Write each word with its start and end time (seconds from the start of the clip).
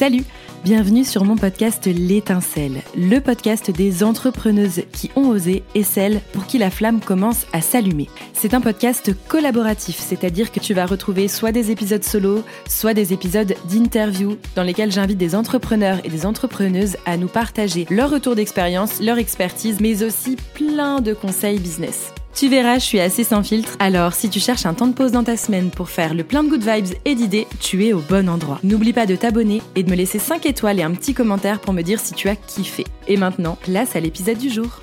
Salut 0.00 0.24
Bienvenue 0.64 1.04
sur 1.04 1.26
mon 1.26 1.36
podcast 1.36 1.84
L'étincelle, 1.84 2.80
le 2.96 3.18
podcast 3.18 3.70
des 3.70 4.02
entrepreneuses 4.02 4.80
qui 4.92 5.10
ont 5.14 5.28
osé 5.28 5.62
et 5.74 5.82
celles 5.82 6.22
pour 6.32 6.46
qui 6.46 6.56
la 6.56 6.70
flamme 6.70 7.00
commence 7.00 7.44
à 7.52 7.60
s'allumer. 7.60 8.08
C'est 8.32 8.54
un 8.54 8.62
podcast 8.62 9.12
collaboratif, 9.28 9.98
c'est-à-dire 9.98 10.52
que 10.52 10.60
tu 10.60 10.72
vas 10.72 10.86
retrouver 10.86 11.28
soit 11.28 11.52
des 11.52 11.70
épisodes 11.70 12.02
solo, 12.02 12.42
soit 12.66 12.94
des 12.94 13.12
épisodes 13.12 13.54
d'interview 13.70 14.38
dans 14.56 14.62
lesquels 14.62 14.90
j'invite 14.90 15.18
des 15.18 15.34
entrepreneurs 15.34 16.00
et 16.02 16.08
des 16.08 16.24
entrepreneuses 16.24 16.96
à 17.04 17.18
nous 17.18 17.28
partager 17.28 17.86
leur 17.90 18.08
retour 18.08 18.34
d'expérience, 18.36 19.02
leur 19.02 19.18
expertise, 19.18 19.80
mais 19.80 20.02
aussi 20.02 20.36
plein 20.54 21.02
de 21.02 21.12
conseils 21.12 21.58
business. 21.58 22.14
Tu 22.34 22.48
verras, 22.48 22.78
je 22.78 22.84
suis 22.84 23.00
assez 23.00 23.24
sans 23.24 23.42
filtre. 23.42 23.76
Alors, 23.80 24.14
si 24.14 24.30
tu 24.30 24.40
cherches 24.40 24.64
un 24.64 24.72
temps 24.72 24.86
de 24.86 24.94
pause 24.94 25.12
dans 25.12 25.24
ta 25.24 25.36
semaine 25.36 25.70
pour 25.70 25.90
faire 25.90 26.14
le 26.14 26.24
plein 26.24 26.42
de 26.42 26.48
good 26.48 26.62
vibes 26.62 26.96
et 27.04 27.14
d'idées, 27.14 27.46
tu 27.60 27.84
es 27.84 27.92
au 27.92 28.00
bon 28.00 28.28
endroit. 28.28 28.60
N'oublie 28.62 28.92
pas 28.92 29.04
de 29.04 29.16
t'abonner 29.16 29.60
et 29.74 29.82
de 29.82 29.90
me 29.90 29.96
laisser 29.96 30.18
5 30.18 30.46
étoiles 30.46 30.78
et 30.78 30.82
un 30.82 30.94
petit 30.94 31.12
commentaire 31.12 31.60
pour 31.60 31.74
me 31.74 31.82
dire 31.82 32.00
si 32.00 32.14
tu 32.14 32.28
as 32.28 32.36
kiffé. 32.36 32.84
Et 33.08 33.16
maintenant, 33.16 33.56
place 33.56 33.96
à 33.96 34.00
l'épisode 34.00 34.38
du 34.38 34.48
jour. 34.48 34.80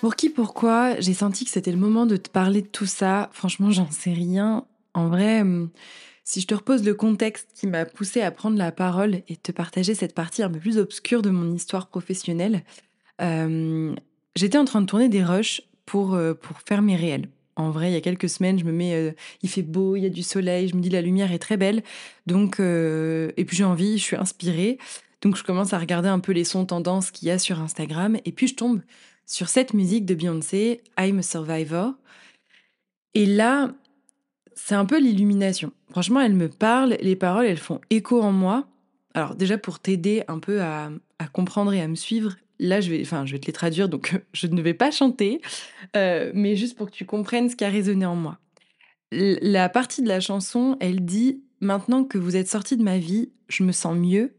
Pour 0.00 0.14
qui, 0.14 0.28
pourquoi, 0.28 1.00
j'ai 1.00 1.14
senti 1.14 1.44
que 1.44 1.50
c'était 1.50 1.72
le 1.72 1.78
moment 1.78 2.06
de 2.06 2.16
te 2.16 2.28
parler 2.28 2.62
de 2.62 2.68
tout 2.68 2.86
ça. 2.86 3.30
Franchement, 3.32 3.70
j'en 3.70 3.90
sais 3.90 4.12
rien. 4.12 4.64
En 4.94 5.08
vrai, 5.08 5.40
hum, 5.40 5.70
si 6.22 6.40
je 6.40 6.46
te 6.46 6.54
repose 6.54 6.84
le 6.84 6.94
contexte 6.94 7.48
qui 7.54 7.66
m'a 7.66 7.86
poussé 7.86 8.20
à 8.20 8.30
prendre 8.30 8.58
la 8.58 8.70
parole 8.70 9.22
et 9.28 9.36
te 9.36 9.50
partager 9.50 9.94
cette 9.94 10.14
partie 10.14 10.42
un 10.42 10.50
peu 10.50 10.58
plus 10.58 10.78
obscure 10.78 11.22
de 11.22 11.30
mon 11.30 11.52
histoire 11.52 11.88
professionnelle, 11.88 12.62
euh, 13.22 13.94
J'étais 14.36 14.58
en 14.58 14.66
train 14.66 14.82
de 14.82 14.86
tourner 14.86 15.08
des 15.08 15.24
rushs 15.24 15.62
pour, 15.86 16.14
euh, 16.14 16.34
pour 16.34 16.60
faire 16.60 16.82
mes 16.82 16.94
réels. 16.94 17.28
En 17.56 17.70
vrai, 17.70 17.90
il 17.90 17.94
y 17.94 17.96
a 17.96 18.02
quelques 18.02 18.28
semaines, 18.28 18.58
je 18.58 18.64
me 18.64 18.72
mets, 18.72 18.94
euh, 18.94 19.12
il 19.42 19.48
fait 19.48 19.62
beau, 19.62 19.96
il 19.96 20.02
y 20.02 20.06
a 20.06 20.10
du 20.10 20.22
soleil, 20.22 20.68
je 20.68 20.76
me 20.76 20.82
dis 20.82 20.90
la 20.90 21.00
lumière 21.00 21.32
est 21.32 21.38
très 21.38 21.56
belle. 21.56 21.82
Donc, 22.26 22.60
euh, 22.60 23.32
et 23.38 23.46
puis 23.46 23.56
j'ai 23.56 23.64
envie, 23.64 23.96
je 23.96 24.02
suis 24.02 24.16
inspirée. 24.16 24.78
Donc 25.22 25.36
je 25.36 25.42
commence 25.42 25.72
à 25.72 25.78
regarder 25.78 26.10
un 26.10 26.20
peu 26.20 26.32
les 26.32 26.44
sons 26.44 26.66
tendances 26.66 27.10
qu'il 27.10 27.28
y 27.28 27.30
a 27.30 27.38
sur 27.38 27.60
Instagram. 27.60 28.18
Et 28.26 28.32
puis 28.32 28.46
je 28.46 28.54
tombe 28.56 28.82
sur 29.24 29.48
cette 29.48 29.72
musique 29.72 30.04
de 30.04 30.14
Beyoncé, 30.14 30.82
I'm 30.98 31.20
a 31.20 31.22
Survivor. 31.22 31.94
Et 33.14 33.24
là, 33.24 33.70
c'est 34.54 34.74
un 34.74 34.84
peu 34.84 35.00
l'illumination. 35.00 35.72
Franchement, 35.90 36.20
elle 36.20 36.34
me 36.34 36.50
parle, 36.50 36.98
les 37.00 37.16
paroles, 37.16 37.46
elles 37.46 37.56
font 37.56 37.80
écho 37.88 38.20
en 38.20 38.32
moi. 38.32 38.66
Alors 39.14 39.34
déjà 39.34 39.56
pour 39.56 39.78
t'aider 39.78 40.24
un 40.28 40.40
peu 40.40 40.60
à, 40.60 40.90
à 41.18 41.26
comprendre 41.26 41.72
et 41.72 41.80
à 41.80 41.88
me 41.88 41.94
suivre, 41.94 42.36
là, 42.58 42.80
je 42.80 42.90
vais, 42.90 43.00
enfin, 43.02 43.26
je 43.26 43.32
vais 43.32 43.38
te 43.38 43.46
les 43.46 43.52
traduire, 43.52 43.88
donc 43.88 44.20
je 44.32 44.46
ne 44.46 44.60
vais 44.62 44.74
pas 44.74 44.90
chanter, 44.90 45.40
euh, 45.96 46.30
mais 46.34 46.56
juste 46.56 46.76
pour 46.76 46.86
que 46.86 46.96
tu 46.96 47.04
comprennes 47.04 47.48
ce 47.48 47.56
qui 47.56 47.64
a 47.64 47.70
résonné 47.70 48.06
en 48.06 48.16
moi. 48.16 48.38
La 49.12 49.68
partie 49.68 50.02
de 50.02 50.08
la 50.08 50.20
chanson, 50.20 50.76
elle 50.80 51.04
dit 51.04 51.42
Maintenant 51.60 52.04
que 52.04 52.18
vous 52.18 52.36
êtes 52.36 52.48
sorti 52.48 52.76
de 52.76 52.82
ma 52.82 52.98
vie, 52.98 53.30
je 53.48 53.62
me 53.62 53.72
sens 53.72 53.96
mieux. 53.96 54.36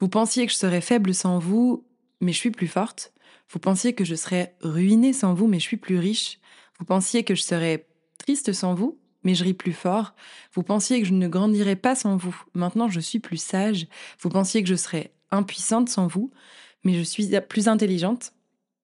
Vous 0.00 0.08
pensiez 0.08 0.46
que 0.46 0.52
je 0.52 0.56
serais 0.56 0.80
faible 0.80 1.14
sans 1.14 1.38
vous, 1.38 1.86
mais 2.20 2.32
je 2.32 2.38
suis 2.38 2.50
plus 2.50 2.68
forte. 2.68 3.12
Vous 3.50 3.58
pensiez 3.58 3.92
que 3.92 4.04
je 4.04 4.14
serais 4.14 4.56
ruinée 4.62 5.12
sans 5.12 5.34
vous, 5.34 5.46
mais 5.46 5.58
je 5.58 5.64
suis 5.64 5.76
plus 5.76 5.98
riche. 5.98 6.40
Vous 6.78 6.86
pensiez 6.86 7.22
que 7.22 7.34
je 7.34 7.42
serais 7.42 7.86
triste 8.18 8.52
sans 8.52 8.74
vous, 8.74 8.98
mais 9.24 9.34
je 9.34 9.44
ris 9.44 9.54
plus 9.54 9.72
fort. 9.72 10.14
Vous 10.54 10.62
pensiez 10.62 11.00
que 11.00 11.06
je 11.06 11.12
ne 11.12 11.28
grandirais 11.28 11.76
pas 11.76 11.94
sans 11.94 12.16
vous. 12.16 12.34
Maintenant, 12.54 12.88
je 12.88 13.00
suis 13.00 13.20
plus 13.20 13.36
sage. 13.36 13.86
Vous 14.20 14.30
pensiez 14.30 14.62
que 14.62 14.68
je 14.68 14.74
serais 14.74 15.12
impuissante 15.30 15.88
sans 15.88 16.06
vous 16.06 16.30
mais 16.84 16.94
je 16.94 17.02
suis 17.02 17.28
plus 17.48 17.68
intelligente. 17.68 18.32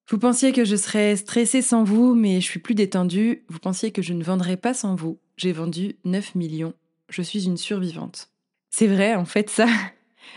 Vous 0.08 0.18
pensiez 0.18 0.52
que 0.52 0.64
je 0.64 0.74
serais 0.74 1.14
stressée 1.16 1.62
sans 1.62 1.84
vous, 1.84 2.14
mais 2.14 2.40
je 2.40 2.46
suis 2.46 2.58
plus 2.58 2.74
détendue. 2.74 3.44
Vous 3.48 3.60
pensiez 3.60 3.92
que 3.92 4.02
je 4.02 4.12
ne 4.12 4.24
vendrais 4.24 4.56
pas 4.56 4.74
sans 4.74 4.96
vous. 4.96 5.18
J'ai 5.36 5.52
vendu 5.52 5.96
9 6.04 6.34
millions. 6.34 6.74
Je 7.08 7.22
suis 7.22 7.44
une 7.44 7.56
survivante. 7.56 8.28
C'est 8.70 8.88
vrai, 8.88 9.14
en 9.14 9.24
fait, 9.24 9.50
ça. 9.50 9.68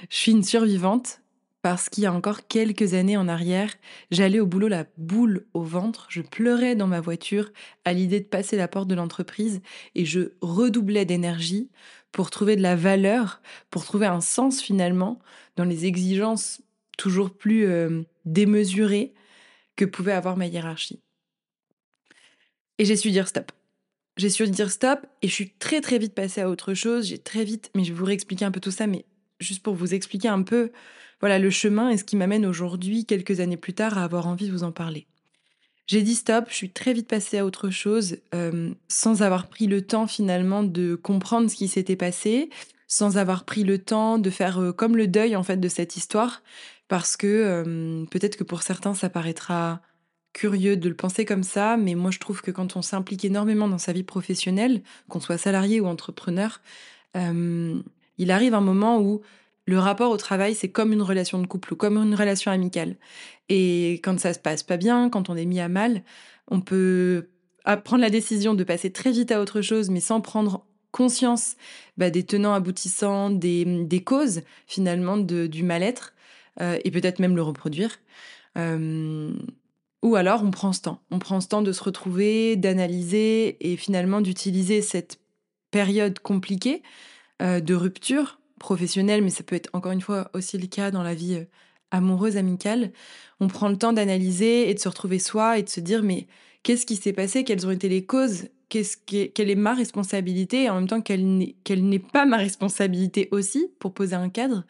je 0.10 0.16
suis 0.16 0.32
une 0.32 0.44
survivante 0.44 1.22
parce 1.64 1.88
qu'il 1.88 2.04
y 2.04 2.08
a 2.08 2.14
encore 2.14 2.46
quelques 2.48 2.94
années 2.94 3.16
en 3.16 3.30
arrière, 3.30 3.74
j'allais 4.12 4.42
au 4.42 4.46
boulot 4.46 4.68
la 4.68 4.86
boule 4.98 5.46
au 5.54 5.64
ventre, 5.64 6.08
je 6.10 6.22
pleurais 6.22 6.76
dans 6.76 6.88
ma 6.88 7.00
voiture 7.00 7.52
à 7.86 7.94
l'idée 7.94 8.20
de 8.20 8.26
passer 8.26 8.58
la 8.58 8.68
porte 8.68 8.90
de 8.90 8.96
l'entreprise 8.96 9.62
et 9.96 10.04
je 10.04 10.34
redoublais 10.42 11.06
d'énergie 11.06 11.70
pour 12.12 12.32
trouver 12.32 12.58
de 12.58 12.62
la 12.62 12.76
valeur, 12.76 13.42
pour 13.72 13.86
trouver 13.86 14.08
un 14.08 14.20
sens 14.20 14.62
finalement 14.62 15.20
dans 15.56 15.64
les 15.64 15.86
exigences 15.86 16.62
toujours 16.98 17.32
plus 17.32 17.66
euh, 17.66 18.04
démesuré 18.26 19.14
que 19.76 19.86
pouvait 19.86 20.12
avoir 20.12 20.38
ma 20.38 20.48
hiérarchie. 20.48 21.00
Et 22.78 22.86
j'ai 22.86 22.96
su 22.96 23.12
dire 23.12 23.28
stop. 23.28 23.52
J'ai 24.18 24.30
su 24.30 24.48
dire 24.48 24.72
stop 24.72 25.06
et 25.22 25.28
je 25.28 25.34
suis 25.34 25.52
très 25.52 25.82
très 25.82 25.98
vite 25.98 26.14
passée 26.14 26.42
à 26.42 26.50
autre 26.50 26.74
chose. 26.74 27.08
J'ai 27.08 27.18
très 27.18 27.44
vite, 27.44 27.72
mais 27.76 27.84
je 27.84 27.94
vais 27.94 28.00
vous 28.00 28.06
réexpliquer 28.06 28.46
un 28.46 28.52
peu 28.52 28.60
tout 28.60 28.72
ça, 28.72 28.88
mais 28.88 29.06
juste 29.40 29.64
pour 29.64 29.76
vous 29.76 29.94
expliquer 29.94 30.28
un 30.28 30.44
peu 30.44 30.72
voilà 31.20 31.40
le 31.40 31.50
chemin 31.50 31.90
et 31.90 31.98
ce 31.98 32.04
qui 32.04 32.16
m'amène 32.16 32.46
aujourd'hui, 32.46 33.06
quelques 33.06 33.40
années 33.40 33.58
plus 33.58 33.74
tard, 33.74 33.98
à 33.98 34.04
avoir 34.04 34.28
envie 34.28 34.48
de 34.48 34.52
vous 34.52 34.64
en 34.64 34.72
parler. 34.72 35.08
J'ai 35.86 36.02
dit 36.02 36.16
stop, 36.16 36.46
je 36.50 36.56
suis 36.56 36.70
très 36.70 36.94
vite 36.94 37.08
passée 37.08 37.38
à 37.38 37.46
autre 37.46 37.70
chose, 37.70 38.18
euh, 38.34 38.72
sans 38.88 39.22
avoir 39.22 39.48
pris 39.48 39.68
le 39.68 39.82
temps 39.82 40.08
finalement 40.08 40.64
de 40.64 40.96
comprendre 40.96 41.50
ce 41.50 41.56
qui 41.56 41.68
s'était 41.68 41.96
passé, 41.96 42.50
sans 42.88 43.18
avoir 43.18 43.44
pris 43.44 43.64
le 43.64 43.80
temps 43.80 44.18
de 44.18 44.30
faire 44.30 44.60
euh, 44.62 44.72
comme 44.72 44.96
le 44.96 45.08
deuil 45.08 45.36
en 45.36 45.44
fait 45.44 45.58
de 45.58 45.68
cette 45.68 45.98
histoire, 45.98 46.42
parce 46.94 47.18
que 47.18 48.06
peut-être 48.12 48.38
que 48.38 48.44
pour 48.44 48.62
certains 48.62 48.94
ça 48.94 49.10
paraîtra 49.10 49.82
curieux 50.32 50.78
de 50.78 50.88
le 50.88 50.94
penser 50.94 51.26
comme 51.26 51.42
ça, 51.42 51.76
mais 51.76 51.96
moi 51.96 52.12
je 52.12 52.20
trouve 52.20 52.44
que 52.44 52.52
quand 52.52 52.76
on 52.76 52.84
s'implique 52.84 53.26
énormément 53.26 53.68
dans 53.68 53.80
sa 53.80 53.94
vie 53.94 54.04
professionnelle, 54.04 54.84
qu'on 55.10 55.20
soit 55.20 55.40
salarié 55.40 55.82
ou 55.82 55.88
entrepreneur, 55.88 56.62
il 57.16 58.30
arrive 58.30 58.54
un 58.54 58.62
moment 58.62 59.02
où 59.02 59.22
le 59.66 59.80
rapport 59.80 60.12
au 60.12 60.18
travail, 60.18 60.54
c'est 60.54 60.70
comme 60.70 60.94
une 60.94 61.02
relation 61.02 61.40
de 61.40 61.48
couple 61.48 61.74
ou 61.74 61.76
comme 61.76 61.98
une 61.98 62.14
relation 62.14 62.52
amicale. 62.52 62.98
Et 63.50 63.94
quand 64.04 64.20
ça 64.20 64.32
se 64.36 64.40
passe 64.40 64.62
pas 64.62 64.78
bien, 64.78 65.10
quand 65.10 65.32
on 65.32 65.36
est 65.36 65.46
mis 65.46 65.62
à 65.62 65.70
mal, 65.70 66.04
on 66.48 66.62
peut 66.62 67.30
prendre 67.86 68.04
la 68.04 68.12
décision 68.12 68.54
de 68.54 68.64
passer 68.64 68.92
très 68.92 69.10
vite 69.10 69.32
à 69.32 69.42
autre 69.42 69.62
chose, 69.62 69.90
mais 69.90 70.00
sans 70.00 70.22
prendre 70.22 70.64
conscience 70.92 71.56
bah, 71.98 72.12
des 72.12 72.24
tenants 72.24 72.54
aboutissants, 72.54 73.32
des, 73.32 74.04
causes 74.06 74.42
finalement 74.68 75.18
du 75.18 75.64
mal-être. 75.64 76.14
Euh, 76.62 76.80
et 76.84 76.92
peut-être 76.92 77.20
même 77.20 77.36
le 77.36 77.42
reproduire. 77.42 78.00
Euh, 78.58 79.34
ou 80.02 80.16
alors 80.16 80.44
on 80.44 80.52
prend 80.52 80.74
ce 80.74 80.82
temps. 80.82 81.02
On 81.12 81.20
prend 81.20 81.42
ce 81.42 81.48
temps 81.48 81.62
de 81.62 81.72
se 81.72 81.84
retrouver, 81.84 82.56
d'analyser 82.56 83.72
et 83.72 83.78
finalement 83.78 84.22
d'utiliser 84.22 84.82
cette 84.82 85.20
période 85.72 86.20
compliquée 86.20 86.84
euh, 87.42 87.60
de 87.60 87.74
rupture 87.74 88.40
professionnelle, 88.60 89.24
mais 89.24 89.30
ça 89.30 89.44
peut 89.44 89.56
être 89.56 89.70
encore 89.74 89.92
une 89.92 90.02
fois 90.02 90.30
aussi 90.34 90.58
le 90.58 90.68
cas 90.68 90.92
dans 90.92 91.04
la 91.04 91.16
vie 91.16 91.46
amoureuse, 91.92 92.38
amicale. 92.38 92.92
On 93.40 93.48
prend 93.48 93.70
le 93.70 93.78
temps 93.78 93.94
d'analyser 93.94 94.70
et 94.70 94.74
de 94.74 94.80
se 94.80 94.90
retrouver 94.90 95.20
soi 95.20 95.58
et 95.58 95.64
de 95.64 95.70
se 95.70 95.80
dire 95.80 96.04
mais 96.04 96.28
qu'est-ce 96.64 96.86
qui 96.86 96.96
s'est 96.96 97.14
passé? 97.14 97.44
Quelles 97.44 97.66
ont 97.68 97.72
été 97.72 97.90
les 97.90 98.06
causes? 98.06 98.50
Quelle 98.70 99.50
est 99.50 99.56
ma 99.56 99.74
responsabilité? 99.74 100.64
Et 100.64 100.70
en 100.70 100.76
même 100.76 100.88
temps, 100.88 101.02
quelle 101.02 101.26
n'est 101.68 102.00
pas 102.00 102.26
ma 102.26 102.38
responsabilité 102.38 103.28
aussi 103.32 103.68
pour 103.80 103.94
poser 103.94 104.16
un 104.16 104.30
cadre? 104.30 104.66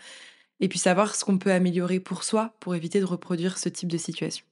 Et 0.59 0.68
puis 0.68 0.80
savoir 0.80 1.16
ce 1.16 1.25
qu'on 1.25 1.38
peut 1.38 1.52
améliorer 1.52 2.00
pour 2.00 2.24
soi 2.24 2.53
pour 2.59 2.75
éviter 2.75 3.00
de 3.00 3.06
reproduire 3.06 3.58
ce 3.58 3.69
type 3.69 3.90
de 3.91 3.97
situation. 3.97 4.46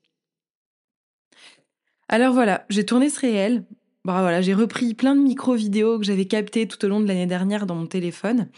Alors 2.09 2.33
voilà, 2.33 2.65
j'ai 2.69 2.85
tourné 2.85 3.09
ce 3.09 3.19
réel. 3.19 3.63
Bah 4.03 4.21
voilà, 4.21 4.41
j'ai 4.41 4.53
repris 4.53 4.93
plein 4.93 5.15
de 5.15 5.21
micro-vidéos 5.21 5.99
que 5.99 6.05
j'avais 6.05 6.25
captées 6.25 6.67
tout 6.67 6.83
au 6.83 6.89
long 6.89 6.99
de 6.99 7.07
l'année 7.07 7.27
dernière 7.27 7.65
dans 7.65 7.75
mon 7.75 7.87
téléphone. 7.87 8.49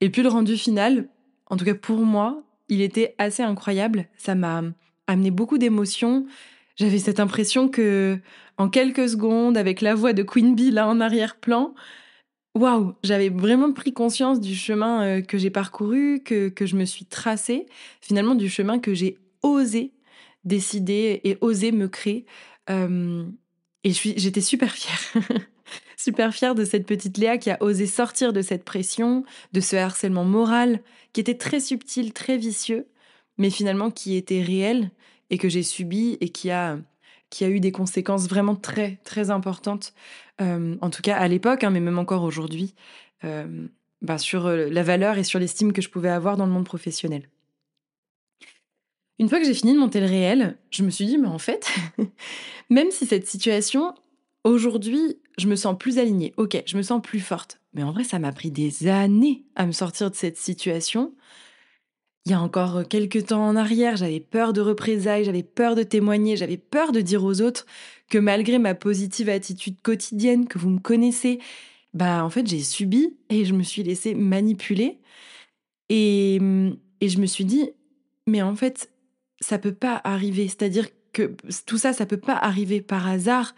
Et 0.00 0.10
puis 0.10 0.22
le 0.22 0.28
rendu 0.28 0.56
final, 0.56 1.08
en 1.46 1.56
tout 1.56 1.64
cas 1.64 1.74
pour 1.74 1.98
moi, 2.00 2.42
il 2.68 2.80
était 2.80 3.14
assez 3.18 3.42
incroyable. 3.42 4.06
Ça 4.16 4.34
m'a 4.34 4.62
amené 5.06 5.30
beaucoup 5.30 5.58
d'émotions. 5.58 6.26
J'avais 6.76 6.98
cette 6.98 7.20
impression 7.20 7.68
que, 7.68 8.18
en 8.56 8.68
quelques 8.68 9.08
secondes, 9.08 9.56
avec 9.56 9.80
la 9.80 9.94
voix 9.94 10.12
de 10.12 10.22
Queen 10.22 10.54
Bee 10.54 10.70
là 10.70 10.86
en 10.86 11.00
arrière-plan, 11.00 11.74
Waouh, 12.60 12.94
j'avais 13.02 13.30
vraiment 13.30 13.72
pris 13.72 13.94
conscience 13.94 14.38
du 14.38 14.54
chemin 14.54 15.02
euh, 15.02 15.20
que 15.22 15.38
j'ai 15.38 15.48
parcouru, 15.48 16.20
que, 16.22 16.50
que 16.50 16.66
je 16.66 16.76
me 16.76 16.84
suis 16.84 17.06
tracé, 17.06 17.66
finalement 18.02 18.34
du 18.34 18.50
chemin 18.50 18.78
que 18.78 18.92
j'ai 18.92 19.16
osé 19.42 19.92
décider 20.44 21.20
et 21.24 21.38
osé 21.40 21.72
me 21.72 21.88
créer. 21.88 22.26
et 22.68 23.92
j'étais 23.92 24.40
super 24.40 24.72
fière. 24.72 25.00
super 25.96 26.34
fière 26.34 26.54
de 26.54 26.64
cette 26.64 26.86
petite 26.86 27.18
Léa 27.18 27.38
qui 27.38 27.50
a 27.50 27.62
osé 27.62 27.86
sortir 27.86 28.32
de 28.32 28.42
cette 28.42 28.64
pression, 28.64 29.24
de 29.52 29.60
ce 29.60 29.76
harcèlement 29.76 30.24
moral 30.24 30.80
qui 31.12 31.20
était 31.20 31.36
très 31.36 31.60
subtil, 31.60 32.12
très 32.12 32.36
vicieux, 32.36 32.86
mais 33.38 33.50
finalement 33.50 33.90
qui 33.90 34.16
était 34.16 34.42
réel 34.42 34.90
et 35.30 35.38
que 35.38 35.48
j'ai 35.48 35.62
subi 35.62 36.18
et 36.20 36.28
qui 36.28 36.50
a 36.50 36.78
qui 37.30 37.44
a 37.44 37.48
eu 37.48 37.60
des 37.60 37.72
conséquences 37.72 38.28
vraiment 38.28 38.56
très, 38.56 38.98
très 39.04 39.30
importantes, 39.30 39.94
euh, 40.40 40.76
en 40.80 40.90
tout 40.90 41.00
cas 41.00 41.16
à 41.16 41.28
l'époque, 41.28 41.64
hein, 41.64 41.70
mais 41.70 41.80
même 41.80 41.98
encore 41.98 42.24
aujourd'hui, 42.24 42.74
euh, 43.24 43.68
bah, 44.02 44.18
sur 44.18 44.46
euh, 44.46 44.68
la 44.68 44.82
valeur 44.82 45.16
et 45.16 45.24
sur 45.24 45.38
l'estime 45.38 45.72
que 45.72 45.80
je 45.80 45.88
pouvais 45.88 46.08
avoir 46.08 46.36
dans 46.36 46.46
le 46.46 46.52
monde 46.52 46.64
professionnel. 46.64 47.28
Une 49.18 49.28
fois 49.28 49.38
que 49.38 49.44
j'ai 49.44 49.54
fini 49.54 49.74
de 49.74 49.78
monter 49.78 50.00
le 50.00 50.06
réel, 50.06 50.56
je 50.70 50.82
me 50.82 50.90
suis 50.90 51.06
dit, 51.06 51.18
mais 51.18 51.28
en 51.28 51.38
fait, 51.38 51.70
même 52.70 52.90
si 52.90 53.06
cette 53.06 53.26
situation, 53.26 53.94
aujourd'hui, 54.44 55.18
je 55.38 55.46
me 55.46 55.56
sens 55.56 55.76
plus 55.78 55.98
alignée, 55.98 56.32
ok, 56.36 56.62
je 56.66 56.76
me 56.76 56.82
sens 56.82 57.00
plus 57.02 57.20
forte, 57.20 57.60
mais 57.74 57.82
en 57.82 57.92
vrai, 57.92 58.02
ça 58.02 58.18
m'a 58.18 58.32
pris 58.32 58.50
des 58.50 58.88
années 58.88 59.44
à 59.54 59.66
me 59.66 59.72
sortir 59.72 60.10
de 60.10 60.16
cette 60.16 60.38
situation. 60.38 61.14
Il 62.26 62.32
y 62.32 62.34
a 62.34 62.40
encore 62.40 62.86
quelques 62.86 63.26
temps 63.26 63.46
en 63.46 63.56
arrière, 63.56 63.96
j'avais 63.96 64.20
peur 64.20 64.52
de 64.52 64.60
représailles, 64.60 65.24
j'avais 65.24 65.42
peur 65.42 65.74
de 65.74 65.82
témoigner, 65.82 66.36
j'avais 66.36 66.58
peur 66.58 66.92
de 66.92 67.00
dire 67.00 67.24
aux 67.24 67.40
autres 67.40 67.66
que 68.10 68.18
malgré 68.18 68.58
ma 68.58 68.74
positive 68.74 69.30
attitude 69.30 69.80
quotidienne 69.80 70.46
que 70.46 70.58
vous 70.58 70.68
me 70.68 70.80
connaissez, 70.80 71.38
bah 71.94 72.24
en 72.24 72.30
fait 72.30 72.46
j'ai 72.46 72.60
subi 72.60 73.16
et 73.30 73.44
je 73.44 73.54
me 73.54 73.62
suis 73.62 73.82
laissée 73.82 74.14
manipuler. 74.14 74.98
Et, 75.88 76.38
et 77.00 77.08
je 77.08 77.18
me 77.18 77.26
suis 77.26 77.44
dit 77.44 77.70
mais 78.26 78.42
en 78.42 78.54
fait 78.54 78.90
ça 79.40 79.58
peut 79.58 79.74
pas 79.74 80.00
arriver, 80.04 80.46
c'est-à-dire 80.46 80.88
que 81.12 81.34
tout 81.66 81.78
ça 81.78 81.94
ça 81.94 82.04
peut 82.04 82.18
pas 82.18 82.36
arriver 82.36 82.82
par 82.82 83.08
hasard. 83.08 83.54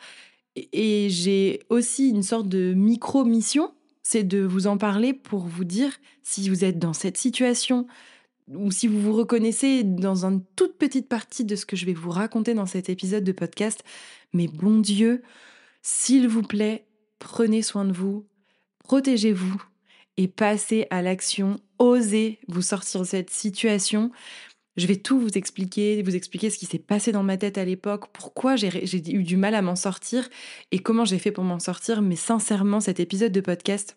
Et 0.54 1.08
j'ai 1.10 1.60
aussi 1.68 2.10
une 2.10 2.22
sorte 2.22 2.48
de 2.48 2.74
micro 2.74 3.24
mission, 3.24 3.72
c'est 4.02 4.22
de 4.22 4.40
vous 4.40 4.66
en 4.66 4.76
parler 4.78 5.14
pour 5.14 5.46
vous 5.46 5.64
dire 5.64 5.92
si 6.22 6.48
vous 6.48 6.64
êtes 6.64 6.78
dans 6.78 6.92
cette 6.92 7.16
situation 7.16 7.86
ou 8.48 8.70
si 8.70 8.86
vous 8.86 9.00
vous 9.00 9.12
reconnaissez 9.12 9.82
dans 9.84 10.24
une 10.24 10.44
toute 10.56 10.76
petite 10.76 11.08
partie 11.08 11.44
de 11.44 11.56
ce 11.56 11.66
que 11.66 11.76
je 11.76 11.86
vais 11.86 11.94
vous 11.94 12.10
raconter 12.10 12.54
dans 12.54 12.66
cet 12.66 12.88
épisode 12.88 13.24
de 13.24 13.32
podcast, 13.32 13.82
mais 14.32 14.48
bon 14.48 14.78
Dieu, 14.78 15.22
s'il 15.82 16.28
vous 16.28 16.42
plaît, 16.42 16.86
prenez 17.18 17.62
soin 17.62 17.84
de 17.84 17.92
vous, 17.92 18.26
protégez-vous 18.84 19.62
et 20.16 20.28
passez 20.28 20.86
à 20.90 21.02
l'action, 21.02 21.58
osez 21.78 22.40
vous 22.48 22.62
sortir 22.62 23.00
de 23.00 23.06
cette 23.06 23.30
situation. 23.30 24.10
Je 24.76 24.86
vais 24.86 24.96
tout 24.96 25.18
vous 25.18 25.36
expliquer, 25.36 26.02
vous 26.02 26.16
expliquer 26.16 26.48
ce 26.50 26.58
qui 26.58 26.66
s'est 26.66 26.78
passé 26.78 27.12
dans 27.12 27.22
ma 27.22 27.36
tête 27.36 27.58
à 27.58 27.64
l'époque, 27.64 28.06
pourquoi 28.12 28.56
j'ai 28.56 29.12
eu 29.12 29.22
du 29.22 29.36
mal 29.36 29.54
à 29.54 29.62
m'en 29.62 29.76
sortir 29.76 30.28
et 30.70 30.78
comment 30.78 31.04
j'ai 31.04 31.18
fait 31.18 31.32
pour 31.32 31.44
m'en 31.44 31.58
sortir. 31.58 32.00
Mais 32.00 32.16
sincèrement, 32.16 32.80
cet 32.80 32.98
épisode 32.98 33.32
de 33.32 33.40
podcast, 33.40 33.96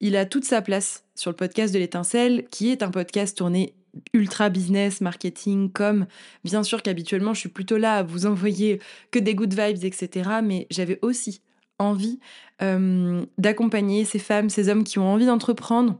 il 0.00 0.16
a 0.16 0.26
toute 0.26 0.44
sa 0.44 0.62
place 0.62 1.04
sur 1.14 1.30
le 1.30 1.36
podcast 1.36 1.72
de 1.72 1.78
l'étincelle, 1.78 2.46
qui 2.50 2.70
est 2.70 2.82
un 2.82 2.90
podcast 2.90 3.36
tourné 3.36 3.74
ultra 4.12 4.50
business, 4.50 5.00
marketing, 5.00 5.72
comme 5.72 6.06
bien 6.44 6.62
sûr 6.62 6.82
qu'habituellement 6.82 7.34
je 7.34 7.40
suis 7.40 7.48
plutôt 7.48 7.78
là 7.78 7.98
à 7.98 8.02
vous 8.02 8.26
envoyer 8.26 8.80
que 9.10 9.18
des 9.18 9.34
good 9.34 9.54
vibes, 9.54 9.84
etc. 9.84 10.30
Mais 10.42 10.66
j'avais 10.70 10.98
aussi 11.02 11.40
envie 11.78 12.18
euh, 12.62 13.24
d'accompagner 13.38 14.04
ces 14.04 14.18
femmes, 14.18 14.50
ces 14.50 14.68
hommes 14.68 14.84
qui 14.84 14.98
ont 14.98 15.12
envie 15.12 15.26
d'entreprendre 15.26 15.98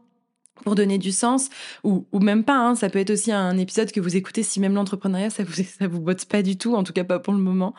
pour 0.64 0.74
donner 0.74 0.96
du 0.98 1.12
sens, 1.12 1.50
ou, 1.84 2.06
ou 2.12 2.18
même 2.18 2.42
pas, 2.42 2.56
hein, 2.56 2.74
ça 2.74 2.88
peut 2.88 2.98
être 2.98 3.10
aussi 3.10 3.30
un 3.30 3.58
épisode 3.58 3.92
que 3.92 4.00
vous 4.00 4.16
écoutez 4.16 4.42
si 4.42 4.58
même 4.58 4.74
l'entrepreneuriat, 4.74 5.28
ça 5.28 5.44
vous, 5.44 5.52
ça 5.62 5.86
vous 5.86 6.00
botte 6.00 6.24
pas 6.24 6.42
du 6.42 6.56
tout, 6.56 6.74
en 6.74 6.82
tout 6.82 6.94
cas 6.94 7.04
pas 7.04 7.18
pour 7.18 7.34
le 7.34 7.40
moment, 7.40 7.74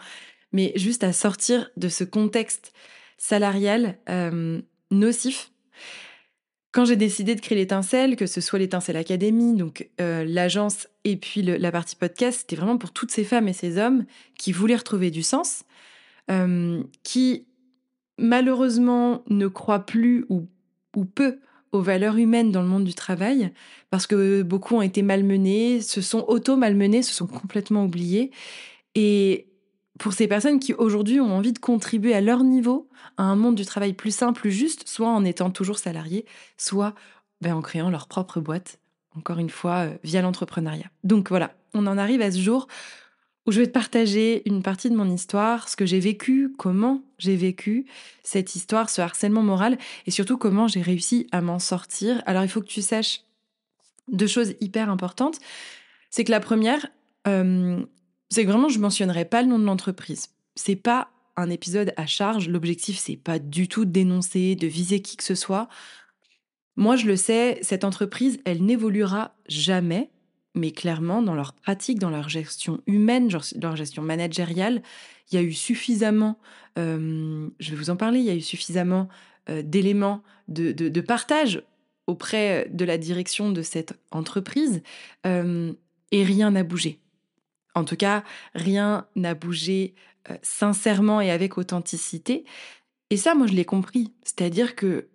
mais 0.52 0.74
juste 0.76 1.04
à 1.04 1.12
sortir 1.12 1.72
de 1.76 1.90
ce 1.90 2.04
contexte 2.04 2.74
salarial 3.18 3.98
euh, 4.10 4.62
nocif 4.92 5.52
quand 6.72 6.86
j'ai 6.86 6.96
décidé 6.96 7.36
de 7.36 7.42
créer 7.42 7.58
l'étincelle, 7.58 8.16
que 8.16 8.26
ce 8.26 8.42
soit 8.42 8.60
l'étincelle 8.60 8.98
Academy, 8.98 9.56
donc 9.56 9.90
euh, 10.02 10.24
l'agence 10.26 10.88
et 11.04 11.16
puis 11.16 11.42
la 11.42 11.72
partie 11.72 11.96
podcast, 11.96 12.40
c'était 12.42 12.56
vraiment 12.56 12.78
pour 12.78 12.92
toutes 12.92 13.12
ces 13.12 13.24
femmes 13.24 13.48
et 13.48 13.54
ces 13.54 13.78
hommes 13.78 14.06
qui 14.38 14.52
voulaient 14.52 14.76
retrouver 14.76 15.10
du 15.10 15.24
sens, 15.24 15.64
euh, 16.30 16.84
qui 17.04 17.48
malheureusement 18.18 19.24
ne 19.30 19.48
croient 19.48 19.86
plus 19.86 20.26
ou, 20.30 20.48
ou 20.96 21.06
peu 21.06 21.40
aux 21.72 21.82
valeurs 21.82 22.18
humaines 22.18 22.52
dans 22.52 22.62
le 22.62 22.68
monde 22.68 22.84
du 22.84 22.94
travail, 22.94 23.52
parce 23.90 24.08
que 24.08 24.42
beaucoup 24.42 24.76
ont 24.76 24.82
été 24.82 25.02
malmenés, 25.02 25.82
se 25.82 26.02
sont 26.02 26.26
auto-malmenés, 26.28 27.02
se 27.02 27.14
sont 27.14 27.28
complètement 27.28 27.86
oubliés. 27.86 28.32
Et 28.96 29.48
pour 30.00 30.14
ces 30.14 30.28
personnes 30.28 30.60
qui 30.60 30.74
aujourd'hui 30.74 31.20
ont 31.20 31.36
envie 31.36 31.54
de 31.54 31.60
contribuer 31.60 32.14
à 32.14 32.22
leur 32.22 32.44
niveau 32.44 32.90
à 33.18 33.24
un 33.24 33.36
monde 33.36 33.56
du 33.56 33.66
travail 33.66 33.94
plus 33.94 34.16
simple, 34.16 34.40
plus 34.40 34.52
juste, 34.52 34.88
soit 34.88 35.10
en 35.10 35.26
étant 35.26 35.50
toujours 35.50 35.80
salariés, 35.80 36.26
soit 36.58 36.94
ben, 37.42 37.54
en 37.56 37.62
créant 37.62 37.90
leur 37.90 38.08
propre 38.08 38.40
boîte, 38.40 38.80
encore 39.16 39.40
une 39.40 39.50
fois, 39.50 39.88
euh, 39.88 39.98
via 40.04 40.22
l'entrepreneuriat. 40.22 40.90
Donc 41.04 41.30
voilà, 41.30 41.54
on 41.74 41.88
en 41.88 41.98
arrive 41.98 42.22
à 42.22 42.32
ce 42.32 42.40
jour 42.40 42.68
où 43.46 43.52
je 43.52 43.62
vais 43.62 43.68
te 43.68 43.72
partager 43.72 44.42
une 44.46 44.62
partie 44.62 44.90
de 44.90 44.96
mon 44.96 45.10
histoire, 45.10 45.70
ce 45.70 45.78
que 45.78 45.86
j'ai 45.86 46.02
vécu, 46.02 46.54
comment 46.58 47.02
j'ai 47.18 47.38
vécu 47.38 47.86
cette 48.22 48.56
histoire, 48.56 48.90
ce 48.90 49.02
harcèlement 49.02 49.42
moral, 49.42 49.78
et 50.06 50.12
surtout 50.12 50.38
comment 50.38 50.68
j'ai 50.68 50.82
réussi 50.82 51.28
à 51.32 51.42
m'en 51.42 51.60
sortir. 51.60 52.22
Alors 52.26 52.44
il 52.44 52.50
faut 52.50 52.60
que 52.60 52.68
tu 52.68 52.82
saches 52.82 53.22
deux 54.10 54.28
choses 54.28 54.54
hyper 54.60 54.90
importantes. 54.90 55.40
C'est 56.10 56.26
que 56.26 56.32
la 56.32 56.42
première, 56.42 56.88
euh, 57.26 57.86
c'est 58.30 58.44
que 58.44 58.50
vraiment 58.50 58.70
je 58.70 58.80
mentionnerai 58.80 59.26
pas 59.26 59.42
le 59.42 59.48
nom 59.48 59.60
de 59.60 59.66
l'entreprise. 59.66 60.30
C'est 60.56 60.76
pas 60.76 61.10
un 61.36 61.50
épisode 61.50 61.94
à 61.98 62.06
charge. 62.06 62.50
L'objectif 62.50 62.98
c'est 62.98 63.18
pas 63.18 63.40
du 63.40 63.68
tout 63.68 63.86
de 63.86 63.92
dénoncer, 63.92 64.56
de 64.56 64.68
viser 64.68 65.02
qui 65.02 65.18
que 65.18 65.24
ce 65.24 65.36
soit. 65.36 65.68
Moi 66.76 66.96
je 66.96 67.08
le 67.08 67.16
sais, 67.16 67.60
cette 67.62 67.84
entreprise 67.84 68.40
elle 68.46 68.64
n'évoluera 68.64 69.36
jamais, 69.48 70.12
mais 70.56 70.72
clairement 70.72 71.22
dans 71.22 71.36
leur 71.36 71.54
pratique, 71.54 72.00
dans 72.00 72.10
leur 72.10 72.30
gestion 72.30 72.82
humaine, 72.88 73.28
dans 73.28 73.70
leur 73.70 73.76
gestion 73.76 74.04
managériale, 74.04 74.82
il 75.32 75.36
y 75.36 75.38
a 75.38 75.42
eu 75.42 75.54
suffisamment, 75.54 76.40
euh, 76.78 77.50
je 77.60 77.72
vais 77.72 77.76
vous 77.76 77.90
en 77.90 77.96
parler, 77.96 78.20
il 78.20 78.26
y 78.26 78.30
a 78.30 78.36
eu 78.36 78.42
suffisamment 78.42 79.10
euh, 79.50 79.62
d'éléments 79.62 80.24
de, 80.48 80.72
de, 80.72 81.02
partage 81.02 81.64
auprès 82.06 82.70
de 82.72 82.86
la 82.86 82.98
direction 82.98 83.52
de 83.52 83.62
cette 83.62 83.94
entreprise 84.12 84.82
euh, 85.26 85.74
et 86.12 86.24
rien 86.24 86.52
n'a 86.52 86.64
bougé. 86.64 87.00
En 87.78 87.84
tout 87.84 87.96
cas, 87.96 88.24
rien 88.56 89.06
n'a 89.16 89.36
bougé 89.36 89.94
euh, 90.32 90.36
sincèrement 90.42 91.22
et 91.22 91.30
avec 91.30 91.60
authenticité. 91.60 92.44
Et 93.12 93.18
ça, 93.18 93.36
moi, 93.36 93.46
je 93.46 93.54
l'ai 93.54 93.66
compris. 93.66 94.12
C'est-à-dire 94.24 94.76
que, 94.76 95.10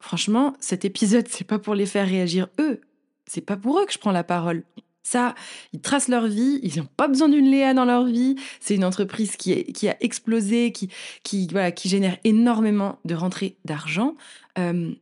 franchement, 0.00 0.54
cet 0.58 0.86
épisode, 0.86 1.28
c'est 1.30 1.44
pas 1.44 1.58
pour 1.58 1.74
les 1.74 1.84
faire 1.84 2.08
réagir 2.08 2.48
eux. 2.58 2.80
C'est 3.26 3.42
pas 3.42 3.58
pour 3.58 3.78
eux 3.78 3.84
que 3.84 3.92
je 3.92 3.98
prends 3.98 4.10
la 4.10 4.24
parole. 4.24 4.64
Ça, 5.02 5.34
ils 5.74 5.82
tracent 5.82 6.08
leur 6.08 6.26
vie, 6.26 6.60
ils 6.62 6.78
n'ont 6.78 6.88
pas 6.96 7.08
besoin 7.08 7.28
d'une 7.28 7.50
Léa 7.50 7.74
dans 7.74 7.84
leur 7.84 8.06
vie. 8.06 8.36
C'est 8.58 8.74
une 8.74 8.84
entreprise 8.84 9.36
qui, 9.36 9.52
a 9.86 9.96
explosé, 10.00 10.72
qui 10.72 11.68
génère 11.84 12.16
énormément 12.24 12.98
de 13.04 13.14
rentrées 13.14 13.58
d'argent. 13.66 14.14
Euh, 14.58 14.92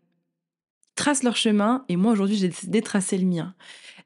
tracent 0.94 1.22
leur 1.22 1.36
chemin 1.36 1.84
et 1.88 1.96
moi 1.96 2.12
aujourd'hui 2.12 2.36
j'ai 2.36 2.48
décidé 2.48 2.80
de 2.80 2.84
tracer 2.84 3.18
le 3.18 3.26
mien. 3.26 3.54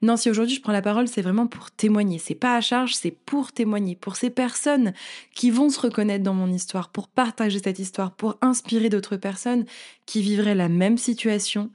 Non, 0.01 0.15
si 0.15 0.29
aujourd'hui 0.29 0.55
je 0.55 0.61
prends 0.61 0.71
la 0.71 0.81
parole, 0.81 1.09
c'est 1.09 1.21
vraiment 1.21 1.47
pour 1.47 1.71
témoigner. 1.71 2.19
C'est 2.19 2.35
pas 2.35 2.55
à 2.55 2.61
charge, 2.61 2.95
c'est 2.95 3.11
pour 3.11 3.51
témoigner. 3.51 3.97
Pour 3.97 4.15
ces 4.15 4.29
personnes 4.29 4.93
qui 5.35 5.51
vont 5.51 5.69
se 5.69 5.79
reconnaître 5.79 6.23
dans 6.23 6.33
mon 6.33 6.51
histoire, 6.51 6.89
pour 6.89 7.09
partager 7.09 7.59
cette 7.61 7.79
histoire, 7.79 8.15
pour 8.15 8.37
inspirer 8.41 8.87
d'autres 8.89 9.17
personnes 9.17 9.65
qui 10.05 10.21
vivraient 10.21 10.55
la 10.55 10.69
même 10.69 10.97
situation, 10.97 11.69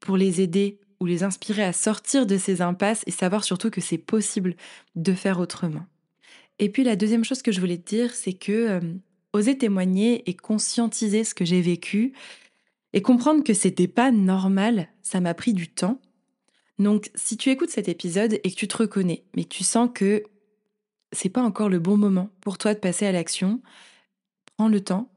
pour 0.00 0.16
les 0.16 0.40
aider 0.40 0.80
ou 0.98 1.06
les 1.06 1.22
inspirer 1.22 1.62
à 1.62 1.72
sortir 1.72 2.26
de 2.26 2.36
ces 2.36 2.62
impasses 2.62 3.04
et 3.06 3.12
savoir 3.12 3.44
surtout 3.44 3.70
que 3.70 3.80
c'est 3.80 3.98
possible 3.98 4.56
de 4.96 5.12
faire 5.12 5.38
autrement. 5.38 5.86
Et 6.58 6.70
puis 6.70 6.82
la 6.82 6.96
deuxième 6.96 7.24
chose 7.24 7.42
que 7.42 7.52
je 7.52 7.60
voulais 7.60 7.78
te 7.78 7.88
dire, 7.94 8.12
c'est 8.12 8.32
que 8.32 8.52
euh, 8.52 8.80
oser 9.32 9.56
témoigner 9.56 10.28
et 10.28 10.34
conscientiser 10.34 11.22
ce 11.22 11.34
que 11.34 11.44
j'ai 11.44 11.60
vécu 11.60 12.12
et 12.92 13.02
comprendre 13.02 13.44
que 13.44 13.54
c'était 13.54 13.88
pas 13.88 14.10
normal, 14.10 14.88
ça 15.02 15.20
m'a 15.20 15.34
pris 15.34 15.52
du 15.52 15.68
temps 15.68 16.00
donc, 16.78 17.10
si 17.14 17.36
tu 17.36 17.50
écoutes 17.50 17.70
cet 17.70 17.88
épisode 17.88 18.34
et 18.44 18.50
que 18.50 18.56
tu 18.56 18.68
te 18.68 18.76
reconnais, 18.76 19.24
mais 19.34 19.44
tu 19.44 19.64
sens 19.64 19.90
que 19.92 20.22
c'est 21.12 21.28
pas 21.28 21.42
encore 21.42 21.68
le 21.68 21.80
bon 21.80 21.96
moment 21.96 22.30
pour 22.40 22.58
toi 22.58 22.74
de 22.74 22.78
passer 22.78 23.06
à 23.06 23.12
l'action, 23.12 23.60
prends 24.56 24.68
le 24.68 24.80
temps, 24.80 25.10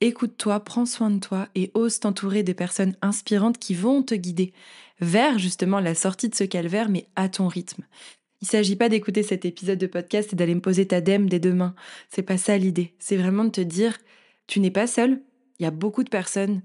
écoute-toi, 0.00 0.60
prends 0.60 0.86
soin 0.86 1.10
de 1.10 1.18
toi 1.18 1.48
et 1.54 1.70
ose 1.74 2.00
t'entourer 2.00 2.42
de 2.42 2.52
personnes 2.54 2.96
inspirantes 3.02 3.58
qui 3.58 3.74
vont 3.74 4.02
te 4.02 4.14
guider 4.14 4.52
vers 5.00 5.38
justement 5.38 5.80
la 5.80 5.94
sortie 5.94 6.28
de 6.28 6.34
ce 6.34 6.44
calvaire, 6.44 6.88
mais 6.88 7.06
à 7.14 7.28
ton 7.28 7.46
rythme. 7.46 7.84
Il 8.40 8.48
s'agit 8.48 8.76
pas 8.76 8.88
d'écouter 8.88 9.22
cet 9.22 9.44
épisode 9.44 9.78
de 9.78 9.86
podcast 9.86 10.32
et 10.32 10.36
d'aller 10.36 10.54
me 10.54 10.60
poser 10.60 10.86
ta 10.86 11.00
dème 11.00 11.28
dès 11.28 11.38
demain. 11.40 11.74
C'est 12.08 12.22
pas 12.22 12.38
ça 12.38 12.56
l'idée. 12.56 12.94
C'est 12.98 13.16
vraiment 13.16 13.44
de 13.44 13.50
te 13.50 13.60
dire, 13.60 13.98
tu 14.46 14.60
n'es 14.60 14.70
pas 14.70 14.86
seul. 14.86 15.22
Il 15.58 15.62
y 15.62 15.66
a 15.66 15.70
beaucoup 15.70 16.02
de 16.02 16.08
personnes 16.08 16.62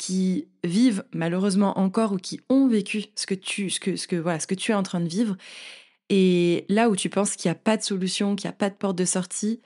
qui 0.00 0.48
vivent 0.64 1.04
malheureusement 1.12 1.78
encore 1.78 2.12
ou 2.12 2.16
qui 2.16 2.40
ont 2.48 2.66
vécu 2.66 3.04
ce 3.16 3.26
que 3.26 3.34
tu, 3.34 3.68
ce 3.68 3.78
que, 3.78 3.96
ce 3.96 4.08
que, 4.08 4.16
voilà, 4.16 4.40
ce 4.40 4.46
que 4.46 4.54
tu 4.54 4.72
es 4.72 4.74
en 4.74 4.82
train 4.82 5.00
de 5.00 5.08
vivre. 5.08 5.36
Et 6.08 6.64
là 6.70 6.88
où 6.88 6.96
tu 6.96 7.10
penses 7.10 7.36
qu'il 7.36 7.50
n'y 7.50 7.52
a 7.52 7.60
pas 7.60 7.76
de 7.76 7.82
solution, 7.82 8.34
qu'il 8.34 8.48
n'y 8.48 8.54
a 8.54 8.56
pas 8.56 8.70
de 8.70 8.74
porte 8.74 8.96
de 8.96 9.04
sortie, 9.04 9.60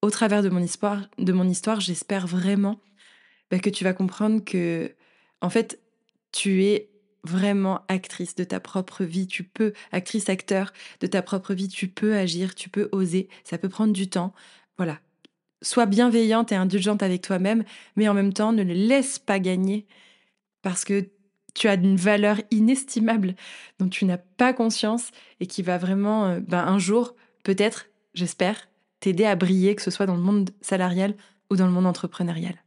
au 0.00 0.08
travers 0.08 0.42
de 0.42 0.48
mon 0.48 0.60
histoire, 0.60 1.02
de 1.18 1.32
mon 1.34 1.46
histoire, 1.46 1.80
j'espère 1.80 2.26
vraiment 2.26 2.80
bah, 3.50 3.58
que 3.58 3.68
tu 3.68 3.84
vas 3.84 3.92
comprendre 3.92 4.42
que, 4.42 4.94
en 5.42 5.50
fait, 5.50 5.78
tu 6.32 6.64
es 6.64 6.88
vraiment 7.22 7.82
actrice 7.88 8.34
de 8.36 8.44
ta 8.44 8.60
propre 8.60 9.04
vie. 9.04 9.26
Tu 9.26 9.44
peux, 9.44 9.74
actrice, 9.92 10.30
acteur 10.30 10.72
de 11.00 11.06
ta 11.06 11.20
propre 11.20 11.52
vie, 11.52 11.68
tu 11.68 11.88
peux 11.88 12.14
agir, 12.14 12.54
tu 12.54 12.70
peux 12.70 12.88
oser. 12.90 13.28
Ça 13.44 13.58
peut 13.58 13.68
prendre 13.68 13.92
du 13.92 14.08
temps. 14.08 14.32
Voilà, 14.78 14.98
Sois 15.64 15.86
bienveillante 15.86 16.52
et 16.52 16.56
indulgente 16.56 17.02
avec 17.02 17.22
toi-même, 17.22 17.64
mais 17.96 18.06
en 18.06 18.12
même 18.12 18.34
temps, 18.34 18.52
ne 18.52 18.62
le 18.62 18.74
laisse 18.74 19.18
pas 19.18 19.38
gagner 19.38 19.86
parce 20.60 20.84
que 20.84 21.08
tu 21.54 21.68
as 21.68 21.74
une 21.74 21.96
valeur 21.96 22.36
inestimable 22.50 23.34
dont 23.78 23.88
tu 23.88 24.04
n'as 24.04 24.18
pas 24.18 24.52
conscience 24.52 25.10
et 25.40 25.46
qui 25.46 25.62
va 25.62 25.78
vraiment, 25.78 26.26
euh, 26.26 26.40
ben, 26.40 26.66
un 26.66 26.78
jour, 26.78 27.14
peut-être, 27.44 27.86
j'espère, 28.12 28.68
t'aider 29.00 29.24
à 29.24 29.36
briller, 29.36 29.74
que 29.74 29.80
ce 29.80 29.90
soit 29.90 30.04
dans 30.04 30.16
le 30.16 30.22
monde 30.22 30.50
salarial 30.60 31.14
ou 31.50 31.56
dans 31.56 31.66
le 31.66 31.72
monde 31.72 31.86
entrepreneurial. 31.86 32.62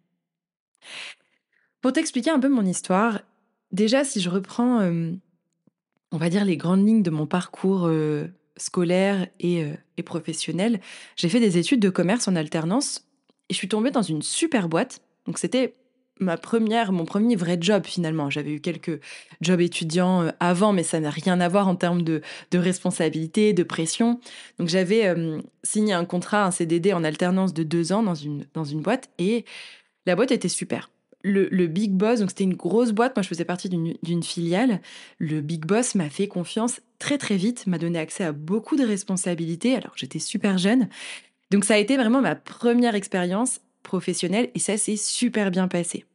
Pour 1.81 1.93
t'expliquer 1.93 2.31
un 2.31 2.39
peu 2.39 2.49
mon 2.49 2.65
histoire, 2.65 3.21
déjà 3.71 4.05
si 4.05 4.21
je 4.21 4.31
reprends, 4.31 4.81
hem, 4.81 5.19
on 6.11 6.17
va 6.17 6.29
dire 6.29 6.45
les 6.45 6.57
grandes 6.57 6.87
lignes 6.87 7.03
de 7.03 7.11
mon 7.11 7.27
parcours, 7.27 7.85
heu, 7.85 8.31
scolaire 8.55 9.27
et 9.39 9.67
et 9.97 10.03
professionnel, 10.03 10.79
j'ai 11.15 11.29
fait 11.29 11.39
des 11.39 11.57
études 11.57 11.79
de 11.79 11.89
commerce 11.89 12.27
en 12.27 12.35
alternance 12.35 13.05
et 13.49 13.53
je 13.53 13.57
suis 13.57 13.67
tombée 13.67 13.91
dans 13.91 14.01
une 14.01 14.21
super 14.21 14.69
boîte. 14.69 15.01
Donc 15.25 15.37
c'était 15.37 15.73
ma 16.19 16.37
première, 16.37 16.91
mon 16.91 17.05
premier 17.05 17.35
vrai 17.35 17.57
job 17.59 17.83
finalement. 17.85 18.29
J'avais 18.29 18.51
eu 18.53 18.59
quelques 18.61 18.99
jobs 19.41 19.61
étudiants, 19.61 20.23
heu, 20.23 20.31
avant, 20.39 20.73
mais 20.73 20.83
ça 20.83 20.99
n'a 20.99 21.09
rien 21.09 21.39
à 21.39 21.47
voir 21.47 21.67
en 21.67 21.75
termes 21.75 22.01
de 22.01 22.21
de 22.51 22.57
responsabilité, 22.57 23.53
de 23.53 23.63
pression. 23.63 24.19
Donc 24.59 24.69
j'avais, 24.69 24.99
hem, 24.99 25.41
signé 25.63 25.93
un 25.93 26.05
contrat, 26.05 26.45
un 26.45 26.51
CDD 26.51 26.93
en 26.93 27.03
alternance 27.03 27.53
de 27.53 27.63
2 27.63 27.91
ans 27.93 28.03
dans 28.03 28.15
une 28.15 28.45
dans 28.53 28.63
une 28.63 28.81
boîte 28.81 29.09
et 29.19 29.45
la 30.05 30.15
boîte 30.15 30.31
était 30.31 30.49
super. 30.49 30.89
Le, 31.23 31.67
big 31.67 31.91
boss, 31.91 32.19
donc 32.19 32.29
c'était 32.29 32.45
une 32.45 32.53
grosse 32.53 32.91
boîte, 32.91 33.15
moi 33.15 33.21
je 33.23 33.27
faisais 33.27 33.43
partie 33.43 33.67
d'une 33.67 33.95
d'une 34.01 34.23
filiale. 34.23 34.81
Le 35.17 35.41
big 35.41 35.65
boss 35.65 35.95
m'a 35.95 36.09
fait 36.09 36.27
confiance 36.27 36.79
très 36.99 37.17
très 37.17 37.35
vite, 37.35 37.67
m'a 37.67 37.77
donné 37.77 37.99
accès 37.99 38.23
à 38.23 38.31
beaucoup 38.31 38.77
de 38.77 38.85
responsabilités. 38.85 39.75
Alors 39.75 39.91
j'étais 39.95 40.19
super 40.19 40.57
jeune, 40.57 40.87
donc 41.51 41.65
ça 41.65 41.73
a 41.73 41.77
été 41.77 41.97
vraiment 41.97 42.21
ma 42.21 42.35
première 42.35 42.95
expérience 42.95 43.59
professionnelle 43.83 44.51
et 44.53 44.59
ça 44.59 44.77
s'est 44.77 44.95
super 44.95 45.51
bien 45.51 45.67
passé. 45.67 46.05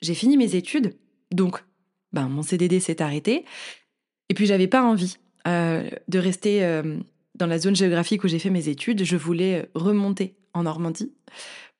J'ai 0.00 0.14
fini 0.14 0.36
mes 0.36 0.54
études, 0.54 0.94
donc 1.30 1.62
ben, 2.12 2.28
mon 2.28 2.42
CDD 2.42 2.80
s'est 2.80 3.02
arrêté. 3.02 3.44
Et 4.28 4.34
puis 4.34 4.46
j'avais 4.46 4.68
pas 4.68 4.82
envie 4.82 5.16
euh, 5.46 5.88
de 6.08 6.18
rester 6.18 6.64
euh, 6.64 6.98
dans 7.34 7.46
la 7.46 7.58
zone 7.58 7.76
géographique 7.76 8.24
où 8.24 8.28
j'ai 8.28 8.38
fait 8.38 8.50
mes 8.50 8.68
études. 8.68 9.04
Je 9.04 9.16
voulais 9.16 9.68
remonter 9.74 10.36
en 10.54 10.64
Normandie 10.64 11.12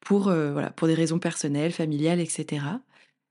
pour, 0.01 0.29
euh, 0.29 0.53
voilà, 0.53 0.71
pour 0.71 0.89
des 0.89 0.95
raisons 0.95 1.19
personnelles, 1.19 1.73
familiales, 1.73 2.21
etc. 2.21 2.65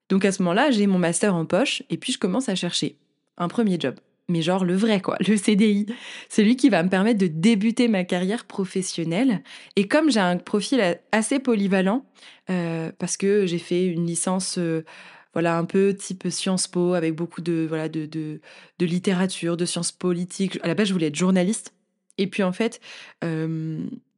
Donc 0.10 0.26
à 0.26 0.32
ce 0.32 0.42
moment-là, 0.44 0.72
j'ai 0.72 0.88
mon 0.88 1.00
master 1.00 1.36
en 1.36 1.46
poche 1.46 1.84
et 1.90 1.98
puis 1.98 2.14
je 2.14 2.20
commence 2.20 2.50
à 2.50 2.56
chercher 2.56 2.96
un 3.38 3.48
premier 3.48 3.80
job. 3.80 3.96
Mais 4.28 4.42
genre 4.42 4.64
le 4.64 4.76
vrai, 4.76 5.02
quoi, 5.02 5.18
le 5.28 5.38
CDI. 5.38 5.88
Celui 6.30 6.56
qui 6.56 6.70
va 6.70 6.84
me 6.84 6.90
permettre 6.90 7.20
de 7.20 7.28
débuter 7.28 7.88
ma 7.88 8.04
carrière 8.04 8.46
professionnelle. 8.46 9.42
Et 9.76 9.88
comme 9.88 10.12
j'ai 10.12 10.20
un 10.20 10.38
profil 10.38 11.00
assez 11.12 11.40
polyvalent, 11.40 12.06
euh, 12.50 12.92
parce 13.00 13.18
que 13.18 13.46
j'ai 13.46 13.60
fait 13.60 13.86
une 13.86 14.06
licence... 14.06 14.58
Euh, 14.58 14.86
voilà 15.34 15.60
un 15.60 15.66
peu 15.66 15.94
type 15.94 16.28
Sciences 16.30 16.68
Po 16.68 16.96
avec 16.96 17.14
beaucoup 17.14 17.42
de 17.42 17.68
voilà 17.70 17.88
de, 17.88 18.08
de, 18.08 18.42
de 18.80 18.86
littérature, 18.88 19.58
de 19.58 19.66
sciences 19.66 19.92
politiques. 19.92 20.58
À 20.64 20.68
la 20.68 20.74
base, 20.74 20.88
je 20.88 20.94
voulais 20.94 21.06
être 21.08 21.16
journaliste. 21.16 21.76
Et 22.18 22.26
puis 22.26 22.42
en 22.42 22.52
fait, 22.52 22.82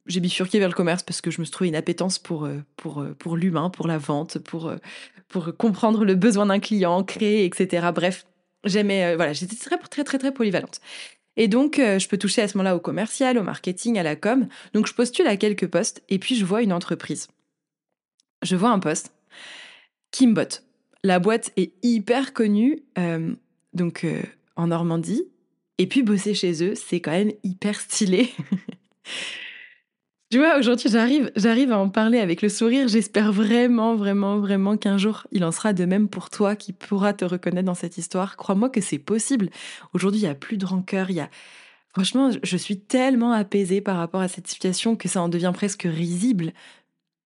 j'ai 0.06 0.20
bifurqué 0.20 0.58
vers 0.58 0.68
le 0.68 0.74
commerce 0.74 1.02
parce 1.02 1.20
que 1.20 1.30
je 1.30 1.40
me 1.40 1.44
suis 1.44 1.52
trouvé 1.52 1.68
une 1.68 1.76
appétence 1.76 2.18
pour, 2.18 2.44
euh, 2.44 2.58
pour, 2.76 3.00
euh, 3.00 3.14
pour 3.18 3.36
l'humain, 3.36 3.70
pour 3.70 3.86
la 3.86 3.98
vente, 3.98 4.38
pour, 4.38 4.68
euh, 4.68 4.76
pour 5.28 5.56
comprendre 5.56 6.04
le 6.04 6.14
besoin 6.14 6.46
d'un 6.46 6.58
client, 6.58 7.04
créer, 7.04 7.44
etc. 7.44 7.88
Bref, 7.94 8.26
j'aimais, 8.64 9.14
voilà, 9.16 9.32
j'étais 9.32 9.56
très, 9.56 9.78
très, 9.78 10.04
très, 10.04 10.18
très 10.18 10.32
polyvalente. 10.32 10.80
Et 11.36 11.48
donc, 11.48 11.76
je 11.78 12.08
peux 12.08 12.18
toucher 12.18 12.42
à 12.42 12.48
ce 12.48 12.58
moment-là 12.58 12.76
au 12.76 12.80
commercial, 12.80 13.38
au 13.38 13.42
marketing, 13.42 13.98
à 13.98 14.02
la 14.02 14.16
com. 14.16 14.48
Donc, 14.74 14.86
je 14.86 14.92
postule 14.92 15.26
à 15.26 15.38
quelques 15.38 15.66
postes 15.66 16.02
et 16.10 16.18
puis 16.18 16.36
je 16.36 16.44
vois 16.44 16.60
une 16.60 16.74
entreprise. 16.74 17.28
Je 18.42 18.54
vois 18.54 18.68
un 18.68 18.78
poste. 18.78 19.14
Kimbot. 20.10 20.60
La 21.02 21.20
boîte 21.20 21.50
est 21.56 21.72
hyper 21.82 22.34
connue, 22.34 22.82
donc 23.72 24.06
en 24.56 24.66
Normandie. 24.66 25.24
Et 25.78 25.86
puis, 25.86 26.02
bosser 26.02 26.34
chez 26.34 26.62
eux, 26.62 26.74
c'est 26.74 27.00
quand 27.00 27.12
même 27.12 27.32
hyper 27.42 27.80
stylé. 27.80 28.28
Tu 30.32 30.38
vois, 30.38 30.56
aujourd'hui, 30.56 30.88
j'arrive, 30.88 31.30
j'arrive 31.36 31.72
à 31.72 31.78
en 31.78 31.90
parler 31.90 32.18
avec 32.18 32.40
le 32.40 32.48
sourire. 32.48 32.88
J'espère 32.88 33.34
vraiment, 33.34 33.96
vraiment, 33.96 34.38
vraiment 34.38 34.78
qu'un 34.78 34.96
jour, 34.96 35.26
il 35.30 35.44
en 35.44 35.52
sera 35.52 35.74
de 35.74 35.84
même 35.84 36.08
pour 36.08 36.30
toi 36.30 36.56
qui 36.56 36.72
pourra 36.72 37.12
te 37.12 37.26
reconnaître 37.26 37.66
dans 37.66 37.74
cette 37.74 37.98
histoire. 37.98 38.38
Crois-moi 38.38 38.70
que 38.70 38.80
c'est 38.80 38.98
possible. 38.98 39.50
Aujourd'hui, 39.92 40.20
il 40.20 40.24
y 40.24 40.28
a 40.28 40.34
plus 40.34 40.56
de 40.56 40.64
rancœur. 40.64 41.10
Il 41.10 41.16
y 41.16 41.20
a, 41.20 41.28
franchement, 41.90 42.30
je 42.42 42.56
suis 42.56 42.80
tellement 42.80 43.32
apaisée 43.32 43.82
par 43.82 43.98
rapport 43.98 44.22
à 44.22 44.28
cette 44.28 44.46
situation 44.46 44.96
que 44.96 45.06
ça 45.06 45.20
en 45.20 45.28
devient 45.28 45.52
presque 45.52 45.82
risible. 45.82 46.54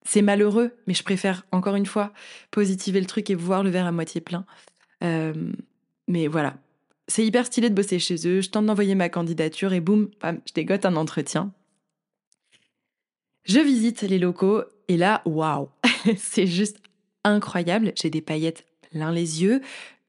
C'est 0.02 0.20
malheureux, 0.20 0.72
mais 0.88 0.94
je 0.94 1.04
préfère 1.04 1.46
encore 1.52 1.76
une 1.76 1.86
fois 1.86 2.12
positiver 2.50 2.98
le 2.98 3.06
truc 3.06 3.30
et 3.30 3.36
voir 3.36 3.62
le 3.62 3.70
verre 3.70 3.86
à 3.86 3.92
moitié 3.92 4.20
plein. 4.20 4.44
Euh, 5.04 5.52
mais 6.08 6.26
voilà, 6.26 6.56
c'est 7.06 7.24
hyper 7.24 7.46
stylé 7.46 7.70
de 7.70 7.74
bosser 7.76 8.00
chez 8.00 8.26
eux. 8.26 8.40
Je 8.40 8.50
tente 8.50 8.66
d'envoyer 8.66 8.96
ma 8.96 9.08
candidature 9.08 9.74
et 9.74 9.80
boum, 9.80 10.10
je 10.24 10.52
dégote 10.54 10.84
un 10.84 10.96
entretien. 10.96 11.52
Je 13.46 13.60
visite 13.60 14.02
les 14.02 14.18
locaux 14.18 14.62
et 14.88 14.96
là, 14.96 15.22
waouh, 15.24 15.68
c'est 16.16 16.46
juste 16.46 16.78
incroyable. 17.24 17.92
J'ai 17.94 18.10
des 18.10 18.20
paillettes 18.20 18.66
plein 18.90 19.12
les 19.12 19.42
yeux. 19.42 19.60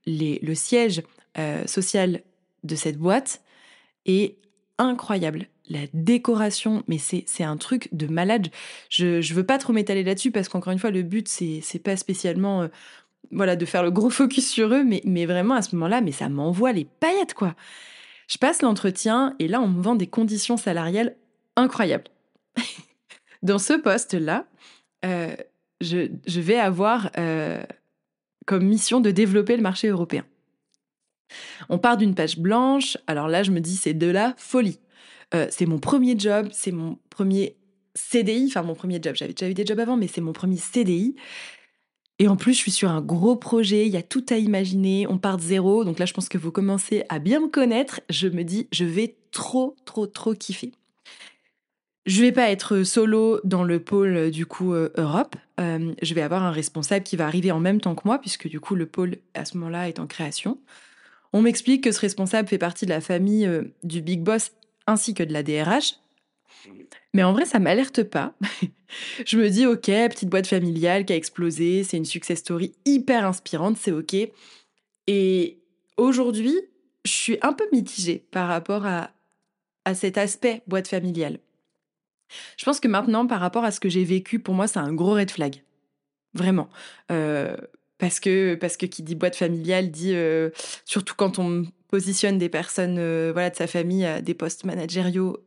le 0.05 0.53
siège 0.53 1.03
euh, 1.37 1.65
social 1.67 2.21
de 2.63 2.75
cette 2.75 2.97
boîte 2.97 3.41
est 4.05 4.37
incroyable. 4.79 5.47
La 5.69 5.81
décoration, 5.93 6.83
mais 6.87 6.97
c'est 6.97 7.43
un 7.43 7.57
truc 7.57 7.89
de 7.91 8.07
malade. 8.07 8.47
Je 8.89 9.17
ne 9.17 9.33
veux 9.33 9.45
pas 9.45 9.57
trop 9.57 9.73
m'étaler 9.73 10.03
là-dessus 10.03 10.31
parce 10.31 10.49
qu'encore 10.49 10.73
une 10.73 10.79
fois, 10.79 10.91
le 10.91 11.03
but, 11.03 11.27
c'est 11.27 11.83
pas 11.83 11.97
spécialement 11.97 12.63
euh, 12.63 12.67
voilà, 13.31 13.55
de 13.55 13.65
faire 13.65 13.83
le 13.83 13.91
gros 13.91 14.09
focus 14.11 14.49
sur 14.49 14.73
eux, 14.73 14.83
mais, 14.83 15.01
mais 15.03 15.25
vraiment 15.25 15.55
à 15.55 15.61
ce 15.61 15.75
moment-là, 15.75 16.01
mais 16.01 16.11
ça 16.11 16.29
m'envoie 16.29 16.71
les 16.71 16.85
paillettes, 16.85 17.33
quoi. 17.33 17.55
Je 18.27 18.37
passe 18.37 18.61
l'entretien 18.61 19.35
et 19.39 19.47
là, 19.47 19.61
on 19.61 19.67
me 19.67 19.81
vend 19.81 19.95
des 19.95 20.07
conditions 20.07 20.57
salariales 20.57 21.15
incroyables. 21.55 22.09
Dans 23.43 23.59
ce 23.59 23.73
poste-là, 23.73 24.45
euh, 25.05 25.35
je, 25.81 26.39
vais 26.39 26.57
avoir 26.57 27.11
euh, 27.17 27.61
comme 28.45 28.65
mission 28.65 28.99
de 28.99 29.11
développer 29.11 29.55
le 29.55 29.63
marché 29.63 29.87
européen. 29.87 30.25
On 31.69 31.77
part 31.77 31.97
d'une 31.97 32.15
page 32.15 32.39
blanche, 32.39 32.97
alors 33.05 33.27
là 33.27 33.43
je 33.43 33.51
me 33.51 33.59
dis 33.59 33.75
c'est 33.75 33.93
de 33.93 34.07
la 34.07 34.33
folie. 34.37 34.79
Euh, 35.33 35.47
c'est 35.51 35.65
mon 35.65 35.77
premier 35.77 36.17
job, 36.17 36.47
c'est 36.51 36.71
mon 36.71 36.97
premier 37.09 37.57
CDI, 37.95 38.45
enfin 38.47 38.63
mon 38.63 38.75
premier 38.75 38.99
job, 39.01 39.15
j'avais 39.15 39.33
déjà 39.33 39.49
eu 39.49 39.53
des 39.53 39.65
jobs 39.65 39.79
avant, 39.79 39.97
mais 39.97 40.07
c'est 40.07 40.21
mon 40.21 40.33
premier 40.33 40.57
CDI. 40.57 41.15
Et 42.19 42.27
en 42.27 42.35
plus, 42.35 42.53
je 42.53 42.57
suis 42.57 42.71
sur 42.71 42.89
un 42.89 43.01
gros 43.01 43.35
projet, 43.35 43.85
il 43.85 43.91
y 43.91 43.97
a 43.97 44.01
tout 44.01 44.25
à 44.29 44.37
imaginer, 44.37 45.05
on 45.07 45.19
part 45.19 45.37
de 45.37 45.43
zéro, 45.43 45.83
donc 45.83 45.99
là 45.99 46.05
je 46.05 46.13
pense 46.13 46.29
que 46.29 46.37
vous 46.37 46.51
commencez 46.51 47.03
à 47.09 47.19
bien 47.19 47.41
me 47.41 47.47
connaître, 47.47 48.01
je 48.09 48.27
me 48.27 48.43
dis 48.43 48.67
je 48.71 48.85
vais 48.85 49.17
trop, 49.31 49.75
trop, 49.85 50.07
trop 50.07 50.33
kiffer. 50.33 50.71
Je 52.07 52.21
vais 52.21 52.31
pas 52.31 52.49
être 52.49 52.83
solo 52.83 53.41
dans 53.43 53.65
le 53.65 53.81
pôle 53.81 54.15
euh, 54.15 54.29
du 54.31 54.45
coup 54.45 54.73
euh, 54.73 54.89
Europe. 54.95 55.35
Euh, 55.59 55.93
je 56.01 56.13
vais 56.13 56.21
avoir 56.21 56.41
un 56.41 56.51
responsable 56.51 57.03
qui 57.03 57.17
va 57.17 57.27
arriver 57.27 57.51
en 57.51 57.59
même 57.59 57.81
temps 57.81 57.95
que 57.95 58.03
moi, 58.05 58.17
puisque 58.19 58.47
du 58.47 58.61
coup 58.61 58.75
le 58.75 58.85
pôle 58.85 59.17
à 59.33 59.43
ce 59.43 59.57
moment-là 59.57 59.89
est 59.89 59.99
en 59.99 60.07
création. 60.07 60.57
On 61.33 61.41
m'explique 61.41 61.83
que 61.83 61.91
ce 61.91 61.99
responsable 61.99 62.47
fait 62.47 62.57
partie 62.57 62.85
de 62.85 62.91
la 62.91 63.01
famille 63.01 63.49
du 63.83 64.01
Big 64.01 64.21
Boss 64.21 64.53
ainsi 64.87 65.13
que 65.13 65.23
de 65.23 65.33
la 65.33 65.43
DRH. 65.43 65.95
Mais 67.13 67.23
en 67.23 67.33
vrai, 67.33 67.43
ça 67.43 67.59
m'alerte 67.59 68.03
pas. 68.03 68.33
je 69.25 69.37
me 69.37 69.49
dis, 69.49 69.65
ok, 69.65 69.83
petite 69.83 70.29
boîte 70.29 70.47
familiale 70.47 71.03
qui 71.03 71.11
a 71.11 71.17
explosé, 71.17 71.83
c'est 71.83 71.97
une 71.97 72.05
success 72.05 72.39
story 72.39 72.73
hyper 72.85 73.25
inspirante, 73.25 73.75
c'est 73.77 73.91
ok. 73.91 74.15
Et 75.07 75.59
aujourd'hui, 75.97 76.55
je 77.03 77.11
suis 77.11 77.37
un 77.41 77.51
peu 77.51 77.65
mitigée 77.73 78.25
par 78.31 78.47
rapport 78.47 78.85
à, 78.85 79.11
à 79.83 79.93
cet 79.93 80.17
aspect 80.17 80.61
boîte 80.67 80.87
familiale. 80.87 81.39
Je 82.57 82.65
pense 82.65 82.79
que 82.79 82.87
maintenant, 82.87 83.27
par 83.27 83.39
rapport 83.39 83.63
à 83.63 83.71
ce 83.71 83.79
que 83.79 83.89
j'ai 83.89 84.03
vécu, 84.03 84.39
pour 84.39 84.53
moi, 84.53 84.67
c'est 84.67 84.79
un 84.79 84.93
gros 84.93 85.13
red 85.13 85.31
flag. 85.31 85.63
Vraiment. 86.33 86.69
Euh, 87.11 87.55
parce, 87.97 88.19
que, 88.19 88.55
parce 88.55 88.77
que 88.77 88.85
qui 88.85 89.03
dit 89.03 89.15
boîte 89.15 89.35
familiale 89.35 89.91
dit, 89.91 90.13
euh, 90.13 90.49
surtout 90.85 91.15
quand 91.15 91.39
on 91.39 91.65
positionne 91.87 92.37
des 92.37 92.49
personnes 92.49 92.97
euh, 92.99 93.31
voilà, 93.33 93.49
de 93.49 93.55
sa 93.55 93.67
famille 93.67 94.05
à 94.05 94.21
des 94.21 94.33
postes 94.33 94.65
managériaux 94.65 95.37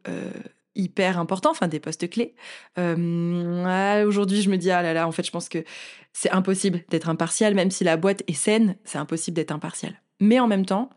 hyper 0.77 1.19
importants, 1.19 1.51
enfin 1.51 1.69
des 1.69 1.81
postes 1.81 2.09
clés. 2.09 2.35
Aujourd'hui, 2.77 4.41
je 4.43 4.51
me 4.51 4.57
dis, 4.57 4.71
ah 4.71 4.83
là 4.83 4.95
là, 4.95 5.07
en 5.07 5.13
fait, 5.13 5.25
je 5.25 5.31
pense 5.31 5.49
que 5.49 5.65
c'est 6.13 6.31
impossible 6.31 6.83
d'être 6.89 7.09
impartial, 7.09 7.55
même 7.55 7.71
si 7.71 7.85
la 7.85 7.97
boîte 7.97 8.23
est 8.27 8.35
saine, 8.35 8.77
c'est 8.85 8.99
impossible 8.99 9.35
d'être 9.35 9.53
impartial. 9.53 10.01
Mais 10.21 10.41
en 10.41 10.49
même 10.49 10.67
temps, 10.67 10.91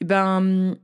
eh 0.00 0.04
ben 0.04 0.76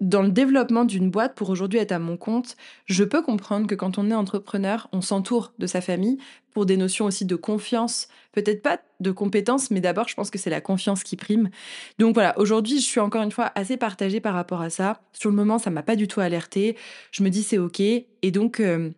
dans 0.00 0.22
le 0.22 0.30
développement 0.30 0.84
d'une 0.84 1.10
boîte, 1.10 1.34
pour 1.34 1.50
aujourd'hui 1.50 1.78
être 1.78 1.92
à 1.92 1.98
mon 1.98 2.16
compte, 2.16 2.56
je 2.86 3.04
peux 3.04 3.22
comprendre 3.22 3.66
que 3.66 3.74
quand 3.74 3.98
on 3.98 4.10
est 4.10 4.14
entrepreneur, 4.14 4.88
on 4.92 5.02
s'entoure 5.02 5.52
de 5.58 5.66
sa 5.66 5.80
famille 5.80 6.18
pour 6.52 6.66
des 6.66 6.76
notions 6.76 7.04
aussi 7.04 7.26
de 7.26 7.36
confiance, 7.36 8.08
peut-être 8.32 8.62
pas 8.62 8.80
de 9.00 9.10
compétences, 9.10 9.70
mais 9.70 9.80
d'abord, 9.80 10.08
je 10.08 10.14
pense 10.14 10.30
que 10.30 10.38
c'est 10.38 10.50
la 10.50 10.60
confiance 10.60 11.04
qui 11.04 11.16
prime. 11.16 11.50
Donc 11.98 12.14
voilà, 12.14 12.36
aujourd'hui, 12.38 12.80
je 12.80 12.86
suis 12.86 13.00
encore 13.00 13.22
une 13.22 13.30
fois 13.30 13.52
assez 13.54 13.76
partagée 13.76 14.20
par 14.20 14.34
rapport 14.34 14.62
à 14.62 14.70
ça. 14.70 15.00
Sur 15.12 15.30
le 15.30 15.36
moment, 15.36 15.58
ça 15.58 15.70
m'a 15.70 15.82
pas 15.82 15.96
du 15.96 16.08
tout 16.08 16.20
alertée. 16.20 16.76
Je 17.12 17.22
me 17.22 17.28
dis 17.28 17.42
c'est 17.42 17.58
ok, 17.58 17.80
et 17.80 18.30
donc 18.32 18.58
euh, 18.58 18.90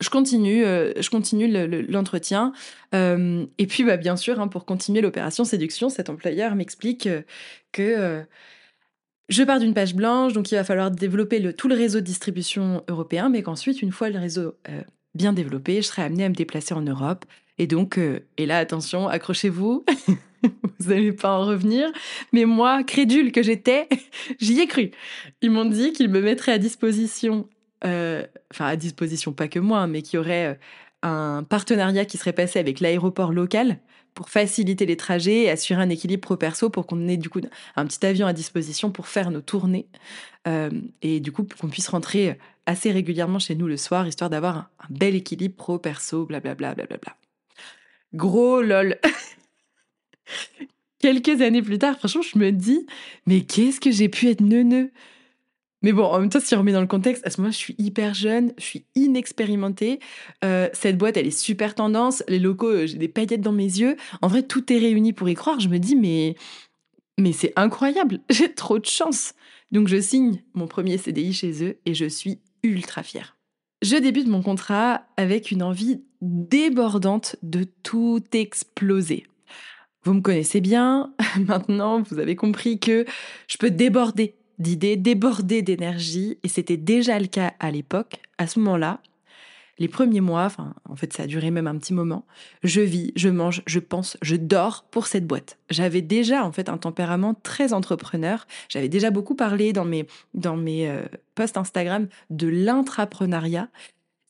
je 0.00 0.10
continue, 0.10 0.64
euh, 0.64 0.92
je 1.00 1.08
continue 1.10 1.48
l'entretien. 1.88 2.52
Euh, 2.94 3.46
et 3.58 3.66
puis, 3.66 3.82
bah, 3.82 3.96
bien 3.96 4.16
sûr, 4.16 4.40
hein, 4.40 4.48
pour 4.48 4.66
continuer 4.66 5.00
l'opération 5.00 5.44
séduction, 5.44 5.88
cet 5.88 6.10
employeur 6.10 6.54
m'explique 6.54 7.08
que 7.72 8.24
je 9.30 9.44
pars 9.44 9.60
d'une 9.60 9.74
page 9.74 9.94
blanche, 9.94 10.32
donc 10.32 10.50
il 10.50 10.56
va 10.56 10.64
falloir 10.64 10.90
développer 10.90 11.38
le, 11.38 11.52
tout 11.52 11.68
le 11.68 11.76
réseau 11.76 12.00
de 12.00 12.04
distribution 12.04 12.82
européen, 12.88 13.28
mais 13.28 13.42
qu'ensuite, 13.42 13.80
une 13.80 13.92
fois 13.92 14.10
le 14.10 14.18
réseau 14.18 14.56
euh, 14.68 14.82
bien 15.14 15.32
développée, 15.32 15.76
je 15.76 15.86
serai 15.86 16.02
amenée 16.02 16.24
à 16.24 16.28
me 16.28 16.34
déplacer 16.34 16.74
en 16.74 16.82
Europe. 16.82 17.24
Et 17.56 17.68
donc, 17.68 17.96
euh, 17.96 18.20
et 18.36 18.46
là, 18.46 18.58
attention, 18.58 19.06
accrochez-vous, 19.08 19.84
vous 20.80 20.90
n'allez 20.90 21.12
pas 21.12 21.38
en 21.38 21.46
revenir. 21.46 21.88
Mais 22.32 22.44
moi, 22.44 22.82
crédule 22.82 23.30
que 23.30 23.42
j'étais, 23.42 23.88
j'y 24.40 24.58
ai 24.60 24.66
cru. 24.66 24.90
Ils 25.42 25.50
m'ont 25.50 25.64
dit 25.64 25.92
qu'ils 25.92 26.08
me 26.08 26.20
mettraient 26.20 26.52
à 26.52 26.58
disposition, 26.58 27.48
euh, 27.84 28.26
enfin 28.52 28.66
à 28.66 28.76
disposition, 28.76 29.32
pas 29.32 29.46
que 29.46 29.60
moi, 29.60 29.86
mais 29.86 30.02
qu'il 30.02 30.16
y 30.16 30.20
aurait 30.20 30.58
un 31.02 31.44
partenariat 31.44 32.04
qui 32.04 32.18
serait 32.18 32.32
passé 32.32 32.58
avec 32.58 32.80
l'aéroport 32.80 33.32
local 33.32 33.78
pour 34.14 34.30
faciliter 34.30 34.86
les 34.86 34.96
trajets 34.96 35.42
et 35.44 35.50
assurer 35.50 35.82
un 35.82 35.90
équilibre 35.90 36.20
pro-perso 36.20 36.70
pour 36.70 36.86
qu'on 36.86 37.08
ait 37.08 37.16
du 37.16 37.30
coup 37.30 37.40
un 37.76 37.86
petit 37.86 38.04
avion 38.04 38.26
à 38.26 38.32
disposition 38.32 38.90
pour 38.90 39.06
faire 39.06 39.30
nos 39.30 39.40
tournées 39.40 39.86
euh, 40.46 40.70
et 41.02 41.20
du 41.20 41.32
coup 41.32 41.46
qu'on 41.60 41.68
puisse 41.68 41.88
rentrer 41.88 42.38
assez 42.66 42.90
régulièrement 42.92 43.38
chez 43.38 43.54
nous 43.54 43.66
le 43.66 43.76
soir 43.76 44.06
histoire 44.06 44.30
d'avoir 44.30 44.56
un, 44.56 44.68
bel 44.90 45.14
équilibre 45.14 45.56
pro-perso, 45.56 46.26
blablabla. 46.26 46.74
Bla, 46.74 46.86
Gros 48.14 48.62
lol. 48.62 48.98
Quelques 50.98 51.40
années 51.40 51.62
plus 51.62 51.78
tard, 51.78 51.96
franchement, 51.96 52.22
je 52.22 52.38
me 52.38 52.50
dis, 52.50 52.86
mais 53.26 53.40
qu'est-ce 53.42 53.80
que 53.80 53.90
j'ai 53.90 54.08
pu 54.08 54.28
être 54.28 54.42
neuneux 54.42 54.90
mais 55.82 55.92
bon, 55.92 56.04
en 56.04 56.20
même 56.20 56.28
temps, 56.28 56.40
si 56.40 56.54
on 56.54 56.58
remet 56.58 56.72
dans 56.72 56.80
le 56.80 56.86
contexte, 56.86 57.26
à 57.26 57.30
ce 57.30 57.40
moment-là, 57.40 57.52
je 57.52 57.56
suis 57.56 57.74
hyper 57.78 58.12
jeune, 58.12 58.52
je 58.58 58.64
suis 58.64 58.84
inexpérimentée. 58.94 59.98
Euh, 60.44 60.68
cette 60.72 60.98
boîte, 60.98 61.16
elle 61.16 61.26
est 61.26 61.30
super 61.30 61.74
tendance. 61.74 62.22
Les 62.28 62.38
locaux, 62.38 62.68
euh, 62.68 62.86
j'ai 62.86 62.98
des 62.98 63.08
paillettes 63.08 63.40
dans 63.40 63.52
mes 63.52 63.64
yeux. 63.64 63.96
En 64.20 64.28
vrai, 64.28 64.42
tout 64.42 64.70
est 64.72 64.78
réuni 64.78 65.12
pour 65.12 65.28
y 65.28 65.34
croire. 65.34 65.58
Je 65.58 65.68
me 65.68 65.78
dis, 65.78 65.96
mais, 65.96 66.36
mais 67.18 67.32
c'est 67.32 67.52
incroyable. 67.56 68.20
J'ai 68.30 68.52
trop 68.52 68.78
de 68.78 68.86
chance. 68.86 69.34
Donc, 69.70 69.88
je 69.88 70.00
signe 70.00 70.42
mon 70.52 70.66
premier 70.66 70.98
CDI 70.98 71.32
chez 71.32 71.64
eux 71.64 71.78
et 71.86 71.94
je 71.94 72.06
suis 72.06 72.40
ultra 72.62 73.02
fière. 73.02 73.36
Je 73.82 73.96
débute 73.96 74.26
mon 74.26 74.42
contrat 74.42 75.06
avec 75.16 75.50
une 75.50 75.62
envie 75.62 76.02
débordante 76.20 77.36
de 77.42 77.64
tout 77.82 78.22
exploser. 78.32 79.26
Vous 80.04 80.14
me 80.14 80.20
connaissez 80.20 80.60
bien, 80.60 81.14
maintenant 81.46 82.02
vous 82.02 82.18
avez 82.18 82.36
compris 82.36 82.78
que 82.78 83.04
je 83.48 83.56
peux 83.58 83.70
déborder 83.70 84.34
d'idées, 84.60 84.96
déborder 84.96 85.62
d'énergie, 85.62 86.38
et 86.42 86.48
c'était 86.48 86.76
déjà 86.76 87.18
le 87.18 87.26
cas 87.26 87.54
à 87.58 87.70
l'époque. 87.70 88.20
À 88.38 88.46
ce 88.46 88.58
moment-là, 88.60 89.00
les 89.80 89.88
premiers 89.88 90.20
mois, 90.20 90.44
enfin, 90.44 90.74
en 90.88 90.94
fait, 90.94 91.14
ça 91.14 91.22
a 91.22 91.26
duré 91.26 91.50
même 91.50 91.66
un 91.66 91.76
petit 91.78 91.94
moment. 91.94 92.26
Je 92.62 92.82
vis, 92.82 93.12
je 93.16 93.30
mange, 93.30 93.62
je 93.66 93.78
pense, 93.78 94.18
je 94.20 94.36
dors 94.36 94.84
pour 94.90 95.06
cette 95.06 95.26
boîte. 95.26 95.58
J'avais 95.70 96.02
déjà, 96.02 96.44
en 96.44 96.52
fait, 96.52 96.68
un 96.68 96.76
tempérament 96.76 97.34
très 97.34 97.72
entrepreneur. 97.72 98.46
J'avais 98.68 98.90
déjà 98.90 99.10
beaucoup 99.10 99.34
parlé 99.34 99.72
dans 99.72 99.86
mes, 99.86 100.06
dans 100.34 100.56
mes 100.56 100.86
euh, 100.86 101.02
posts 101.34 101.56
Instagram 101.56 102.08
de 102.28 102.46
l'intrapreneuriat. 102.46 103.68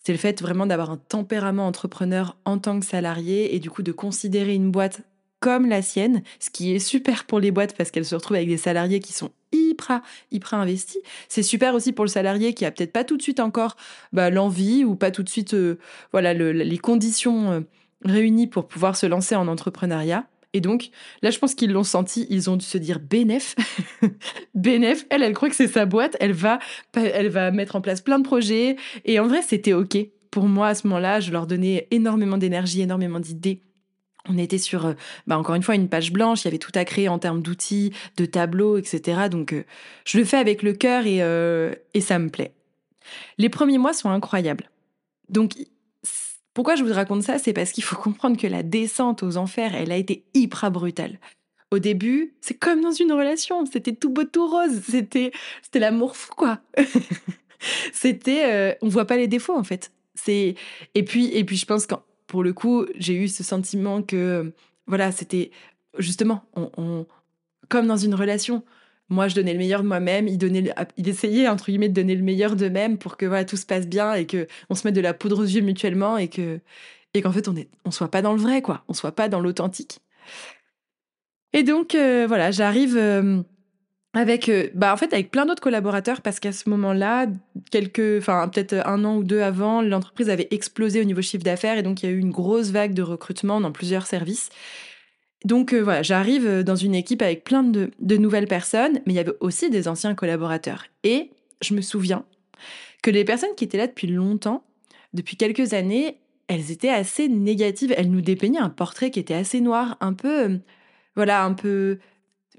C'est 0.04 0.12
le 0.12 0.18
fait 0.18 0.40
vraiment 0.40 0.66
d'avoir 0.66 0.92
un 0.92 0.96
tempérament 0.96 1.66
entrepreneur 1.66 2.36
en 2.44 2.58
tant 2.58 2.78
que 2.78 2.86
salarié 2.86 3.54
et 3.54 3.58
du 3.58 3.70
coup 3.70 3.82
de 3.82 3.92
considérer 3.92 4.54
une 4.54 4.70
boîte 4.70 5.02
comme 5.40 5.68
la 5.68 5.82
sienne, 5.82 6.22
ce 6.38 6.50
qui 6.50 6.74
est 6.74 6.78
super 6.78 7.24
pour 7.24 7.40
les 7.40 7.50
boîtes 7.50 7.76
parce 7.76 7.90
qu'elles 7.90 8.04
se 8.04 8.14
retrouvent 8.14 8.36
avec 8.36 8.48
des 8.48 8.56
salariés 8.56 9.00
qui 9.00 9.12
sont 9.12 9.32
hyper, 9.80 10.02
hyper 10.30 10.54
investis. 10.54 11.00
C'est 11.28 11.42
super 11.42 11.74
aussi 11.74 11.92
pour 11.92 12.04
le 12.04 12.10
salarié 12.10 12.54
qui 12.54 12.64
a 12.64 12.70
peut-être 12.70 12.92
pas 12.92 13.04
tout 13.04 13.16
de 13.16 13.22
suite 13.22 13.40
encore 13.40 13.76
bah, 14.12 14.30
l'envie 14.30 14.84
ou 14.84 14.94
pas 14.96 15.10
tout 15.10 15.22
de 15.22 15.28
suite 15.28 15.54
euh, 15.54 15.78
voilà 16.12 16.34
les 16.34 16.78
conditions 16.78 17.50
euh, 17.50 17.60
réunies 18.04 18.46
pour 18.46 18.68
pouvoir 18.68 18.96
se 18.96 19.06
lancer 19.06 19.34
en 19.34 19.48
entrepreneuriat. 19.48 20.26
Et 20.52 20.60
donc, 20.60 20.90
là, 21.22 21.30
je 21.30 21.38
pense 21.38 21.54
qu'ils 21.54 21.70
l'ont 21.70 21.84
senti, 21.84 22.26
ils 22.28 22.50
ont 22.50 22.56
dû 22.56 22.64
se 22.64 22.76
dire 22.76 22.98
bénéf. 22.98 23.54
bénéf, 24.54 25.06
elle, 25.08 25.22
elle 25.22 25.32
croit 25.32 25.48
que 25.48 25.54
c'est 25.54 25.68
sa 25.68 25.86
boîte, 25.86 26.16
elle 26.18 26.32
va, 26.32 26.58
elle 26.94 27.28
va 27.28 27.52
mettre 27.52 27.76
en 27.76 27.80
place 27.80 28.00
plein 28.00 28.18
de 28.18 28.24
projets. 28.24 28.74
Et 29.04 29.20
en 29.20 29.28
vrai, 29.28 29.42
c'était 29.42 29.74
OK. 29.74 29.96
Pour 30.32 30.46
moi, 30.46 30.68
à 30.68 30.74
ce 30.74 30.88
moment-là, 30.88 31.20
je 31.20 31.30
leur 31.30 31.46
donnais 31.46 31.86
énormément 31.92 32.36
d'énergie, 32.36 32.80
énormément 32.80 33.20
d'idées 33.20 33.62
on 34.28 34.38
était 34.38 34.58
sur, 34.58 34.86
euh, 34.86 34.94
bah 35.26 35.38
encore 35.38 35.54
une 35.54 35.62
fois, 35.62 35.74
une 35.74 35.88
page 35.88 36.12
blanche, 36.12 36.42
il 36.42 36.44
y 36.46 36.48
avait 36.48 36.58
tout 36.58 36.72
à 36.74 36.84
créer 36.84 37.08
en 37.08 37.18
termes 37.18 37.42
d'outils, 37.42 37.92
de 38.16 38.26
tableaux, 38.26 38.76
etc. 38.76 39.28
Donc, 39.30 39.52
euh, 39.52 39.64
je 40.04 40.18
le 40.18 40.24
fais 40.24 40.36
avec 40.36 40.62
le 40.62 40.72
cœur 40.72 41.06
et, 41.06 41.22
euh, 41.22 41.74
et 41.94 42.00
ça 42.00 42.18
me 42.18 42.28
plaît. 42.28 42.52
Les 43.38 43.48
premiers 43.48 43.78
mois 43.78 43.92
sont 43.92 44.10
incroyables. 44.10 44.70
Donc, 45.28 45.54
pourquoi 46.52 46.74
je 46.74 46.84
vous 46.84 46.92
raconte 46.92 47.22
ça? 47.22 47.38
C'est 47.38 47.52
parce 47.52 47.72
qu'il 47.72 47.84
faut 47.84 47.96
comprendre 48.00 48.36
que 48.36 48.46
la 48.46 48.62
descente 48.62 49.22
aux 49.22 49.36
enfers, 49.36 49.74
elle 49.74 49.92
a 49.92 49.96
été 49.96 50.24
hyper 50.34 50.70
brutale. 50.70 51.18
Au 51.70 51.78
début, 51.78 52.34
c'est 52.40 52.54
comme 52.54 52.80
dans 52.80 52.90
une 52.90 53.12
relation, 53.12 53.64
c'était 53.64 53.94
tout 53.94 54.10
beau, 54.10 54.24
tout 54.24 54.48
rose, 54.48 54.80
c'était, 54.88 55.30
c'était 55.62 55.78
l'amour 55.78 56.16
fou, 56.16 56.32
quoi. 56.36 56.58
c'était, 57.92 58.76
on 58.82 58.88
voit 58.88 59.04
pas 59.04 59.16
les 59.16 59.28
défauts, 59.28 59.56
en 59.56 59.62
fait. 59.62 59.92
C'est, 60.16 60.56
et 60.96 61.04
puis, 61.04 61.26
et 61.32 61.44
puis, 61.44 61.56
je 61.56 61.66
pense 61.66 61.86
qu'en 61.86 62.02
pour 62.30 62.44
le 62.44 62.52
coup, 62.52 62.86
j'ai 62.96 63.14
eu 63.14 63.26
ce 63.26 63.42
sentiment 63.42 64.02
que, 64.02 64.52
voilà, 64.86 65.10
c'était 65.10 65.50
justement, 65.98 66.44
comme 67.68 67.88
dans 67.88 67.96
une 67.96 68.14
relation, 68.14 68.62
moi 69.08 69.26
je 69.26 69.34
donnais 69.34 69.52
le 69.52 69.58
meilleur 69.58 69.82
de 69.82 69.88
moi-même, 69.88 70.28
il, 70.28 70.38
donnait, 70.38 70.72
il 70.96 71.08
essayait, 71.08 71.48
entre 71.48 71.66
guillemets, 71.66 71.88
de 71.88 71.94
donner 71.94 72.14
le 72.14 72.22
meilleur 72.22 72.54
d'eux-mêmes 72.54 72.98
pour 72.98 73.16
que 73.16 73.26
voilà, 73.26 73.44
tout 73.44 73.56
se 73.56 73.66
passe 73.66 73.88
bien 73.88 74.14
et 74.14 74.26
que 74.26 74.46
on 74.68 74.76
se 74.76 74.86
mette 74.86 74.94
de 74.94 75.00
la 75.00 75.12
poudre 75.12 75.40
aux 75.40 75.44
yeux 75.44 75.60
mutuellement 75.60 76.18
et 76.18 76.28
que 76.28 76.60
et 77.14 77.22
qu'en 77.22 77.32
fait 77.32 77.48
on 77.48 77.52
ne 77.52 77.90
soit 77.90 78.12
pas 78.12 78.22
dans 78.22 78.32
le 78.32 78.38
vrai, 78.38 78.62
quoi, 78.62 78.84
on 78.86 78.94
soit 78.94 79.10
pas 79.10 79.28
dans 79.28 79.40
l'authentique. 79.40 79.98
Et 81.52 81.64
donc, 81.64 81.96
euh, 81.96 82.26
voilà, 82.28 82.52
j'arrive. 82.52 82.96
Euh, 82.96 83.42
avec, 84.12 84.48
euh, 84.48 84.68
bah 84.74 84.92
en 84.92 84.96
fait, 84.96 85.12
avec 85.12 85.30
plein 85.30 85.46
d'autres 85.46 85.62
collaborateurs, 85.62 86.20
parce 86.20 86.40
qu'à 86.40 86.52
ce 86.52 86.68
moment-là, 86.70 87.26
quelques, 87.70 88.18
enfin 88.18 88.48
peut-être 88.48 88.74
un 88.86 89.04
an 89.04 89.16
ou 89.16 89.24
deux 89.24 89.40
avant, 89.40 89.82
l'entreprise 89.82 90.30
avait 90.30 90.48
explosé 90.50 91.00
au 91.00 91.04
niveau 91.04 91.22
chiffre 91.22 91.44
d'affaires 91.44 91.78
et 91.78 91.82
donc 91.82 92.02
il 92.02 92.06
y 92.06 92.12
a 92.12 92.12
eu 92.12 92.18
une 92.18 92.30
grosse 92.30 92.70
vague 92.70 92.92
de 92.92 93.02
recrutement 93.02 93.60
dans 93.60 93.70
plusieurs 93.70 94.06
services. 94.06 94.50
Donc 95.44 95.72
euh, 95.72 95.80
voilà, 95.80 96.02
j'arrive 96.02 96.46
euh, 96.46 96.62
dans 96.62 96.76
une 96.76 96.94
équipe 96.94 97.22
avec 97.22 97.44
plein 97.44 97.62
de, 97.62 97.92
de 98.00 98.16
nouvelles 98.16 98.48
personnes, 98.48 99.00
mais 99.06 99.12
il 99.12 99.16
y 99.16 99.20
avait 99.20 99.32
aussi 99.40 99.70
des 99.70 99.86
anciens 99.86 100.14
collaborateurs. 100.14 100.84
Et 101.04 101.30
je 101.62 101.74
me 101.74 101.80
souviens 101.80 102.24
que 103.02 103.10
les 103.10 103.24
personnes 103.24 103.54
qui 103.56 103.64
étaient 103.64 103.78
là 103.78 103.86
depuis 103.86 104.08
longtemps, 104.08 104.64
depuis 105.14 105.36
quelques 105.36 105.72
années, 105.72 106.18
elles 106.48 106.72
étaient 106.72 106.90
assez 106.90 107.28
négatives. 107.28 107.94
Elles 107.96 108.10
nous 108.10 108.20
dépeignaient 108.20 108.58
un 108.58 108.70
portrait 108.70 109.10
qui 109.10 109.20
était 109.20 109.34
assez 109.34 109.60
noir, 109.60 109.96
un 110.00 110.12
peu, 110.12 110.58
voilà, 111.14 111.44
un 111.44 111.54
peu 111.54 111.98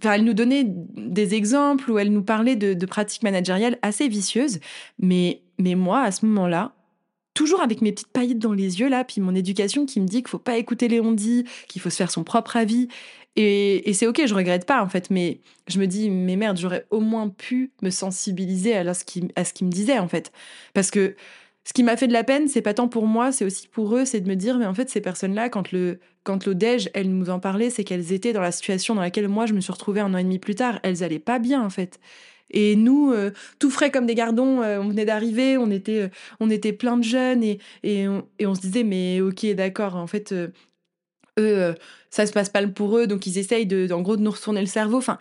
Enfin, 0.02 0.14
elle 0.14 0.24
nous 0.24 0.34
donnait 0.34 0.66
des 0.66 1.36
exemples 1.36 1.92
où 1.92 2.00
elle 2.00 2.12
nous 2.12 2.24
parlait 2.24 2.56
de, 2.56 2.86
pratiques 2.88 3.22
managériales 3.22 3.78
assez 3.84 4.08
vicieuses. 4.08 4.60
Mais, 4.98 5.44
mais 5.60 5.76
moi, 5.76 6.02
à 6.02 6.12
ce 6.12 6.26
moment-là, 6.26 6.74
toujours 7.36 7.62
avec 7.62 7.82
mes 7.82 7.92
petites 7.92 8.08
paillettes 8.08 8.40
dans 8.40 8.54
les 8.54 8.80
yeux, 8.80 8.90
là, 8.90 9.04
puis 9.04 9.22
mon 9.22 9.36
éducation 9.36 9.86
qui 9.86 10.02
me 10.02 10.08
dit 10.08 10.24
qu'il 10.24 10.30
faut 10.30 10.40
pas 10.40 10.58
écouter 10.58 10.88
les 10.88 11.00
on 11.00 11.16
qu'il 11.16 11.82
faut 11.82 11.90
se 11.92 11.98
faire 11.98 12.10
son 12.10 12.24
propre 12.24 12.58
avis. 12.58 12.88
Et, 13.36 13.90
et 13.90 13.94
c'est 13.94 14.08
ok, 14.08 14.24
je 14.26 14.34
regrette 14.34 14.66
pas 14.66 14.84
en 14.84 14.90
fait, 14.90 15.10
mais 15.12 15.40
je 15.68 15.80
me 15.80 15.86
dis, 15.86 16.10
mais 16.10 16.36
merde, 16.36 16.58
j'aurais 16.58 16.86
au 16.90 17.00
moins 17.00 17.30
pu 17.30 17.72
me 17.84 17.92
sensibiliser 17.92 18.76
à 18.76 18.94
ce 18.94 19.06
qu'il 19.06 19.32
à 19.36 19.46
ce 19.46 19.54
qui 19.54 19.64
me 19.64 19.70
disait 19.70 20.00
en 20.00 20.08
fait. 20.08 20.32
Parce 20.74 20.92
que 20.92 21.16
ce 21.64 21.74
qui 21.74 21.84
m'a 21.84 21.96
fait 21.96 22.08
de 22.08 22.14
la 22.14 22.24
peine, 22.24 22.48
c'est 22.48 22.62
pas 22.62 22.74
tant 22.74 22.88
pour 22.88 23.06
moi, 23.08 23.32
c'est 23.32 23.46
aussi 23.46 23.68
pour 23.68 23.96
eux, 23.96 24.06
c'est 24.06 24.20
de 24.20 24.28
me 24.28 24.36
dire, 24.36 24.58
mais 24.58 24.66
en 24.66 24.74
fait, 24.74 24.90
ces 24.90 25.02
personnes-là, 25.02 25.50
quand 25.50 25.72
le 25.72 26.00
quand 26.24 26.46
l'Odège, 26.46 26.90
elle 26.94 27.10
nous 27.10 27.30
en 27.30 27.40
parlait, 27.40 27.70
c'est 27.70 27.84
qu'elles 27.84 28.14
étaient 28.14 28.34
dans 28.34 28.42
la 28.42 28.52
situation 28.52 28.96
dans 28.96 29.02
laquelle 29.02 29.28
moi, 29.28 29.46
je 29.48 29.54
me 29.54 29.60
suis 29.60 29.72
retrouvée 29.72 30.02
un 30.02 30.14
an 30.14 30.18
et 30.18 30.24
demi 30.24 30.40
plus 30.40 30.56
tard. 30.56 30.80
Elles 30.84 31.04
allaient 31.04 31.20
pas 31.20 31.40
bien, 31.40 31.64
en 31.64 31.70
fait. 31.70 32.00
Et 32.52 32.76
nous, 32.76 33.12
euh, 33.12 33.32
tout 33.60 33.72
frais 33.72 33.92
comme 33.92 34.06
des 34.06 34.16
gardons, 34.16 34.62
euh, 34.62 34.80
on 34.80 34.90
venait 34.90 35.06
d'arriver, 35.06 35.58
on 35.58 35.72
était, 35.72 36.02
euh, 36.02 36.10
on 36.40 36.50
était 36.50 36.74
plein 36.74 36.98
de 36.98 37.04
jeunes 37.04 37.44
et, 37.44 37.60
et, 37.84 38.08
on, 38.08 38.56
se 38.56 38.62
disait, 38.62 38.84
mais 38.84 39.22
ok, 39.22 39.46
d'accord, 39.56 39.96
en 39.96 40.08
fait, 40.08 40.34
eux, 41.40 41.76
ça 42.10 42.26
se 42.26 42.34
passe 42.34 42.50
pas 42.50 42.66
pour 42.68 42.98
eux, 42.98 43.08
donc 43.08 43.26
ils 43.26 43.38
essayent 43.38 43.66
de, 43.66 43.92
en 43.94 44.02
gros, 44.02 44.18
de 44.18 44.22
nous 44.22 44.32
retourner 44.32 44.62
le 44.62 44.68
cerveau. 44.68 44.98
Enfin, 44.98 45.18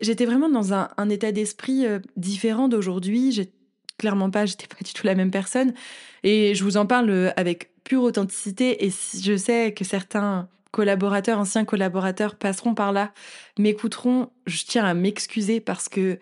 j'étais 0.00 0.26
vraiment 0.26 0.50
dans 0.50 0.74
un, 0.74 0.90
un 0.98 1.08
état 1.08 1.32
d'esprit 1.32 1.86
différent 2.16 2.68
d'aujourd'hui 2.68 3.50
clairement 3.98 4.30
pas, 4.30 4.46
j'étais 4.46 4.66
pas 4.66 4.82
du 4.84 4.92
tout 4.92 5.06
la 5.06 5.14
même 5.14 5.30
personne. 5.30 5.74
Et 6.22 6.54
je 6.54 6.64
vous 6.64 6.76
en 6.76 6.86
parle 6.86 7.10
euh, 7.10 7.30
avec 7.36 7.70
pure 7.84 8.02
authenticité. 8.02 8.86
Et 8.86 8.90
je 8.90 9.36
sais 9.36 9.74
que 9.74 9.84
certains 9.84 10.48
collaborateurs, 10.70 11.38
anciens 11.38 11.64
collaborateurs 11.64 12.36
passeront 12.36 12.74
par 12.74 12.92
là, 12.92 13.12
m'écouteront. 13.58 14.30
Je 14.46 14.64
tiens 14.64 14.84
à 14.84 14.94
m'excuser 14.94 15.60
parce 15.60 15.88
que 15.88 16.18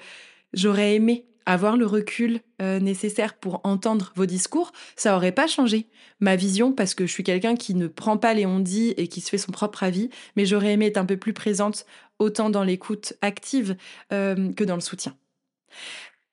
j'aurais 0.53 0.95
aimé 0.95 1.27
avoir 1.47 1.77
le 1.77 1.87
recul 1.87 2.41
euh, 2.61 2.81
nécessaire 2.81 3.35
pour 3.35 3.61
entendre 3.65 4.13
vos 4.17 4.27
discours, 4.27 4.73
ça 4.97 5.17
aurait 5.17 5.33
pas 5.33 5.47
changé 5.47 5.89
ma 6.19 6.35
vision 6.35 6.73
parce 6.73 6.95
que 6.95 7.07
je 7.07 7.13
suis 7.13 7.23
quelqu'un 7.23 7.55
qui 7.55 7.75
ne 7.75 7.87
prend 7.87 8.17
pas 8.17 8.35
les 8.35 8.47
on-dit 8.47 8.95
et 8.97 9.07
qui 9.07 9.21
se 9.21 9.31
fait 9.31 9.39
son 9.39 9.53
propre 9.53 9.85
avis, 9.85 10.11
mais 10.35 10.45
j'aurais 10.45 10.73
aimé 10.73 10.87
être 10.87 10.97
un 10.97 11.07
peu 11.07 11.17
plus 11.17 11.33
présente 11.33 11.87
autant 12.19 12.51
dans 12.51 12.65
l'écoute 12.65 13.15
active 13.23 13.77
euh, 14.13 14.53
que 14.53 14.65
dans 14.65 14.75
le 14.75 14.81
soutien. 14.81 15.17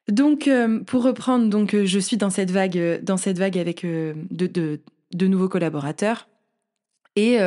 Donc, 0.10 0.48
euh, 0.48 0.80
pour 0.82 1.04
reprendre, 1.04 1.50
donc 1.50 1.74
euh, 1.74 1.86
je 1.86 2.00
suis 2.00 2.18
dans 2.18 2.30
cette 2.30 2.52
vague, 2.52 2.78
euh, 2.78 3.00
dans 3.02 3.18
cette 3.18 3.38
vague 3.38 3.58
avec 3.58 3.86
de, 3.86 4.80
nouveaux 5.22 5.48
collaborateurs, 5.48 6.28
et 7.16 7.38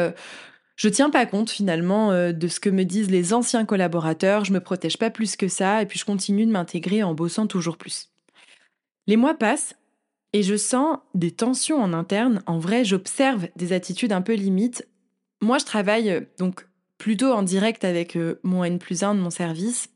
je 0.76 0.88
tiens 0.88 1.10
pas 1.10 1.26
compte 1.26 1.50
finalement 1.50 2.12
de 2.32 2.48
ce 2.48 2.60
que 2.60 2.70
me 2.70 2.84
disent 2.84 3.10
les 3.10 3.32
anciens 3.34 3.64
collaborateurs. 3.64 4.44
Je 4.44 4.52
me 4.52 4.60
protège 4.60 4.96
pas 4.96 5.10
plus 5.10 5.34
que 5.34 5.48
ça, 5.48 5.82
et 5.82 5.86
puis 5.86 5.98
je 5.98 6.04
continue 6.04 6.46
de 6.46 6.52
m'intégrer 6.52 7.02
en 7.02 7.14
bossant 7.14 7.48
toujours 7.48 7.76
plus. 7.76 8.10
Les 9.08 9.16
mois 9.16 9.34
passent, 9.34 9.74
Et 10.32 10.42
je 10.44 10.56
sens 10.56 10.98
des 11.14 11.32
tensions 11.32 11.82
en 11.82 11.92
interne. 11.92 12.42
En 12.46 12.58
vrai, 12.58 12.84
j'observe 12.84 13.48
des 13.56 13.72
attitudes 13.72 14.12
un 14.12 14.22
peu 14.22 14.34
limites. 14.34 14.86
Moi, 15.42 15.58
je 15.58 15.64
travaille 15.64 16.26
donc 16.38 16.68
plutôt 16.98 17.32
en 17.32 17.42
direct 17.42 17.84
avec 17.84 18.16
mon 18.44 18.62
N 18.62 18.78
plus 18.78 19.02
1 19.02 19.16
de 19.16 19.20
mon 19.20 19.30
service. 19.30 19.88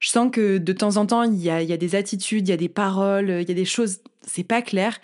Je 0.00 0.08
sens 0.08 0.30
que 0.32 0.58
de 0.58 0.72
temps 0.72 0.96
en 0.96 1.06
temps, 1.06 1.22
il 1.22 1.40
y 1.40 1.50
a, 1.50 1.76
des 1.76 1.94
attitudes, 1.94 2.48
il 2.48 2.50
y 2.50 2.54
a 2.54 2.56
des 2.56 2.70
paroles, 2.70 3.28
il 3.42 3.48
y 3.48 3.52
a 3.52 3.54
des 3.54 3.66
choses, 3.66 4.00
c'est 4.26 4.44
pas 4.44 4.62
clair. 4.62 4.98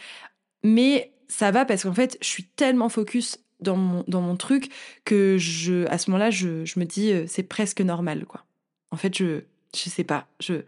Mais 0.65 1.13
ça 1.29 1.51
va 1.51 1.65
parce 1.65 1.83
qu'en 1.85 1.95
fait, 1.95 2.17
je 2.23 2.27
suis 2.27 2.45
tellement 2.45 2.89
focus 2.89 3.39
dans 3.61 3.77
mon, 3.77 4.05
dans 4.09 4.23
mon 4.23 4.37
truc 4.37 4.71
que 5.05 5.37
je, 5.39 5.87
à 5.89 5.99
ce 5.99 6.11
moment-là, 6.11 6.31
je, 6.31 6.65
je 6.65 6.81
me 6.81 6.85
dis, 6.85 7.13
euh, 7.13 7.25
c'est 7.27 7.43
presque 7.43 7.81
normal, 7.83 8.25
quoi. 8.27 8.45
En 8.91 8.97
fait, 8.97 9.17
je, 9.17 9.43
je 9.75 9.91
sais 9.91 10.05
pas, 10.05 10.27
je, 10.41 10.63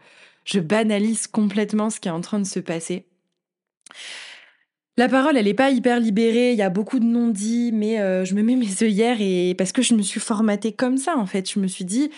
je 0.45 0.59
banalise 0.59 1.27
complètement 1.27 1.89
ce 1.89 1.99
qui 1.99 2.07
est 2.07 2.11
en 2.11 2.21
train 2.21 2.39
de 2.39 2.45
se 2.45 2.59
passer. 2.59 3.05
La 4.97 5.07
parole, 5.07 5.37
elle 5.37 5.45
n'est 5.45 5.53
pas 5.53 5.71
hyper 5.71 5.99
libérée, 5.99 6.51
il 6.51 6.57
y 6.57 6.61
a 6.61 6.69
beaucoup 6.69 6.99
de 6.99 7.05
non-dits, 7.05 7.71
mais 7.73 8.01
euh, 8.01 8.25
je 8.25 8.35
me 8.35 8.43
mets 8.43 8.55
mes 8.55 8.83
œillères 8.83 9.21
et 9.21 9.55
parce 9.57 9.71
que 9.71 9.81
je 9.81 9.93
me 9.93 10.01
suis 10.01 10.19
formatée 10.19 10.73
comme 10.73 10.97
ça, 10.97 11.15
en 11.17 11.25
fait. 11.25 11.49
Je 11.49 11.59
me 11.59 11.67
suis 11.67 11.85
dit, 11.85 12.11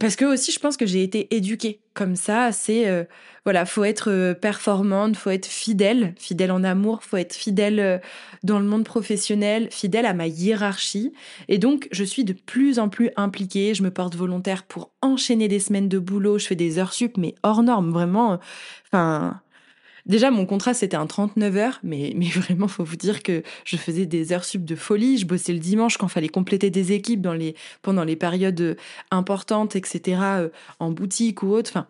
parce 0.00 0.16
que 0.16 0.24
aussi, 0.24 0.52
je 0.52 0.58
pense 0.58 0.76
que 0.76 0.86
j'ai 0.86 1.02
été 1.02 1.34
éduquée 1.34 1.80
comme 1.92 2.16
ça. 2.16 2.50
C'est 2.50 2.88
euh, 2.88 3.04
voilà, 3.44 3.66
faut 3.66 3.84
être 3.84 4.10
euh, 4.10 4.32
performante, 4.32 5.16
faut 5.16 5.30
être 5.30 5.46
fidèle, 5.46 6.14
fidèle 6.18 6.50
en 6.50 6.64
amour, 6.64 7.02
faut 7.02 7.18
être 7.18 7.34
fidèle 7.34 7.78
euh, 7.78 7.98
dans 8.42 8.58
le 8.58 8.64
monde 8.64 8.84
professionnel, 8.84 9.68
fidèle 9.70 10.06
à 10.06 10.14
ma 10.14 10.26
hiérarchie. 10.26 11.12
Et 11.48 11.58
donc, 11.58 11.88
je 11.92 12.04
suis 12.04 12.24
de 12.24 12.32
plus 12.32 12.78
en 12.78 12.88
plus 12.88 13.10
impliquée. 13.16 13.74
Je 13.74 13.82
me 13.82 13.90
porte 13.90 14.14
volontaire 14.16 14.62
pour 14.64 14.92
enchaîner 15.02 15.48
des 15.48 15.60
semaines 15.60 15.88
de 15.88 15.98
boulot. 15.98 16.38
Je 16.38 16.46
fais 16.46 16.56
des 16.56 16.78
heures 16.78 16.94
sup, 16.94 17.18
mais 17.18 17.34
hors 17.42 17.62
normes, 17.62 17.92
vraiment. 17.92 18.38
Enfin, 18.86 19.42
Déjà, 20.04 20.32
mon 20.32 20.46
contrat, 20.46 20.74
c'était 20.74 20.96
un 20.96 21.06
39 21.06 21.56
heures, 21.56 21.80
mais, 21.84 22.12
mais 22.16 22.26
vraiment, 22.34 22.66
faut 22.68 22.84
vous 22.84 22.96
dire 22.96 23.22
que 23.22 23.42
je 23.64 23.76
faisais 23.76 24.06
des 24.06 24.32
heures 24.32 24.44
sub 24.44 24.64
de 24.64 24.74
folie. 24.74 25.18
Je 25.18 25.26
bossais 25.26 25.52
le 25.52 25.60
dimanche 25.60 25.96
quand 25.96 26.08
fallait 26.08 26.28
compléter 26.28 26.70
des 26.70 26.92
équipes 26.92 27.20
dans 27.20 27.34
les, 27.34 27.54
pendant 27.82 28.04
les 28.04 28.16
périodes 28.16 28.60
euh, 28.60 28.74
importantes, 29.10 29.76
etc., 29.76 30.20
euh, 30.22 30.48
en 30.80 30.90
boutique 30.90 31.42
ou 31.42 31.48
autre. 31.48 31.70
Enfin, 31.70 31.86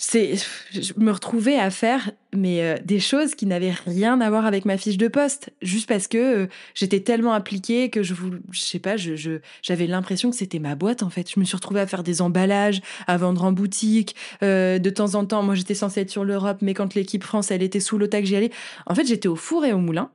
c'est 0.00 0.36
je 0.72 0.92
me 0.96 1.10
retrouvais 1.10 1.58
à 1.58 1.70
faire 1.70 2.12
mais 2.32 2.62
euh, 2.62 2.76
des 2.84 3.00
choses 3.00 3.34
qui 3.34 3.46
n'avaient 3.46 3.74
rien 3.84 4.20
à 4.20 4.30
voir 4.30 4.46
avec 4.46 4.64
ma 4.64 4.76
fiche 4.76 4.96
de 4.96 5.08
poste. 5.08 5.50
Juste 5.60 5.88
parce 5.88 6.06
que 6.06 6.44
euh, 6.44 6.46
j'étais 6.74 7.00
tellement 7.00 7.32
appliquée 7.32 7.90
que 7.90 8.04
je 8.04 8.14
vous 8.14 8.30
je 8.52 8.60
sais 8.60 8.78
pas 8.78 8.96
je 8.96 9.40
j'avais 9.60 9.88
l'impression 9.88 10.30
que 10.30 10.36
c'était 10.36 10.60
ma 10.60 10.76
boîte 10.76 11.02
en 11.02 11.10
fait. 11.10 11.28
Je 11.28 11.40
me 11.40 11.44
suis 11.44 11.56
retrouvée 11.56 11.80
à 11.80 11.86
faire 11.86 12.04
des 12.04 12.22
emballages 12.22 12.80
à 13.08 13.16
vendre 13.16 13.42
en 13.42 13.50
boutique 13.50 14.14
euh, 14.44 14.78
de 14.78 14.90
temps 14.90 15.16
en 15.16 15.26
temps. 15.26 15.42
Moi 15.42 15.56
j'étais 15.56 15.74
censée 15.74 16.02
être 16.02 16.10
sur 16.10 16.24
l'Europe 16.24 16.58
mais 16.60 16.74
quand 16.74 16.94
l'équipe 16.94 17.24
France 17.24 17.50
elle 17.50 17.62
était 17.62 17.80
sous 17.80 17.98
l'OTAC 17.98 18.24
j'y 18.24 18.36
allais. 18.36 18.52
En 18.86 18.94
fait 18.94 19.04
j'étais 19.04 19.28
au 19.28 19.36
four 19.36 19.64
et 19.64 19.72
au 19.72 19.78
moulin. 19.78 20.10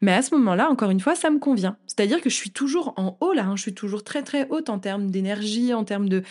Mais 0.00 0.12
à 0.12 0.22
ce 0.22 0.34
moment-là, 0.34 0.68
encore 0.68 0.90
une 0.90 1.00
fois, 1.00 1.14
ça 1.14 1.30
me 1.30 1.38
convient. 1.38 1.76
C'est-à-dire 1.86 2.20
que 2.20 2.28
je 2.28 2.34
suis 2.34 2.50
toujours 2.50 2.92
en 2.96 3.16
haut 3.20 3.32
là, 3.32 3.44
hein. 3.44 3.56
je 3.56 3.62
suis 3.62 3.74
toujours 3.74 4.04
très 4.04 4.22
très 4.22 4.46
haute 4.48 4.68
en 4.68 4.78
termes 4.78 5.10
d'énergie, 5.10 5.74
en 5.74 5.84
termes 5.84 6.08
de, 6.08 6.22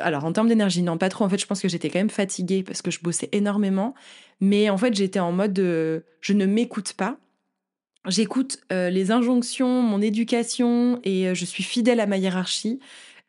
alors 0.00 0.24
en 0.24 0.32
termes 0.32 0.48
d'énergie, 0.48 0.82
non, 0.82 0.98
pas 0.98 1.08
trop. 1.08 1.24
En 1.24 1.28
fait, 1.28 1.38
je 1.38 1.46
pense 1.46 1.60
que 1.60 1.68
j'étais 1.68 1.90
quand 1.90 1.98
même 1.98 2.10
fatiguée 2.10 2.62
parce 2.62 2.82
que 2.82 2.90
je 2.90 3.00
bossais 3.00 3.28
énormément. 3.32 3.94
Mais 4.40 4.70
en 4.70 4.78
fait, 4.78 4.94
j'étais 4.94 5.20
en 5.20 5.32
mode 5.32 5.58
je 5.58 6.32
ne 6.32 6.46
m'écoute 6.46 6.94
pas. 6.94 7.18
J'écoute 8.06 8.60
euh, 8.70 8.90
les 8.90 9.10
injonctions, 9.10 9.82
mon 9.82 10.02
éducation 10.02 11.00
et 11.04 11.28
euh, 11.28 11.34
je 11.34 11.44
suis 11.44 11.62
fidèle 11.62 12.00
à 12.00 12.06
ma 12.06 12.18
hiérarchie. 12.18 12.78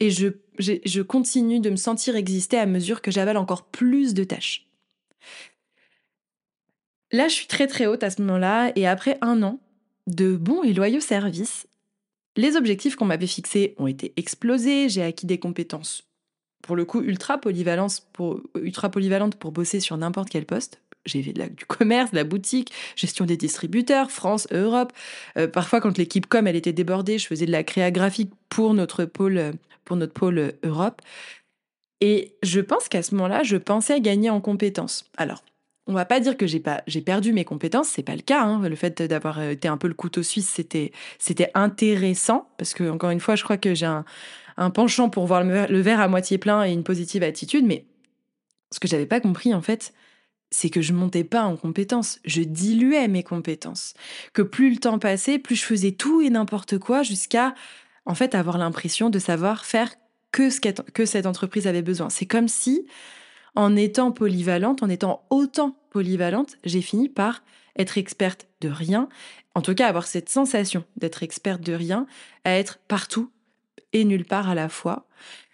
Et 0.01 0.11
je, 0.11 0.27
je 0.59 1.01
continue 1.01 1.61
de 1.61 1.69
me 1.69 1.77
sentir 1.77 2.17
exister 2.17 2.57
à 2.57 2.65
mesure 2.65 3.01
que 3.01 3.11
j'avale 3.11 3.37
encore 3.37 3.65
plus 3.67 4.13
de 4.13 4.25
tâches. 4.25 4.67
Là, 7.13 7.29
je 7.29 7.33
suis 7.33 7.47
très 7.47 7.67
très 7.67 7.85
haute 7.85 8.03
à 8.03 8.09
ce 8.09 8.21
moment-là. 8.21 8.73
Et 8.75 8.85
après 8.85 9.17
un 9.21 9.41
an 9.43 9.59
de 10.07 10.35
bons 10.35 10.63
et 10.63 10.73
loyaux 10.73 10.99
services, 10.99 11.67
les 12.35 12.57
objectifs 12.57 12.97
qu'on 12.97 13.05
m'avait 13.05 13.27
fixés 13.27 13.75
ont 13.77 13.87
été 13.87 14.13
explosés. 14.17 14.89
J'ai 14.89 15.03
acquis 15.03 15.25
des 15.25 15.39
compétences 15.39 16.03
pour 16.65 16.75
le 16.75 16.83
coup 16.83 17.01
ultra 17.03 17.37
polyvalente 17.37 18.01
pour, 18.11 19.51
bosser 19.51 19.79
sur 19.79 19.97
n'importe 19.97 20.29
quel 20.29 20.45
poste. 20.45 20.81
J'ai 21.05 21.21
fait 21.21 21.33
de 21.33 21.39
la, 21.39 21.47
du 21.47 21.63
commerce, 21.65 22.09
de 22.09 22.15
la 22.15 22.23
boutique, 22.23 22.73
gestion 22.95 23.25
des 23.25 23.37
distributeurs, 23.37 24.09
France, 24.09 24.47
Europe. 24.51 24.91
Euh, 25.37 25.47
parfois, 25.47 25.79
quand 25.79 25.95
l'équipe 25.99 26.25
com 26.25 26.47
elle 26.47 26.55
était 26.55 26.73
débordée, 26.73 27.19
je 27.19 27.27
faisais 27.27 27.45
de 27.45 27.51
la 27.51 27.63
créa 27.63 27.91
graphique 27.91 28.31
pour 28.49 28.73
notre 28.73 29.05
pôle, 29.05 29.53
pour 29.83 29.95
notre 29.95 30.13
pôle 30.13 30.53
Europe. 30.63 31.03
Et 32.01 32.35
je 32.41 32.59
pense 32.61 32.89
qu'à 32.89 33.03
ce 33.03 33.13
moment-là, 33.13 33.43
je 33.43 33.57
pensais 33.57 34.01
gagner 34.01 34.31
en 34.31 34.41
compétences. 34.41 35.05
Alors, 35.17 35.43
on 35.85 35.93
va 35.93 36.05
pas 36.05 36.19
dire 36.19 36.35
que 36.35 36.47
j'ai 36.47 36.59
pas 36.59 36.81
j'ai 36.87 37.01
perdu 37.01 37.31
mes 37.31 37.45
compétences, 37.45 37.89
c'est 37.89 38.01
pas 38.01 38.15
le 38.15 38.23
cas. 38.23 38.43
Hein. 38.43 38.67
Le 38.67 38.75
fait 38.75 39.03
d'avoir 39.03 39.39
été 39.43 39.67
un 39.67 39.77
peu 39.77 39.87
le 39.87 39.93
couteau 39.93 40.23
suisse, 40.23 40.49
c'était 40.49 40.91
c'était 41.19 41.51
intéressant 41.53 42.49
parce 42.57 42.73
que 42.73 42.89
encore 42.89 43.11
une 43.11 43.19
fois, 43.19 43.35
je 43.35 43.43
crois 43.43 43.57
que 43.57 43.75
j'ai 43.75 43.85
un 43.85 44.03
un 44.57 44.69
penchant 44.69 45.09
pour 45.09 45.25
voir 45.25 45.43
le 45.43 45.81
verre 45.81 45.99
à 45.99 46.07
moitié 46.07 46.37
plein 46.37 46.63
et 46.63 46.71
une 46.71 46.83
positive 46.83 47.23
attitude, 47.23 47.65
mais 47.65 47.85
ce 48.71 48.79
que 48.79 48.87
j'avais 48.87 49.05
pas 49.05 49.19
compris 49.19 49.53
en 49.53 49.61
fait, 49.61 49.93
c'est 50.51 50.69
que 50.69 50.81
je 50.81 50.93
montais 50.93 51.23
pas 51.23 51.43
en 51.43 51.57
compétences, 51.57 52.19
je 52.23 52.41
diluais 52.41 53.07
mes 53.07 53.23
compétences. 53.23 53.93
Que 54.33 54.41
plus 54.41 54.69
le 54.69 54.77
temps 54.77 54.99
passait, 54.99 55.39
plus 55.39 55.55
je 55.55 55.65
faisais 55.65 55.91
tout 55.91 56.21
et 56.21 56.29
n'importe 56.29 56.77
quoi 56.77 57.03
jusqu'à 57.03 57.55
en 58.05 58.15
fait 58.15 58.35
avoir 58.35 58.57
l'impression 58.57 59.09
de 59.09 59.19
savoir 59.19 59.65
faire 59.65 59.93
que 60.31 60.49
ce 60.49 60.59
que 60.59 61.05
cette 61.05 61.25
entreprise 61.25 61.67
avait 61.67 61.81
besoin. 61.81 62.09
C'est 62.09 62.25
comme 62.25 62.47
si 62.47 62.85
en 63.55 63.75
étant 63.75 64.11
polyvalente, 64.11 64.83
en 64.83 64.89
étant 64.89 65.25
autant 65.29 65.77
polyvalente, 65.89 66.57
j'ai 66.63 66.81
fini 66.81 67.09
par 67.09 67.43
être 67.77 67.97
experte 67.97 68.47
de 68.61 68.69
rien, 68.69 69.09
en 69.53 69.61
tout 69.61 69.73
cas 69.73 69.87
avoir 69.87 70.07
cette 70.07 70.29
sensation 70.29 70.83
d'être 70.97 71.23
experte 71.23 71.61
de 71.61 71.73
rien, 71.73 72.05
à 72.43 72.51
être 72.51 72.79
partout 72.87 73.31
et 73.95 74.03
nulle 74.03 74.25
part 74.25 74.49
à 74.49 74.55
la 74.55 74.69
fois. 74.69 75.07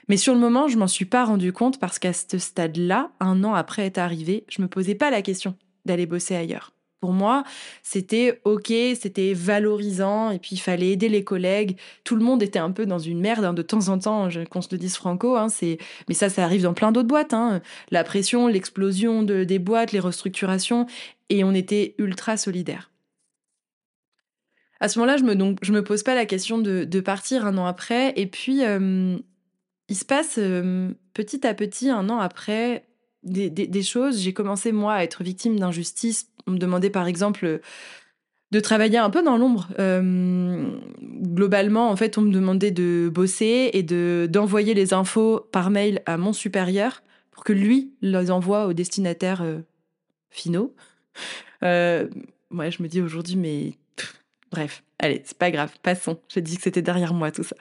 Mais 0.07 0.17
sur 0.17 0.33
le 0.33 0.39
moment, 0.39 0.67
je 0.67 0.77
m'en 0.77 0.87
suis 0.87 1.05
pas 1.05 1.23
rendu 1.23 1.53
compte 1.53 1.79
parce 1.79 1.99
qu'à 1.99 2.11
ce 2.11 2.37
stade-là, 2.37 3.11
un 3.19 3.43
an 3.43 3.53
après 3.53 3.85
être 3.85 3.99
arrivé, 3.99 4.45
je 4.49 4.61
me 4.61 4.67
posais 4.67 4.95
pas 4.95 5.11
la 5.11 5.21
question 5.21 5.55
d'aller 5.85 6.07
bosser 6.07 6.35
ailleurs. 6.35 6.73
Pour 7.01 7.13
moi, 7.13 7.43
c'était 7.81 8.41
ok, 8.43 8.71
c'était 8.99 9.33
valorisant, 9.33 10.29
et 10.29 10.37
puis 10.37 10.51
il 10.53 10.59
fallait 10.59 10.89
aider 10.89 11.09
les 11.09 11.23
collègues. 11.23 11.77
Tout 12.03 12.15
le 12.15 12.23
monde 12.23 12.43
était 12.43 12.59
un 12.59 12.71
peu 12.71 12.85
dans 12.85 12.99
une 12.99 13.19
merde 13.19 13.43
hein, 13.43 13.53
de 13.53 13.61
temps 13.63 13.89
en 13.89 13.97
temps, 13.97 14.27
qu'on 14.49 14.61
se 14.61 14.67
le 14.71 14.77
dise 14.77 14.95
franco. 14.95 15.35
Hein, 15.35 15.49
c'est, 15.49 15.79
mais 16.07 16.13
ça, 16.13 16.29
ça 16.29 16.43
arrive 16.43 16.61
dans 16.61 16.75
plein 16.75 16.91
d'autres 16.91 17.07
boîtes. 17.07 17.33
Hein. 17.33 17.61
La 17.89 18.03
pression, 18.03 18.47
l'explosion 18.47 19.23
de, 19.23 19.43
des 19.43 19.59
boîtes, 19.59 19.93
les 19.93 19.99
restructurations, 19.99 20.85
et 21.29 21.43
on 21.43 21.53
était 21.53 21.95
ultra 21.97 22.37
solidaires 22.37 22.90
à 24.81 24.87
ce 24.87 24.99
moment-là, 24.99 25.17
je 25.17 25.23
me, 25.23 25.35
donc, 25.35 25.59
je 25.61 25.71
me 25.71 25.83
pose 25.83 26.01
pas 26.03 26.15
la 26.15 26.25
question 26.25 26.57
de, 26.57 26.99
partir 26.99 27.45
un 27.45 27.57
an 27.57 27.65
après. 27.65 28.13
Et 28.15 28.25
puis, 28.25 28.65
euh, 28.65 29.15
il 29.87 29.95
se 29.95 30.03
passe 30.03 30.35
euh, 30.39 30.89
petit 31.13 31.45
à 31.45 31.53
petit, 31.53 31.89
un 31.89 32.09
an 32.09 32.17
après, 32.17 32.85
des, 33.23 33.83
choses. 33.83 34.19
J'ai 34.19 34.33
commencé, 34.33 34.71
moi, 34.71 34.95
à 34.95 35.03
être 35.03 35.23
victime 35.23 35.59
d'injustice. 35.59 36.27
On 36.47 36.51
me 36.51 36.57
demandait, 36.57 36.89
par 36.89 37.05
exemple, 37.05 37.61
de 38.51 38.59
travailler 38.59 38.97
un 38.97 39.11
peu 39.11 39.21
dans 39.21 39.37
l'ombre. 39.37 39.69
Euh, 39.79 40.65
globalement, 40.99 41.89
en 41.91 41.95
fait, 41.95 42.17
on 42.17 42.21
me 42.21 42.33
demandait 42.33 42.71
de 42.71 43.09
bosser 43.13 43.69
et 43.73 43.83
de 43.83 44.27
d'envoyer 44.29 44.73
les 44.73 44.93
infos 44.93 45.47
par 45.51 45.69
mail 45.69 46.01
à 46.07 46.17
mon 46.17 46.33
supérieur 46.33 47.03
pour 47.29 47.43
que 47.43 47.53
lui 47.53 47.93
les 48.01 48.31
envoie 48.31 48.65
aux 48.65 48.73
destinataires 48.73 49.45
finaux. 50.31 50.73
Euh, 51.63 52.07
ouais, 52.49 52.71
je 52.71 52.81
me 52.81 52.87
dis 52.87 53.01
aujourd'hui, 53.01 53.35
mais 53.35 53.73
Bref, 54.51 54.83
allez, 54.99 55.21
c'est 55.25 55.37
pas 55.37 55.51
grave, 55.51 55.71
passons. 55.81 56.19
J'ai 56.27 56.41
dit 56.41 56.57
que 56.57 56.63
c'était 56.63 56.81
derrière 56.81 57.13
moi 57.13 57.31
tout 57.31 57.43
ça. 57.43 57.55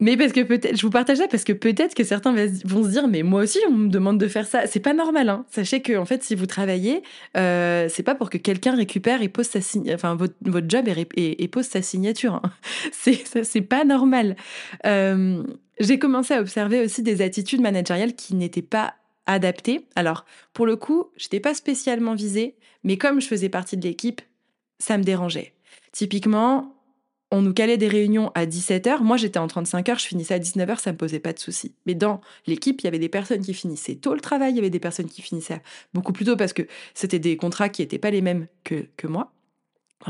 Mais 0.00 0.16
parce 0.16 0.32
que 0.32 0.40
peut-être, 0.40 0.76
je 0.76 0.82
vous 0.82 0.90
partage 0.90 1.18
ça 1.18 1.28
parce 1.28 1.44
que 1.44 1.52
peut-être 1.52 1.94
que 1.94 2.02
certains 2.02 2.34
vont 2.64 2.82
se 2.82 2.88
dire, 2.88 3.06
mais 3.06 3.22
moi 3.22 3.42
aussi, 3.42 3.60
on 3.68 3.72
me 3.72 3.88
demande 3.88 4.18
de 4.18 4.26
faire 4.26 4.48
ça. 4.48 4.66
C'est 4.66 4.80
pas 4.80 4.94
normal, 4.94 5.28
hein. 5.28 5.46
Sachez 5.48 5.80
que, 5.80 5.96
en 5.96 6.04
fait, 6.04 6.24
si 6.24 6.34
vous 6.34 6.46
travaillez, 6.46 7.04
euh, 7.36 7.86
c'est 7.88 8.02
pas 8.02 8.16
pour 8.16 8.28
que 8.28 8.36
quelqu'un 8.36 8.74
récupère 8.74 9.22
et 9.22 9.28
pose 9.28 9.46
sa 9.46 9.60
signature, 9.60 9.94
enfin, 9.94 10.16
votre, 10.16 10.34
votre, 10.40 10.68
job 10.68 10.88
et, 10.88 11.48
pose 11.48 11.66
sa 11.66 11.82
signature. 11.82 12.34
Hein. 12.34 12.50
C'est, 12.92 13.60
pas 13.60 13.84
normal. 13.84 14.34
J'ai 15.78 15.98
commencé 16.00 16.34
à 16.34 16.40
observer 16.40 16.80
aussi 16.80 17.04
des 17.04 17.22
attitudes 17.22 17.60
managériales 17.60 18.14
qui 18.14 18.34
n'étaient 18.34 18.60
pas 18.60 18.94
adaptées. 19.26 19.86
Alors, 19.94 20.24
pour 20.52 20.66
le 20.66 20.74
coup, 20.74 21.10
j'étais 21.16 21.38
pas 21.38 21.54
spécialement 21.54 22.14
visée, 22.14 22.56
mais 22.82 22.98
comme 22.98 23.20
je 23.20 23.28
faisais 23.28 23.48
partie 23.48 23.76
de 23.76 23.82
l'équipe, 23.82 24.20
ça 24.82 24.98
me 24.98 25.04
dérangeait. 25.04 25.54
Typiquement, 25.92 26.74
on 27.30 27.40
nous 27.40 27.54
calait 27.54 27.78
des 27.78 27.86
réunions 27.86 28.32
à 28.34 28.46
17h. 28.46 29.00
Moi, 29.02 29.16
j'étais 29.16 29.38
en 29.38 29.46
35 29.46 29.88
heures, 29.88 29.98
je 29.98 30.06
finissais 30.06 30.34
à 30.34 30.38
19h, 30.40 30.80
ça 30.80 30.90
me 30.90 30.96
posait 30.96 31.20
pas 31.20 31.32
de 31.32 31.38
soucis. 31.38 31.74
Mais 31.86 31.94
dans 31.94 32.20
l'équipe, 32.46 32.80
il 32.80 32.84
y 32.84 32.88
avait 32.88 32.98
des 32.98 33.08
personnes 33.08 33.42
qui 33.42 33.54
finissaient 33.54 33.94
tôt 33.94 34.12
le 34.12 34.20
travail, 34.20 34.52
il 34.52 34.56
y 34.56 34.58
avait 34.58 34.70
des 34.70 34.80
personnes 34.80 35.08
qui 35.08 35.22
finissaient 35.22 35.62
beaucoup 35.94 36.12
plus 36.12 36.24
tôt 36.24 36.36
parce 36.36 36.52
que 36.52 36.62
c'était 36.94 37.20
des 37.20 37.36
contrats 37.36 37.68
qui 37.68 37.82
n'étaient 37.82 37.98
pas 37.98 38.10
les 38.10 38.22
mêmes 38.22 38.48
que, 38.64 38.86
que 38.96 39.06
moi, 39.06 39.32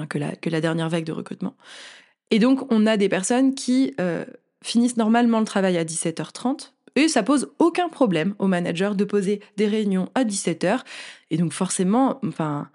que, 0.09 0.19
la, 0.19 0.35
que 0.37 0.49
la 0.49 0.63
dernière 0.63 0.89
vague 0.89 1.05
de 1.05 1.13
recrutement. 1.13 1.55
Et 2.31 2.39
donc, 2.39 2.73
on 2.73 2.87
a 2.87 2.97
des 2.97 3.11
personnes 3.11 3.55
qui 3.55 3.95
euh, 4.01 4.25
finissent 4.63 4.97
normalement 4.97 5.39
le 5.39 5.47
travail 5.47 5.77
à 5.77 5.85
17h30, 5.85 6.73
Et 6.97 7.09
ça 7.09 7.23
pose 7.23 7.53
aucun 7.59 7.91
problème 7.91 8.35
au 8.39 8.47
manager 8.47 8.95
de 8.95 9.05
poser 9.05 9.41
des 9.59 9.67
réunions 9.67 10.09
à 10.15 10.25
17h. 10.25 10.81
Et 11.31 11.37
donc 11.37 11.53
forcément, 11.53 12.19
enfin, 12.27 12.71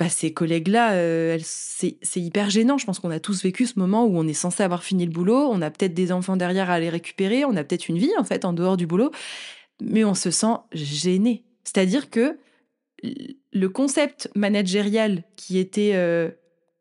bah, 0.00 0.08
ces 0.08 0.32
collègues-là, 0.32 0.94
euh, 0.94 1.38
c'est 1.42 1.98
hyper 2.16 2.48
gênant. 2.48 2.78
Je 2.78 2.86
pense 2.86 2.98
qu'on 3.00 3.10
a 3.10 3.20
tous 3.20 3.42
vécu 3.42 3.66
ce 3.66 3.78
moment 3.78 4.06
où 4.06 4.16
on 4.16 4.26
est 4.26 4.32
censé 4.32 4.62
avoir 4.62 4.82
fini 4.82 5.04
le 5.04 5.12
boulot, 5.12 5.50
on 5.52 5.60
a 5.60 5.70
peut-être 5.70 5.92
des 5.92 6.10
enfants 6.10 6.38
derrière 6.38 6.70
à 6.70 6.74
aller 6.74 6.88
récupérer, 6.88 7.44
on 7.44 7.54
a 7.54 7.62
peut-être 7.62 7.90
une 7.90 7.98
vie 7.98 8.12
en 8.18 8.24
fait 8.24 8.46
en 8.46 8.54
dehors 8.54 8.78
du 8.78 8.86
boulot, 8.86 9.10
mais 9.82 10.02
on 10.02 10.14
se 10.14 10.30
sent 10.30 10.56
gêné. 10.72 11.44
C'est-à-dire 11.64 12.08
que 12.08 12.38
le 13.52 13.68
concept 13.68 14.30
managérial 14.34 15.22
qui 15.36 15.58
était 15.58 15.92
euh, 15.92 16.30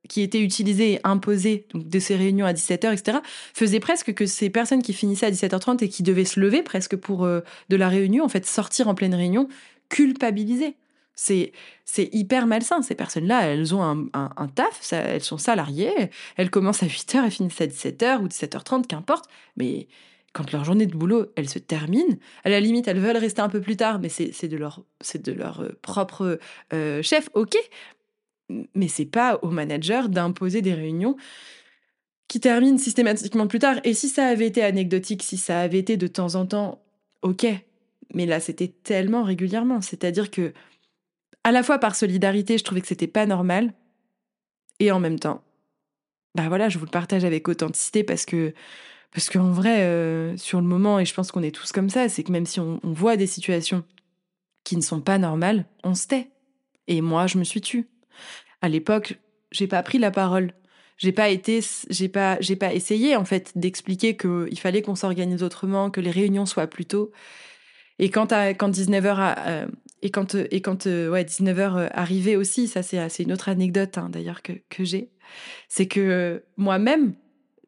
qui 0.08 0.22
était 0.22 0.40
utilisé 0.42 0.94
et 0.94 1.00
imposé 1.04 1.68
donc 1.74 1.90
de 1.90 2.00
ces 2.00 2.16
réunions 2.16 2.46
à 2.46 2.54
17h, 2.54 2.94
etc., 2.94 3.18
faisait 3.54 3.82
presque 3.82 4.14
que 4.14 4.28
ces 4.28 4.50
personnes 4.50 4.82
qui 4.82 4.94
finissaient 4.94 5.26
à 5.26 5.32
17h30 5.32 5.84
et 5.84 5.90
qui 5.90 6.04
devaient 6.04 6.24
se 6.24 6.40
lever 6.40 6.64
presque 6.64 6.96
pour 6.96 7.26
euh, 7.26 7.42
de 7.68 7.76
la 7.76 7.90
réunion, 7.90 8.24
en 8.24 8.30
fait, 8.30 8.46
sortir 8.46 8.88
en 8.88 8.96
pleine 8.96 9.14
réunion, 9.14 9.50
culpabiliser. 9.90 10.78
C'est, 11.22 11.52
hyper 12.14 12.48
malsain. 12.48 12.82
Ces 12.82 12.96
personnes-là, 12.96 13.48
elles 13.48 13.76
ont 13.76 13.84
un, 13.84 14.08
un, 14.14 14.48
taf, 14.48 14.94
elles 14.94 15.24
sont 15.24 15.38
salariées, 15.38 16.12
elles 16.38 16.50
commencent 16.50 16.84
à 16.84 16.88
8h 16.88 17.26
et 17.26 17.30
finissent 17.30 17.62
à 17.62 17.68
17h 17.68 18.22
ou 18.22 18.28
17h30, 18.28 18.88
qu'importe. 18.88 19.26
Mais 19.58 19.88
quand 20.34 20.52
leur 20.52 20.64
journée 20.64 20.86
de 20.86 20.96
boulot, 20.96 21.28
elle 21.36 21.50
se 21.50 21.60
termine, 21.60 22.20
à 22.44 22.50
la 22.50 22.60
limite, 22.60 22.88
elles 22.88 23.00
veulent 23.00 23.18
rester 23.18 23.42
un 23.42 23.50
peu 23.50 23.62
plus 23.62 23.76
tard, 23.76 24.00
mais 24.00 24.10
c'est, 24.10 24.48
de 24.48 24.58
leur, 24.58 24.84
de 25.16 25.32
leur 25.32 25.62
euh, 25.62 25.78
propre 25.82 26.40
euh, 26.74 27.02
chef, 27.02 27.30
ok 27.34 27.58
mais 28.74 28.88
c'est 28.88 29.06
pas 29.06 29.40
au 29.42 29.50
manager 29.50 30.10
d'imposer 30.10 30.62
des 30.62 30.74
réunions 30.74 31.16
qui 32.28 32.40
terminent 32.40 32.78
systématiquement 32.78 33.48
plus 33.48 33.60
tard. 33.60 33.80
Et 33.84 33.94
si 33.94 34.08
ça 34.08 34.28
avait 34.28 34.48
été 34.48 34.64
anecdotique, 34.64 35.24
si 35.24 35.38
ça 35.38 35.60
avait 35.60 35.80
été 35.80 35.98
de 35.98 36.08
temps 36.08 36.36
en 36.36 36.46
temps, 36.46 36.82
ok. 37.22 37.46
Mais 38.14 38.26
là, 38.26 38.40
c'était 38.40 38.68
tellement 38.68 39.24
régulièrement. 39.24 39.82
C'est-à-dire 39.82 40.32
que, 40.32 40.54
à 41.44 41.52
la 41.52 41.64
fois 41.64 41.80
par 41.80 41.96
solidarité, 41.96 42.58
je 42.58 42.64
trouvais 42.64 42.82
que 42.82 42.88
c'était 42.88 43.08
pas 43.08 43.26
normal. 43.26 43.74
Et 44.80 44.92
en 44.92 45.00
même 45.00 45.20
temps, 45.20 45.44
bah 46.36 46.48
voilà, 46.48 46.70
je 46.70 46.78
vous 46.78 46.86
le 46.86 46.92
partage 46.92 47.26
avec 47.26 47.48
authenticité 47.48 48.04
parce 48.04 48.26
que, 48.26 48.54
parce 49.12 49.30
qu'en 49.30 49.52
vrai, 49.52 49.82
euh, 49.82 50.38
sur 50.38 50.62
le 50.62 50.68
moment, 50.68 51.00
et 51.00 51.06
je 51.06 51.14
pense 51.14 51.32
qu'on 51.32 51.44
est 51.44 51.56
tous 51.56 51.72
comme 51.72 51.90
ça, 51.90 52.08
c'est 52.08 52.24
que 52.24 52.32
même 52.32 52.46
si 52.46 52.60
on, 52.60 52.80
voit 52.84 53.18
des 53.18 53.28
situations 53.28 53.84
qui 54.64 54.78
ne 54.78 54.82
sont 54.82 55.02
pas 55.02 55.18
normales, 55.18 55.66
on 55.84 55.96
se 55.96 56.08
tait. 56.08 56.30
Et 56.88 57.02
moi, 57.02 57.28
je 57.28 57.38
me 57.38 57.44
suis 57.44 57.62
tue 57.62 57.90
à 58.62 58.70
l'époque, 58.70 59.20
j'ai 59.52 59.68
pas 59.68 59.84
pris 59.84 60.00
la 60.00 60.12
parole. 60.12 60.54
J'ai 60.98 61.14
pas 61.14 61.30
été, 61.30 61.62
j'ai 61.90 62.10
pas, 62.10 62.38
j'ai 62.42 62.58
pas 62.58 62.74
essayé 62.74 63.16
en 63.16 63.24
fait 63.24 63.54
d'expliquer 63.56 64.18
qu'il 64.18 64.60
fallait 64.60 64.82
qu'on 64.82 64.96
s'organise 64.96 65.44
autrement, 65.44 65.90
que 65.90 66.02
les 66.02 66.12
réunions 66.12 66.46
soient 66.46 66.68
plus 66.68 66.86
tôt. 66.86 67.12
Et 68.00 68.10
quand, 68.10 68.34
quand 68.58 68.70
19h 68.70 69.36
euh, 69.48 69.68
et 70.02 70.10
quand 70.12 70.36
et 70.36 70.62
quand 70.62 70.88
euh, 70.88 71.10
ouais 71.10 71.24
19h 71.24 71.78
euh, 71.78 71.88
arrivait 71.92 72.36
aussi, 72.36 72.68
ça 72.68 72.84
c'est 72.84 73.24
une 73.24 73.34
autre 73.34 73.50
anecdote 73.50 73.98
hein, 73.98 74.10
d'ailleurs 74.10 74.42
que 74.42 74.54
que 74.70 74.84
j'ai, 74.84 75.10
c'est 75.68 75.88
que 75.88 76.44
moi-même 76.58 77.14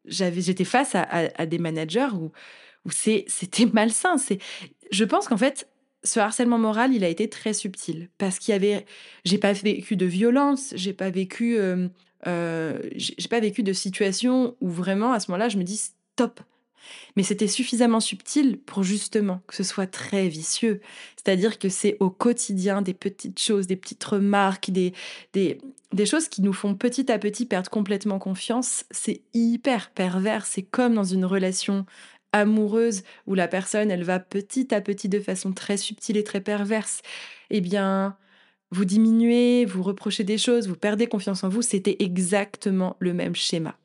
j'étais 0.06 0.64
face 0.64 0.94
à, 0.94 1.46
des 1.46 1.58
managers 1.58 2.14
où 2.14 2.32
où 2.84 2.90
c'était 2.90 3.66
malsain. 3.72 4.16
Je 4.90 5.04
pense 5.04 5.28
qu'en 5.28 5.36
fait 5.36 5.68
ce 6.04 6.20
harcèlement 6.20 6.58
moral, 6.58 6.92
il 6.94 7.04
a 7.04 7.08
été 7.08 7.28
très 7.28 7.52
subtil 7.52 8.08
parce 8.18 8.38
qu'il 8.38 8.52
y 8.52 8.54
avait, 8.54 8.84
j'ai 9.24 9.38
pas 9.38 9.52
vécu 9.52 9.96
de 9.96 10.06
violence, 10.06 10.72
j'ai 10.74 10.92
pas 10.92 11.10
vécu, 11.10 11.56
euh, 11.58 11.88
euh, 12.26 12.78
j'ai 12.96 13.28
pas 13.28 13.40
vécu 13.40 13.62
de 13.62 13.72
situation 13.72 14.56
où 14.60 14.68
vraiment 14.68 15.12
à 15.12 15.20
ce 15.20 15.30
moment-là 15.30 15.48
je 15.48 15.58
me 15.58 15.62
dis 15.62 15.76
stop. 15.76 16.40
Mais 17.16 17.22
c'était 17.22 17.48
suffisamment 17.48 18.00
subtil 18.00 18.58
pour 18.58 18.82
justement 18.82 19.42
que 19.46 19.54
ce 19.54 19.62
soit 19.62 19.86
très 19.86 20.28
vicieux. 20.28 20.80
C'est-à-dire 21.16 21.58
que 21.58 21.68
c'est 21.68 21.96
au 22.00 22.10
quotidien 22.10 22.82
des 22.82 22.94
petites 22.94 23.38
choses, 23.38 23.66
des 23.66 23.76
petites 23.76 24.04
remarques, 24.04 24.70
des, 24.70 24.92
des, 25.32 25.58
des 25.92 26.06
choses 26.06 26.28
qui 26.28 26.42
nous 26.42 26.52
font 26.52 26.74
petit 26.74 27.10
à 27.10 27.18
petit 27.18 27.46
perdre 27.46 27.70
complètement 27.70 28.18
confiance. 28.18 28.84
C'est 28.90 29.22
hyper 29.34 29.90
pervers. 29.90 30.46
C'est 30.46 30.62
comme 30.62 30.94
dans 30.94 31.04
une 31.04 31.24
relation 31.24 31.86
amoureuse 32.32 33.02
où 33.26 33.34
la 33.34 33.48
personne, 33.48 33.90
elle 33.90 34.04
va 34.04 34.18
petit 34.18 34.74
à 34.74 34.80
petit 34.80 35.08
de 35.08 35.20
façon 35.20 35.52
très 35.52 35.76
subtile 35.76 36.16
et 36.16 36.24
très 36.24 36.40
perverse, 36.40 37.02
eh 37.50 37.60
bien, 37.60 38.16
vous 38.70 38.86
diminuez, 38.86 39.66
vous 39.66 39.82
reprochez 39.82 40.24
des 40.24 40.38
choses, 40.38 40.66
vous 40.66 40.76
perdez 40.76 41.06
confiance 41.06 41.44
en 41.44 41.50
vous, 41.50 41.62
c'était 41.62 41.96
exactement 42.00 42.96
le 43.00 43.12
même 43.12 43.36
schéma. 43.36 43.76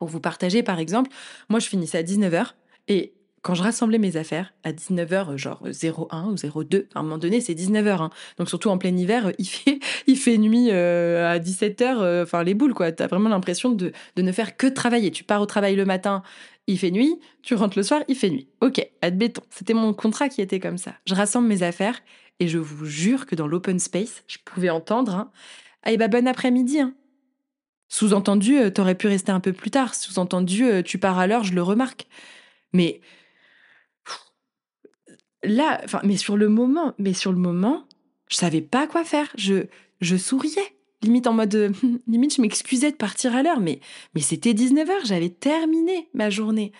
Pour 0.00 0.08
vous 0.08 0.18
partager, 0.18 0.62
par 0.62 0.78
exemple, 0.78 1.10
moi, 1.48 1.60
je 1.60 1.68
finissais 1.68 1.98
à 1.98 2.02
19h 2.02 2.54
et 2.88 3.12
quand 3.42 3.54
je 3.54 3.62
rassemblais 3.62 3.98
mes 3.98 4.16
affaires 4.16 4.54
à 4.64 4.72
19h, 4.72 5.36
genre 5.36 5.62
01 5.62 6.28
ou 6.30 6.64
02, 6.64 6.88
à 6.94 7.00
un 7.00 7.02
moment 7.02 7.18
donné, 7.18 7.40
c'est 7.40 7.54
19h. 7.54 8.02
Hein. 8.02 8.10
Donc 8.38 8.48
surtout 8.48 8.70
en 8.70 8.78
plein 8.78 8.96
hiver, 8.96 9.32
il 9.38 9.46
fait, 9.46 9.78
il 10.06 10.16
fait 10.16 10.38
nuit 10.38 10.68
euh, 10.70 11.30
à 11.30 11.38
17h, 11.38 11.82
euh, 11.82 12.22
enfin 12.24 12.42
les 12.42 12.54
boules, 12.54 12.74
quoi. 12.74 12.92
T'as 12.92 13.06
vraiment 13.06 13.28
l'impression 13.28 13.70
de, 13.70 13.92
de 14.16 14.22
ne 14.22 14.32
faire 14.32 14.56
que 14.56 14.66
travailler. 14.66 15.10
Tu 15.10 15.22
pars 15.22 15.40
au 15.40 15.46
travail 15.46 15.76
le 15.76 15.84
matin, 15.84 16.22
il 16.66 16.78
fait 16.78 16.90
nuit, 16.90 17.18
tu 17.42 17.54
rentres 17.54 17.78
le 17.78 17.82
soir, 17.82 18.02
il 18.08 18.16
fait 18.16 18.30
nuit. 18.30 18.48
Ok, 18.62 18.86
admettons, 19.02 19.42
c'était 19.50 19.74
mon 19.74 19.92
contrat 19.92 20.28
qui 20.28 20.40
était 20.40 20.60
comme 20.60 20.78
ça. 20.78 20.94
Je 21.06 21.14
rassemble 21.14 21.46
mes 21.46 21.62
affaires 21.62 22.00
et 22.40 22.48
je 22.48 22.58
vous 22.58 22.86
jure 22.86 23.26
que 23.26 23.34
dans 23.34 23.46
l'open 23.46 23.78
space, 23.78 24.22
je 24.26 24.38
pouvais 24.44 24.70
entendre 24.70 25.14
hein, 25.14 25.30
Ah, 25.82 25.92
et 25.92 25.96
bah 25.96 26.08
bon 26.08 26.26
après-midi. 26.26 26.80
Hein. 26.80 26.94
Sous-entendu, 27.90 28.56
euh, 28.56 28.70
t'aurais 28.70 28.94
pu 28.94 29.08
rester 29.08 29.32
un 29.32 29.40
peu 29.40 29.52
plus 29.52 29.72
tard. 29.72 29.94
Sous-entendu, 29.94 30.64
euh, 30.64 30.82
tu 30.82 30.96
pars 30.96 31.18
à 31.18 31.26
l'heure, 31.26 31.42
je 31.42 31.52
le 31.52 31.62
remarque. 31.62 32.06
Mais 32.72 33.00
là, 35.42 35.80
enfin, 35.84 36.00
mais 36.04 36.16
sur 36.16 36.36
le 36.36 36.48
moment, 36.48 36.94
mais 36.98 37.12
sur 37.12 37.32
le 37.32 37.38
moment, 37.38 37.84
je 38.28 38.36
savais 38.36 38.60
pas 38.60 38.86
quoi 38.86 39.04
faire. 39.04 39.28
Je, 39.36 39.66
je 40.00 40.16
souriais 40.16 40.74
limite 41.02 41.26
en 41.26 41.32
mode 41.32 41.72
limite 42.06 42.36
je 42.36 42.42
m'excusais 42.42 42.90
de 42.90 42.96
partir 42.96 43.34
à 43.34 43.42
l'heure 43.42 43.60
mais 43.60 43.80
mais 44.14 44.20
c'était 44.20 44.52
19h 44.52 45.06
j'avais 45.06 45.30
terminé 45.30 46.08
ma 46.12 46.28
journée 46.28 46.72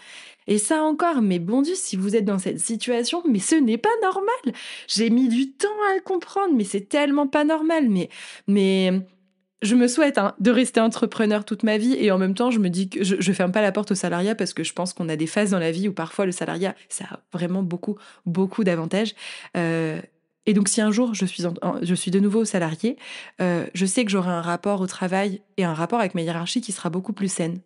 et 0.46 0.58
ça 0.58 0.82
encore 0.82 1.22
mais 1.22 1.38
bon 1.38 1.62
dieu 1.62 1.74
si 1.74 1.96
vous 1.96 2.16
êtes 2.16 2.26
dans 2.26 2.38
cette 2.38 2.60
situation 2.60 3.22
mais 3.26 3.38
ce 3.38 3.54
n'est 3.54 3.78
pas 3.78 3.88
normal 4.02 4.54
j'ai 4.88 5.08
mis 5.08 5.28
du 5.28 5.52
temps 5.52 5.68
à 5.90 5.94
le 5.94 6.02
comprendre 6.02 6.54
mais 6.54 6.64
c'est 6.64 6.86
tellement 6.86 7.28
pas 7.28 7.44
normal 7.44 7.88
mais 7.88 8.10
mais 8.46 8.92
je 9.62 9.74
me 9.74 9.88
souhaite 9.88 10.18
hein, 10.18 10.34
de 10.40 10.50
rester 10.50 10.80
entrepreneur 10.80 11.44
toute 11.44 11.62
ma 11.62 11.78
vie 11.78 11.94
et 11.94 12.10
en 12.10 12.18
même 12.18 12.34
temps 12.34 12.50
je 12.50 12.58
me 12.58 12.68
dis 12.68 12.88
que 12.88 13.04
je, 13.04 13.16
je 13.18 13.32
ferme 13.32 13.52
pas 13.52 13.62
la 13.62 13.72
porte 13.72 13.92
au 13.92 13.94
salariat 13.94 14.34
parce 14.34 14.54
que 14.54 14.64
je 14.64 14.72
pense 14.72 14.92
qu'on 14.92 15.08
a 15.08 15.16
des 15.16 15.26
phases 15.26 15.50
dans 15.50 15.58
la 15.58 15.70
vie 15.70 15.88
où 15.88 15.92
parfois 15.92 16.26
le 16.26 16.32
salariat 16.32 16.74
ça 16.88 17.04
a 17.10 17.20
vraiment 17.32 17.62
beaucoup 17.62 17.96
beaucoup 18.26 18.64
d'avantages 18.64 19.14
euh, 19.56 20.00
et 20.46 20.54
donc, 20.54 20.68
si 20.68 20.80
un 20.80 20.90
jour 20.90 21.14
je 21.14 21.26
suis, 21.26 21.44
je 21.82 21.94
suis 21.94 22.10
de 22.10 22.18
nouveau 22.18 22.44
salarié, 22.44 22.96
euh, 23.40 23.66
je 23.74 23.86
sais 23.86 24.04
que 24.04 24.10
j'aurai 24.10 24.30
un 24.30 24.40
rapport 24.40 24.80
au 24.80 24.86
travail 24.86 25.42
et 25.58 25.64
un 25.64 25.74
rapport 25.74 26.00
avec 26.00 26.14
ma 26.14 26.22
hiérarchie 26.22 26.60
qui 26.60 26.72
sera 26.72 26.90
beaucoup 26.90 27.12
plus 27.12 27.30
saine. 27.30 27.60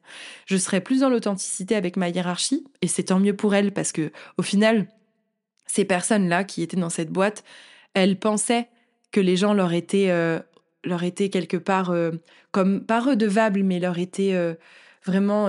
Je 0.47 0.57
serai 0.57 0.81
plus 0.81 1.01
dans 1.01 1.09
l'authenticité 1.09 1.77
avec 1.77 1.97
ma 1.97 2.09
hiérarchie, 2.09 2.65
et 2.83 2.89
c'est 2.89 3.05
tant 3.05 3.21
mieux 3.21 3.35
pour 3.35 3.55
elle 3.55 3.73
parce 3.73 3.93
que, 3.93 4.11
au 4.39 4.43
final, 4.43 4.89
ces 5.67 5.85
personnes-là 5.85 6.45
qui 6.45 6.63
étaient 6.63 6.77
dans 6.77 6.91
cette 6.91 7.11
boîte, 7.11 7.45
elles 7.95 8.19
pensaient 8.19 8.69
que 9.13 9.21
les 9.21 9.37
gens 9.37 9.55
leur 9.55 9.73
étaient, 9.73 10.11
euh, 10.11 10.41
leur 10.85 11.03
étaient 11.03 11.31
quelque 11.31 11.57
part, 11.57 11.91
euh, 11.91 12.13
comme 12.53 12.85
pas 12.85 13.01
redevables, 13.01 13.63
mais 13.63 13.81
leur 13.81 13.99
étaient 13.99 14.37
vraiment 15.05 15.49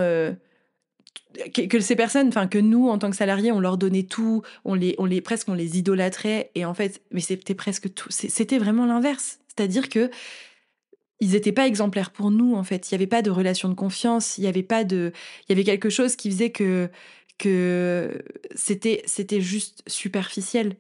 que, 1.54 1.80
ces 1.80 1.96
personnes, 1.96 2.28
enfin 2.28 2.48
que 2.48 2.58
nous 2.58 2.88
en 2.90 2.98
tant 2.98 3.10
que 3.10 3.16
salariés, 3.16 3.52
on 3.52 3.60
leur 3.60 3.78
donnait 3.78 4.04
tout, 4.04 4.42
on 4.64 4.74
les, 4.74 4.96
on 4.98 5.06
les 5.06 5.22
presque 5.22 5.50
on 5.50 5.54
les 5.54 5.78
idolâtrait 5.78 6.52
et 6.56 6.66
en 6.66 6.74
fait, 6.74 7.02
mais 7.12 7.22
c'était 7.22 7.56
presque 7.56 7.94
tout, 7.94 8.10
c'était 8.10 8.58
vraiment 8.58 8.86
l'inverse. 8.86 9.40
C'est-à-dire 9.48 9.90
que 9.90 10.10
ils 11.22 11.32
n'étaient 11.32 11.54
pas 11.54 11.68
exemplaires 11.68 12.12
pour 12.12 12.32
nous 12.32 12.56
en 12.56 12.64
fait. 12.64 12.90
Il 12.90 12.94
n'y 12.94 12.96
avait 12.96 13.08
pas 13.08 13.22
de 13.22 13.32
relation 13.32 13.70
de 13.70 13.74
confiance, 13.74 14.38
il 14.38 14.44
y 14.44 14.48
avait 14.48 14.64
pas 14.64 14.84
de, 14.84 15.12
il 15.44 15.52
y 15.52 15.54
avait 15.54 15.64
quelque 15.64 15.90
chose 15.90 16.16
qui 16.16 16.30
faisait 16.30 16.52
que 16.52 16.90
que 17.38 18.24
c'était 18.54 19.02
c'était 19.06 19.42
juste 19.42 19.84
superficiel. 19.88 20.76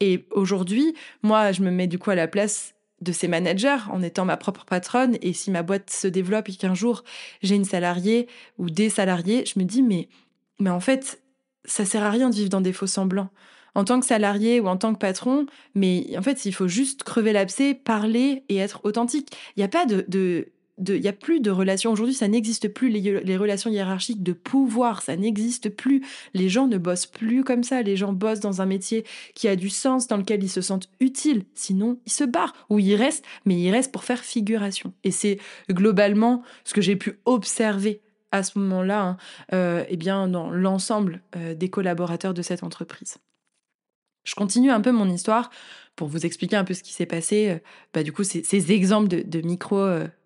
Et 0.00 0.26
aujourd'hui, 0.30 0.94
moi, 1.22 1.52
je 1.52 1.62
me 1.62 1.70
mets 1.70 1.86
du 1.86 1.98
coup 1.98 2.10
à 2.10 2.14
la 2.14 2.26
place 2.26 2.74
de 3.00 3.12
ces 3.12 3.28
managers 3.28 3.78
en 3.90 4.02
étant 4.02 4.24
ma 4.24 4.36
propre 4.36 4.64
patronne. 4.64 5.16
Et 5.22 5.32
si 5.32 5.50
ma 5.50 5.62
boîte 5.62 5.90
se 5.90 6.06
développe 6.06 6.48
et 6.48 6.54
qu'un 6.54 6.74
jour 6.74 7.02
j'ai 7.42 7.54
une 7.54 7.64
salariée 7.64 8.28
ou 8.58 8.70
des 8.70 8.90
salariés, 8.90 9.44
je 9.46 9.58
me 9.58 9.64
dis 9.64 9.82
mais, 9.82 10.08
mais 10.58 10.70
en 10.70 10.80
fait, 10.80 11.22
ça 11.64 11.84
sert 11.84 12.02
à 12.02 12.10
rien 12.10 12.30
de 12.30 12.34
vivre 12.34 12.50
dans 12.50 12.60
des 12.60 12.72
faux 12.72 12.86
semblants. 12.86 13.30
En 13.74 13.84
tant 13.84 14.00
que 14.00 14.06
salarié 14.06 14.58
ou 14.60 14.66
en 14.66 14.76
tant 14.76 14.92
que 14.92 14.98
patron, 14.98 15.46
mais 15.74 16.06
en 16.18 16.22
fait, 16.22 16.44
il 16.44 16.52
faut 16.52 16.66
juste 16.66 17.04
crever 17.04 17.32
l'abcès, 17.32 17.74
parler 17.74 18.44
et 18.48 18.56
être 18.56 18.80
authentique. 18.84 19.28
Il 19.56 19.60
n'y 19.60 19.64
a 19.64 19.68
pas 19.68 19.86
de 19.86 20.52
il 20.88 21.00
n'y 21.00 21.08
a 21.08 21.12
plus 21.12 21.40
de 21.40 21.50
relations. 21.50 21.92
Aujourd'hui, 21.92 22.14
ça 22.14 22.28
n'existe 22.28 22.68
plus, 22.68 22.88
les, 22.88 23.36
relations 23.36 23.70
hiérarchiques 23.70 24.22
de 24.22 24.32
pouvoir, 24.32 25.02
ça 25.02 25.16
n'existe 25.16 25.68
plus. 25.68 26.04
Les 26.34 26.48
gens 26.48 26.66
ne 26.66 26.78
bossent 26.78 27.06
plus 27.06 27.44
comme 27.44 27.62
ça. 27.62 27.82
Les 27.82 27.96
gens 27.96 28.12
bossent 28.12 28.40
dans 28.40 28.62
un 28.62 28.66
métier 28.66 29.04
qui 29.34 29.48
a 29.48 29.56
du 29.56 29.68
sens, 29.68 30.06
dans 30.06 30.16
lequel 30.16 30.42
ils 30.42 30.50
se 30.50 30.60
sentent 30.60 30.88
utiles. 31.00 31.44
Sinon, 31.54 31.98
ils 32.06 32.12
se 32.12 32.24
barrent 32.24 32.54
ou 32.68 32.78
ils 32.78 32.94
restent, 32.94 33.24
mais 33.44 33.54
ils 33.54 33.70
restent 33.70 33.92
pour 33.92 34.04
faire 34.04 34.20
figuration. 34.20 34.92
Et 35.04 35.10
c'est 35.10 35.38
globalement 35.70 36.42
ce 36.64 36.74
que 36.74 36.80
j'ai 36.80 36.96
pu 36.96 37.18
observer 37.24 38.00
à 38.32 38.42
ce 38.42 38.58
moment-là, 38.58 39.16
hein, 39.52 39.84
eh 39.88 39.96
bien, 39.96 40.28
dans 40.28 40.50
l'ensemble 40.50 41.20
des 41.56 41.68
collaborateurs 41.68 42.32
de 42.32 42.42
cette 42.42 42.62
entreprise. 42.62 43.18
Je 44.24 44.34
continue 44.34 44.70
un 44.70 44.80
peu 44.80 44.92
mon 44.92 45.08
histoire 45.08 45.50
pour 46.00 46.08
vous 46.08 46.24
expliquer 46.24 46.56
un 46.56 46.64
peu 46.64 46.72
ce 46.72 46.82
qui 46.82 46.94
s'est 46.94 47.04
passé. 47.04 47.60
Bah, 47.92 48.02
du 48.02 48.10
coup, 48.10 48.24
ces, 48.24 48.72
exemples 48.72 49.06
de, 49.06 49.40
micro, 49.42 49.76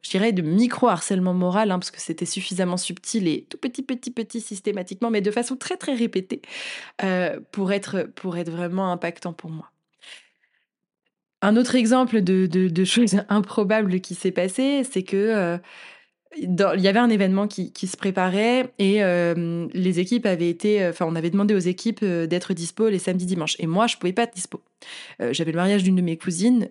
je 0.02 0.10
dirais, 0.10 0.30
de 0.30 0.40
micro 0.40 0.86
harcèlement 0.86 1.34
moral, 1.34 1.72
hein, 1.72 1.80
parce 1.80 1.90
que 1.90 2.00
c'était 2.00 2.26
suffisamment 2.26 2.76
subtil 2.76 3.26
et 3.26 3.44
tout 3.50 3.58
petit, 3.58 3.82
petit, 3.82 4.12
petit 4.12 4.40
systématiquement, 4.40 5.10
mais 5.10 5.20
de 5.20 5.32
façon 5.32 5.56
très, 5.56 5.76
très 5.76 5.96
répétée 5.96 6.42
pour 7.50 7.72
être, 7.72 8.08
pour 8.14 8.36
être 8.36 8.52
vraiment 8.52 8.92
impactant 8.92 9.32
pour 9.32 9.50
moi. 9.50 9.72
Un 11.42 11.56
autre 11.56 11.74
exemple 11.74 12.20
de, 12.22 12.46
de, 12.46 12.84
choses 12.84 13.16
improbables 13.28 14.00
qui 14.00 14.14
s'est 14.14 14.30
passé, 14.30 14.84
c'est 14.88 15.02
que 15.02 15.58
il 16.36 16.80
y 16.80 16.88
avait 16.88 16.98
un 16.98 17.10
événement 17.10 17.46
qui, 17.48 17.86
se 17.86 17.96
préparait 17.96 18.72
et 18.78 19.00
les 19.74 20.00
équipes 20.00 20.26
avaient 20.26 20.48
été, 20.48 20.86
enfin, 20.86 21.06
on 21.08 21.16
avait 21.16 21.30
demandé 21.30 21.54
aux 21.54 21.58
équipes 21.58 22.04
d'être 22.04 22.54
dispo 22.54 22.88
les 22.88 22.98
samedis, 22.98 23.26
dimanches. 23.26 23.56
Et 23.58 23.66
moi, 23.66 23.86
je 23.86 23.96
pouvais 23.96 24.12
pas 24.12 24.22
être 24.22 24.34
dispo. 24.34 24.60
J'avais 25.20 25.52
le 25.52 25.56
mariage 25.56 25.82
d'une 25.82 25.96
de 25.96 26.02
mes 26.02 26.16
cousines 26.16 26.68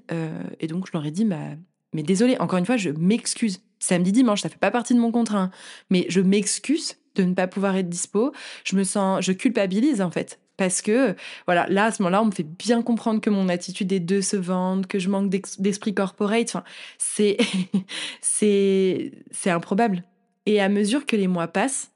et 0.60 0.67
donc 0.67 0.88
je 0.88 0.91
leur 0.93 1.06
ai 1.06 1.12
dit, 1.12 1.26
bah, 1.26 1.56
mais 1.93 2.04
désolé, 2.04 2.38
encore 2.39 2.60
une 2.60 2.65
fois, 2.65 2.78
je 2.78 2.89
m'excuse. 2.89 3.62
Samedi, 3.80 4.12
dimanche, 4.12 4.41
ça 4.41 4.49
fait 4.49 4.58
pas 4.58 4.71
partie 4.71 4.93
de 4.93 4.99
mon 4.99 5.12
contrat, 5.12 5.39
hein. 5.39 5.52
mais 5.89 6.06
je 6.10 6.21
m'excuse 6.21 6.95
de 7.15 7.23
ne 7.23 7.34
pas 7.34 7.47
pouvoir 7.47 7.76
être 7.76 7.89
dispo. 7.89 8.32
Je 8.63 8.76
me 8.76 8.84
sens, 8.84 9.23
je 9.23 9.34
culpabilise 9.34 10.02
en 10.02 10.10
fait 10.10 10.39
parce 10.63 10.82
que, 10.82 11.13
voilà, 11.45 11.67
là, 11.67 11.86
à 11.88 11.91
ce 11.91 12.02
moment-là, 12.04 12.21
on 12.21 12.28
me 12.28 12.32
fait 12.32 12.47
bien 12.47 12.82
comprendre 12.82 13.19
que 13.19 13.30
mon 13.30 13.49
attitude 13.49 13.91
est 13.91 14.34
vendre, 14.34 14.88
que 14.88 14.97
je 14.97 15.10
manque 15.10 15.30
d'esprit 15.30 15.93
corporate. 15.93 16.47
Enfin, 16.47 16.63
c'est, 16.97 17.36
c'est, 18.21 19.12
c'est 19.32 19.49
improbable. 19.49 20.06
Et 20.45 20.62
à 20.62 20.69
mesure 20.69 21.06
que 21.06 21.17
les 21.17 21.28
mois 21.28 21.49
passent, 21.49 21.91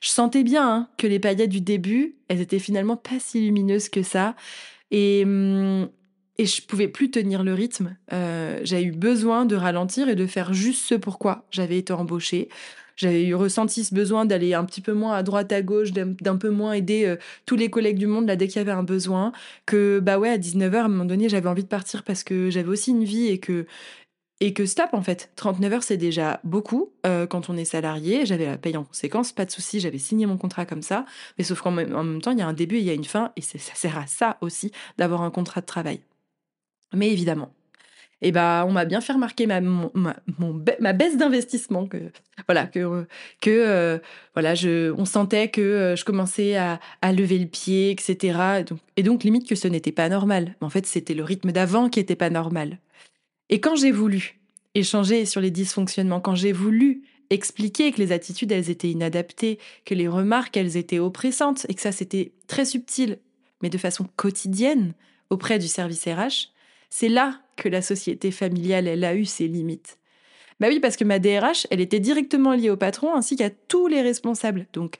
je 0.00 0.10
sentais 0.10 0.44
bien 0.44 0.64
hein, 0.64 0.88
que 0.96 1.08
les 1.08 1.18
paillettes 1.18 1.50
du 1.50 1.60
début, 1.60 2.14
elles 2.28 2.40
étaient 2.40 2.60
finalement 2.60 2.96
pas 2.96 3.18
si 3.18 3.40
lumineuses 3.40 3.88
que 3.88 4.04
ça. 4.04 4.36
Et, 4.92 5.24
hum, 5.24 5.88
et 6.38 6.46
je 6.46 6.62
pouvais 6.62 6.86
plus 6.86 7.10
tenir 7.10 7.42
le 7.42 7.52
rythme. 7.52 7.96
Euh, 8.12 8.60
j'ai 8.62 8.80
eu 8.84 8.92
besoin 8.92 9.44
de 9.44 9.56
ralentir 9.56 10.08
et 10.08 10.14
de 10.14 10.26
faire 10.26 10.54
juste 10.54 10.84
ce 10.86 10.94
pourquoi 10.94 11.46
j'avais 11.50 11.78
été 11.78 11.92
embauchée. 11.92 12.48
J'avais 12.96 13.24
eu 13.24 13.34
ressenti 13.34 13.84
ce 13.84 13.94
besoin 13.94 14.24
d'aller 14.24 14.54
un 14.54 14.64
petit 14.64 14.80
peu 14.80 14.92
moins 14.92 15.14
à 15.14 15.22
droite, 15.22 15.52
à 15.52 15.62
gauche, 15.62 15.92
d'un 15.92 16.36
peu 16.36 16.50
moins 16.50 16.72
aider 16.72 17.04
euh, 17.06 17.16
tous 17.46 17.56
les 17.56 17.70
collègues 17.70 17.98
du 17.98 18.06
monde 18.06 18.26
là 18.26 18.36
dès 18.36 18.48
qu'il 18.48 18.56
y 18.56 18.60
avait 18.60 18.72
un 18.72 18.82
besoin. 18.82 19.32
Que 19.66 20.00
bah 20.00 20.18
ouais, 20.18 20.30
à 20.30 20.38
19h, 20.38 20.74
à 20.74 20.84
un 20.84 20.88
moment 20.88 21.04
donné, 21.04 21.28
j'avais 21.28 21.48
envie 21.48 21.64
de 21.64 21.68
partir 21.68 22.02
parce 22.02 22.24
que 22.24 22.50
j'avais 22.50 22.68
aussi 22.68 22.90
une 22.90 23.04
vie 23.04 23.28
et 23.28 23.38
que 23.38 23.66
et 24.40 24.52
que 24.52 24.66
stop 24.66 24.90
en 24.92 25.02
fait. 25.02 25.30
39 25.36 25.72
heures 25.72 25.82
c'est 25.82 25.96
déjà 25.96 26.40
beaucoup 26.44 26.92
euh, 27.06 27.26
quand 27.26 27.48
on 27.50 27.56
est 27.56 27.64
salarié. 27.64 28.26
J'avais 28.26 28.46
la 28.46 28.58
paye 28.58 28.76
en 28.76 28.84
conséquence, 28.84 29.32
pas 29.32 29.44
de 29.44 29.50
souci, 29.50 29.80
j'avais 29.80 29.98
signé 29.98 30.26
mon 30.26 30.36
contrat 30.36 30.66
comme 30.66 30.82
ça. 30.82 31.06
Mais 31.38 31.44
sauf 31.44 31.60
qu'en 31.62 31.70
même, 31.70 32.20
temps, 32.20 32.32
il 32.32 32.38
y 32.38 32.42
a 32.42 32.46
un 32.46 32.52
début 32.52 32.76
et 32.76 32.80
il 32.80 32.84
y 32.84 32.90
a 32.90 32.94
une 32.94 33.04
fin 33.04 33.32
et 33.36 33.40
ça 33.40 33.58
sert 33.58 33.98
à 33.98 34.06
ça 34.06 34.38
aussi 34.40 34.72
d'avoir 34.98 35.22
un 35.22 35.30
contrat 35.30 35.60
de 35.60 35.66
travail. 35.66 36.00
Mais 36.92 37.10
évidemment, 37.10 37.52
et 38.24 38.32
bah 38.32 38.64
on 38.66 38.72
m'a 38.72 38.86
bien 38.86 39.02
fait 39.02 39.12
remarquer 39.12 39.46
ma, 39.46 39.60
baisse 40.94 41.16
d'investissement 41.18 41.86
que 41.86 41.98
voilà 42.48 42.66
que 42.66 43.04
euh, 43.46 43.98
voilà 44.32 44.54
on 44.96 45.04
sentait 45.04 45.48
que 45.48 45.60
euh, 45.60 45.94
je 45.94 46.06
commençais 46.06 46.56
à, 46.56 46.80
lever 47.12 47.38
le 47.38 47.46
pied 47.46 47.90
etc 47.90 48.64
et 48.96 49.02
donc, 49.02 49.24
limite 49.24 49.46
que 49.46 49.54
ce 49.54 49.68
n'était 49.68 49.92
pas 49.92 50.08
normal. 50.08 50.56
En 50.62 50.70
fait 50.70 50.86
c'était 50.86 51.12
le 51.12 51.22
rythme 51.22 51.52
d'avant 51.52 51.90
qui 51.90 52.00
était 52.00 52.16
pas 52.16 52.30
normal. 52.30 52.78
Et 53.50 53.60
quand 53.60 53.76
j'ai 53.76 53.92
voulu 53.92 54.40
échanger 54.74 55.26
sur 55.26 55.42
les 55.42 55.50
dysfonctionnements 55.50 56.20
quand 56.20 56.34
j'ai 56.34 56.52
voulu 56.52 57.02
expliquer 57.28 57.92
que 57.92 57.98
les 57.98 58.10
attitudes 58.10 58.52
elles 58.52 58.70
étaient 58.70 58.90
inadaptées 58.90 59.58
que 59.84 59.94
les 59.94 60.08
remarques 60.08 60.56
elles 60.56 60.78
étaient 60.78 60.98
oppressantes 60.98 61.66
et 61.68 61.74
que 61.74 61.80
ça 61.80 61.92
c'était 61.92 62.32
très 62.46 62.64
subtil 62.64 63.18
mais 63.62 63.68
de 63.68 63.78
façon 63.78 64.06
quotidienne 64.16 64.94
auprès 65.28 65.58
du 65.58 65.68
service 65.68 66.06
RH 66.06 66.53
c'est 66.96 67.08
là 67.08 67.40
que 67.56 67.68
la 67.68 67.82
société 67.82 68.30
familiale, 68.30 68.86
elle 68.86 69.02
a 69.02 69.16
eu 69.16 69.24
ses 69.24 69.48
limites. 69.48 69.98
Bah 70.60 70.68
oui, 70.70 70.78
parce 70.78 70.96
que 70.96 71.02
ma 71.02 71.18
DRH, 71.18 71.66
elle 71.72 71.80
était 71.80 71.98
directement 71.98 72.52
liée 72.52 72.70
au 72.70 72.76
patron 72.76 73.16
ainsi 73.16 73.34
qu'à 73.34 73.50
tous 73.50 73.88
les 73.88 74.00
responsables. 74.00 74.68
Donc, 74.72 74.98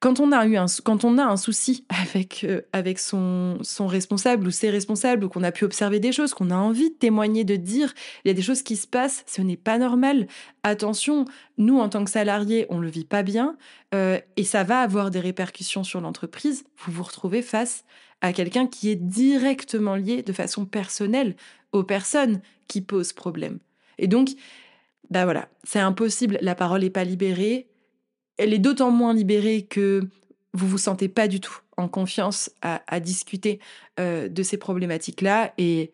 quand 0.00 0.18
on 0.18 0.32
a 0.32 0.44
eu 0.46 0.56
un, 0.56 0.66
quand 0.82 1.04
on 1.04 1.18
a 1.18 1.22
un 1.22 1.36
souci 1.36 1.86
avec, 2.12 2.42
euh, 2.42 2.62
avec 2.72 2.98
son, 2.98 3.58
son 3.62 3.86
responsable 3.86 4.48
ou 4.48 4.50
ses 4.50 4.70
responsables, 4.70 5.22
ou 5.22 5.28
qu'on 5.28 5.44
a 5.44 5.52
pu 5.52 5.64
observer 5.64 6.00
des 6.00 6.10
choses, 6.10 6.34
qu'on 6.34 6.50
a 6.50 6.56
envie 6.56 6.90
de 6.90 6.96
témoigner, 6.96 7.44
de 7.44 7.54
dire, 7.54 7.94
il 8.24 8.28
y 8.28 8.30
a 8.32 8.34
des 8.34 8.42
choses 8.42 8.64
qui 8.64 8.74
se 8.74 8.88
passent, 8.88 9.22
ce 9.28 9.42
n'est 9.42 9.56
pas 9.56 9.78
normal. 9.78 10.26
Attention, 10.64 11.26
nous, 11.56 11.78
en 11.78 11.88
tant 11.88 12.04
que 12.04 12.10
salariés, 12.10 12.66
on 12.68 12.78
ne 12.78 12.82
le 12.82 12.90
vit 12.90 13.04
pas 13.04 13.22
bien, 13.22 13.56
euh, 13.94 14.18
et 14.36 14.42
ça 14.42 14.64
va 14.64 14.80
avoir 14.80 15.12
des 15.12 15.20
répercussions 15.20 15.84
sur 15.84 16.00
l'entreprise. 16.00 16.64
Vous 16.78 16.90
vous 16.90 17.04
retrouvez 17.04 17.42
face 17.42 17.84
à 18.22 18.32
quelqu'un 18.32 18.66
qui 18.66 18.88
est 18.88 18.96
directement 18.96 19.96
lié 19.96 20.22
de 20.22 20.32
façon 20.32 20.64
personnelle 20.64 21.36
aux 21.72 21.82
personnes 21.82 22.40
qui 22.68 22.80
posent 22.80 23.12
problème. 23.12 23.58
Et 23.98 24.06
donc, 24.06 24.30
bah 25.10 25.24
voilà, 25.24 25.48
c'est 25.64 25.80
impossible, 25.80 26.38
la 26.40 26.54
parole 26.54 26.80
n'est 26.80 26.90
pas 26.90 27.04
libérée. 27.04 27.68
Elle 28.38 28.54
est 28.54 28.58
d'autant 28.58 28.90
moins 28.90 29.12
libérée 29.12 29.62
que 29.62 30.08
vous 30.54 30.68
vous 30.68 30.78
sentez 30.78 31.08
pas 31.08 31.28
du 31.28 31.40
tout 31.40 31.58
en 31.76 31.88
confiance 31.88 32.50
à, 32.62 33.00
discuter 33.00 33.58
euh, 33.98 34.28
de 34.28 34.42
ces 34.42 34.56
problématiques-là. 34.56 35.52
Et, 35.58 35.92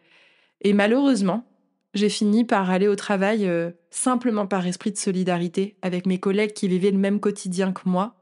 et 0.60 0.72
malheureusement, 0.72 1.44
j'ai 1.94 2.08
fini 2.08 2.44
par 2.44 2.68
aller 2.70 2.88
au 2.88 2.96
travail 2.96 3.46
euh, 3.46 3.70
simplement 3.90 4.46
par 4.46 4.66
esprit 4.66 4.92
de 4.92 4.98
solidarité 4.98 5.76
avec 5.82 6.06
mes 6.06 6.18
collègues 6.18 6.52
qui 6.52 6.68
vivaient 6.68 6.90
le 6.90 6.98
même 6.98 7.20
quotidien 7.20 7.72
que 7.72 7.88
moi. 7.88 8.16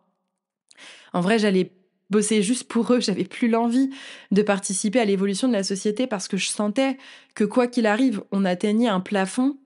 En 1.13 1.21
vrai, 1.21 1.39
j'allais 1.39 1.73
bosser 2.11 2.43
juste 2.43 2.65
pour 2.69 2.93
eux, 2.93 3.01
j'avais 3.01 3.25
plus 3.25 3.49
l'envie 3.49 3.91
de 4.31 4.43
participer 4.43 5.01
à 5.01 5.05
l'évolution 5.05 5.49
de 5.49 5.53
la 5.53 5.65
société 5.65 6.07
parce 6.07 6.29
que 6.29 6.37
je 6.37 6.49
sentais 6.49 6.97
que 7.35 7.45
quoi 7.45 7.67
qu'il 7.67 7.87
arrive, 7.87 8.23
on 8.33 8.45
atteignait 8.45 8.89
un 8.89 9.01
plafond. 9.01 9.59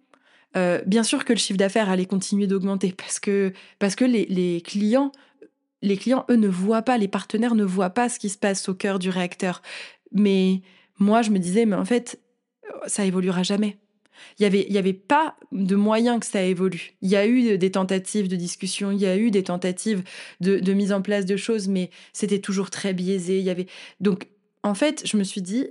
Euh, 0.57 0.81
bien 0.87 1.03
sûr 1.03 1.25
que 1.25 1.33
le 1.33 1.39
chiffre 1.39 1.59
d'affaires 1.59 1.91
allait 1.91 2.07
continuer 2.07 2.47
d'augmenter 2.47 2.93
parce 2.97 3.21
que, 3.21 3.53
parce 3.79 3.95
que 3.95 4.05
les, 4.05 4.27
les, 4.27 4.61
clients, 4.63 5.13
les 5.83 5.97
clients, 5.97 6.25
eux, 6.31 6.37
ne 6.37 6.49
voient 6.49 6.83
pas, 6.83 6.99
les 6.99 7.09
partenaires 7.09 7.55
ne 7.55 7.65
voient 7.65 7.91
pas 7.91 8.09
ce 8.09 8.19
qui 8.19 8.29
se 8.29 8.39
passe 8.39 8.69
au 8.69 8.75
cœur 8.75 8.99
du 8.99 9.11
réacteur. 9.11 9.63
Mais 10.13 10.63
moi, 10.99 11.23
je 11.23 11.31
me 11.31 11.39
disais, 11.39 11.67
mais 11.67 11.77
en 11.77 11.85
fait, 11.85 12.21
ça 12.87 13.05
évoluera 13.05 13.43
jamais. 13.43 13.79
Il 14.39 14.43
n'y 14.43 14.47
avait, 14.47 14.67
y 14.71 14.79
avait 14.79 14.93
pas 14.93 15.37
de 15.53 15.77
moyen 15.77 16.19
que 16.19 16.27
ça 16.27 16.43
évolue. 16.43 16.95
Il 17.03 17.09
y 17.09 17.17
a 17.17 17.27
eu 17.27 17.59
des 17.59 17.71
tentatives 17.71 18.29
de 18.29 18.37
discussion, 18.37 18.91
il 18.91 18.99
y 18.99 19.07
a 19.07 19.17
eu 19.17 19.31
des 19.31 19.43
tentatives 19.43 20.03
de, 20.41 20.73
mise 20.73 20.93
en 20.93 21.03
place 21.03 21.27
de 21.27 21.37
choses, 21.37 21.69
mais 21.69 21.91
c'était 22.13 22.39
toujours 22.39 22.71
très 22.71 22.95
biaisé. 22.95 23.39
Il 23.39 23.45
y 23.45 23.51
avait 23.51 23.67
donc, 24.01 24.29
en 24.63 24.75
fait, 24.75 25.03
je 25.07 25.17
me 25.17 25.25
suis 25.25 25.43
dit, 25.43 25.69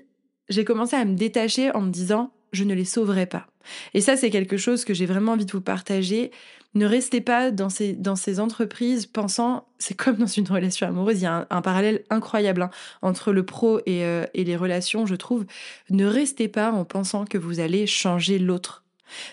j'ai 0.50 0.66
commencé 0.66 0.96
à 0.96 1.06
me 1.06 1.16
détacher 1.16 1.72
en 1.72 1.82
me 1.82 1.92
disant, 1.92 2.32
je 2.52 2.64
ne 2.64 2.74
les 2.74 2.86
sauverai 2.86 3.26
pas. 3.26 3.48
Et 3.94 4.02
ça, 4.02 4.18
c'est 4.18 4.30
quelque 4.30 4.58
chose 4.58 4.86
que 4.86 4.94
j'ai 4.94 5.06
vraiment 5.06 5.34
envie 5.34 5.46
de 5.46 5.52
vous 5.52 5.62
partager. 5.62 6.32
Ne 6.76 6.86
restez 6.86 7.20
pas 7.22 7.50
dans 7.50 7.70
ces, 7.70 7.94
dans 7.94 8.16
ces 8.16 8.40
entreprises 8.40 9.08
pensant, 9.08 9.68
c'est 9.80 9.96
comme 9.96 10.18
dans 10.18 10.28
une 10.28 10.48
relation 10.48 10.88
amoureuse, 10.88 11.20
il 11.20 11.24
y 11.24 11.26
a 11.26 11.48
un, 11.50 11.62
parallèle 11.62 12.04
incroyable 12.10 12.62
hein, 12.62 12.70
entre 13.02 13.32
le 13.32 13.44
pro 13.44 13.80
et, 13.88 14.04
euh, 14.06 14.26
et 14.36 14.44
les 14.44 14.56
relations, 14.56 15.08
je 15.08 15.16
trouve. 15.16 15.46
Ne 15.90 16.06
restez 16.06 16.48
pas 16.48 16.72
en 16.72 16.86
pensant 16.86 17.26
que 17.26 17.40
vous 17.40 17.60
allez 17.60 17.88
changer 17.88 18.38
l'autre. 18.38 18.84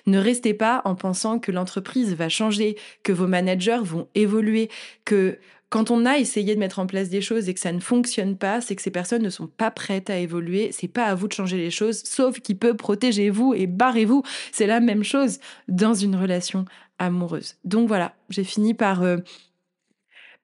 Ne 0.06 0.18
restez 0.18 0.54
pas 0.54 0.80
en 0.86 0.94
pensant 0.94 1.38
que 1.38 1.52
l'entreprise 1.52 2.14
va 2.14 2.30
changer, 2.30 2.76
que 3.02 3.12
vos 3.12 3.26
managers 3.26 3.80
vont 3.82 4.08
évoluer, 4.14 4.70
que 5.04 5.38
quand 5.68 5.90
on 5.90 6.06
a 6.06 6.18
essayé 6.18 6.54
de 6.54 6.60
mettre 6.60 6.78
en 6.78 6.86
place 6.86 7.08
des 7.08 7.20
choses 7.20 7.48
et 7.48 7.54
que 7.54 7.60
ça 7.60 7.72
ne 7.72 7.80
fonctionne 7.80 8.36
pas, 8.36 8.60
c'est 8.60 8.76
que 8.76 8.82
ces 8.82 8.92
personnes 8.92 9.22
ne 9.22 9.30
sont 9.30 9.48
pas 9.48 9.72
prêtes 9.72 10.10
à 10.10 10.18
évoluer. 10.18 10.70
C'est 10.70 10.88
pas 10.88 11.06
à 11.06 11.14
vous 11.14 11.26
de 11.26 11.32
changer 11.32 11.56
les 11.56 11.72
choses, 11.72 12.02
sauf 12.04 12.38
qui 12.40 12.54
peut 12.54 12.74
protéger 12.74 13.30
vous 13.30 13.52
et 13.52 13.66
barrez-vous. 13.66 14.22
C'est 14.52 14.66
la 14.66 14.78
même 14.78 15.02
chose 15.02 15.38
dans 15.66 15.94
une 15.94 16.14
relation 16.14 16.66
amoureuse. 16.98 17.56
Donc 17.64 17.88
voilà, 17.88 18.14
j'ai 18.30 18.44
fini 18.44 18.74
par 18.74 19.02
euh, 19.02 19.18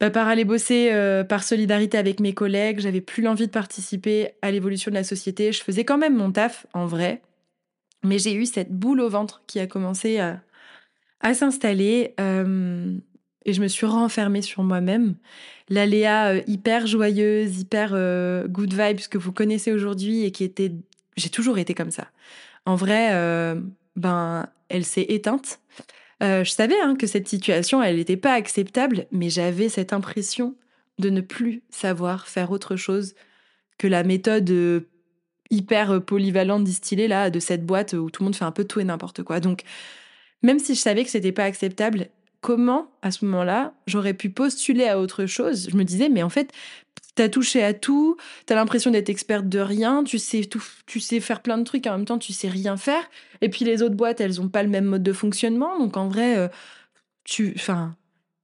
bah, 0.00 0.10
par 0.10 0.28
aller 0.28 0.44
bosser 0.44 0.90
euh, 0.92 1.24
par 1.24 1.44
solidarité 1.44 1.98
avec 1.98 2.20
mes 2.20 2.34
collègues. 2.34 2.80
J'avais 2.80 3.00
plus 3.00 3.22
l'envie 3.22 3.46
de 3.46 3.52
participer 3.52 4.30
à 4.42 4.50
l'évolution 4.50 4.90
de 4.90 4.96
la 4.96 5.04
société. 5.04 5.52
Je 5.52 5.62
faisais 5.62 5.84
quand 5.84 5.98
même 5.98 6.16
mon 6.16 6.32
taf 6.32 6.66
en 6.74 6.86
vrai, 6.86 7.22
mais 8.02 8.18
j'ai 8.18 8.34
eu 8.34 8.46
cette 8.46 8.72
boule 8.72 9.00
au 9.00 9.08
ventre 9.08 9.42
qui 9.46 9.60
a 9.60 9.66
commencé 9.66 10.18
à, 10.18 10.40
s'installer. 11.34 12.14
Euh, 12.20 12.96
et 13.44 13.52
je 13.52 13.60
me 13.60 13.68
suis 13.68 13.86
renfermée 13.86 14.42
sur 14.42 14.62
moi-même. 14.62 15.16
L'aléa 15.68 16.36
hyper 16.48 16.86
joyeuse, 16.86 17.60
hyper 17.60 17.90
good 18.48 18.72
vibes 18.72 19.08
que 19.08 19.18
vous 19.18 19.32
connaissez 19.32 19.72
aujourd'hui 19.72 20.24
et 20.24 20.30
qui 20.30 20.44
était, 20.44 20.72
j'ai 21.16 21.28
toujours 21.28 21.58
été 21.58 21.74
comme 21.74 21.90
ça. 21.90 22.08
En 22.66 22.76
vrai, 22.76 23.10
ben, 23.96 24.48
elle 24.68 24.84
s'est 24.84 25.06
éteinte. 25.08 25.60
Je 26.22 26.50
savais 26.50 26.80
hein, 26.80 26.94
que 26.96 27.06
cette 27.06 27.28
situation, 27.28 27.82
elle 27.82 27.96
n'était 27.96 28.16
pas 28.16 28.34
acceptable, 28.34 29.06
mais 29.10 29.28
j'avais 29.28 29.68
cette 29.68 29.92
impression 29.92 30.54
de 30.98 31.10
ne 31.10 31.20
plus 31.20 31.62
savoir 31.70 32.28
faire 32.28 32.50
autre 32.50 32.76
chose 32.76 33.14
que 33.78 33.88
la 33.88 34.04
méthode 34.04 34.86
hyper 35.50 36.02
polyvalente 36.04 36.64
distillée 36.64 37.08
là 37.08 37.28
de 37.30 37.40
cette 37.40 37.66
boîte 37.66 37.92
où 37.92 38.10
tout 38.10 38.22
le 38.22 38.26
monde 38.26 38.36
fait 38.36 38.44
un 38.44 38.52
peu 38.52 38.64
tout 38.64 38.80
et 38.80 38.84
n'importe 38.84 39.22
quoi. 39.22 39.40
Donc, 39.40 39.62
même 40.42 40.58
si 40.58 40.74
je 40.74 40.80
savais 40.80 41.04
que 41.04 41.10
c'était 41.10 41.32
pas 41.32 41.44
acceptable, 41.44 42.08
comment, 42.40 42.90
à 43.02 43.10
ce 43.10 43.24
moment-là, 43.24 43.74
j'aurais 43.86 44.14
pu 44.14 44.30
postuler 44.30 44.86
à 44.86 44.98
autre 44.98 45.26
chose? 45.26 45.68
Je 45.70 45.76
me 45.76 45.84
disais, 45.84 46.08
mais 46.08 46.22
en 46.22 46.28
fait, 46.28 46.52
t'as 47.14 47.28
touché 47.28 47.62
à 47.62 47.74
tout, 47.74 48.16
t'as 48.46 48.54
l'impression 48.54 48.90
d'être 48.90 49.10
experte 49.10 49.48
de 49.48 49.58
rien, 49.58 50.04
tu 50.04 50.18
sais 50.18 50.44
tout, 50.44 50.62
tu 50.86 51.00
sais 51.00 51.20
faire 51.20 51.42
plein 51.42 51.58
de 51.58 51.64
trucs, 51.64 51.86
en 51.86 51.92
même 51.92 52.06
temps, 52.06 52.18
tu 52.18 52.32
sais 52.32 52.48
rien 52.48 52.76
faire. 52.76 53.04
Et 53.40 53.48
puis 53.48 53.64
les 53.64 53.82
autres 53.82 53.94
boîtes, 53.94 54.20
elles 54.20 54.40
ont 54.40 54.48
pas 54.48 54.62
le 54.62 54.68
même 54.68 54.86
mode 54.86 55.02
de 55.02 55.12
fonctionnement. 55.12 55.78
Donc 55.78 55.96
en 55.96 56.08
vrai, 56.08 56.38
euh, 56.38 56.48
tu, 57.24 57.52
enfin, 57.56 57.96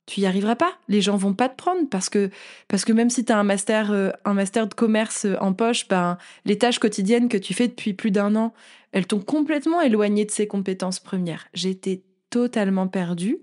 tu 0.06 0.20
y 0.20 0.26
arriveras 0.26 0.56
pas. 0.56 0.78
Les 0.88 1.00
gens 1.00 1.16
vont 1.16 1.34
pas 1.34 1.48
te 1.48 1.56
prendre 1.56 1.88
parce 1.88 2.10
que, 2.10 2.30
parce 2.68 2.84
que 2.84 2.92
même 2.92 3.10
si 3.10 3.24
tu 3.24 3.32
as 3.32 3.38
un 3.38 3.44
master, 3.44 3.90
euh, 3.90 4.10
un 4.24 4.34
master 4.34 4.66
de 4.66 4.74
commerce 4.74 5.24
euh, 5.24 5.36
en 5.40 5.54
poche, 5.54 5.88
ben, 5.88 6.18
les 6.44 6.58
tâches 6.58 6.78
quotidiennes 6.78 7.28
que 7.28 7.38
tu 7.38 7.54
fais 7.54 7.68
depuis 7.68 7.94
plus 7.94 8.10
d'un 8.10 8.36
an, 8.36 8.52
elles 8.92 9.06
t'ont 9.06 9.20
complètement 9.20 9.80
éloigné 9.80 10.24
de 10.26 10.30
ces 10.30 10.46
compétences 10.46 11.00
premières. 11.00 11.48
J'étais 11.54 12.02
totalement 12.28 12.88
perdue 12.88 13.38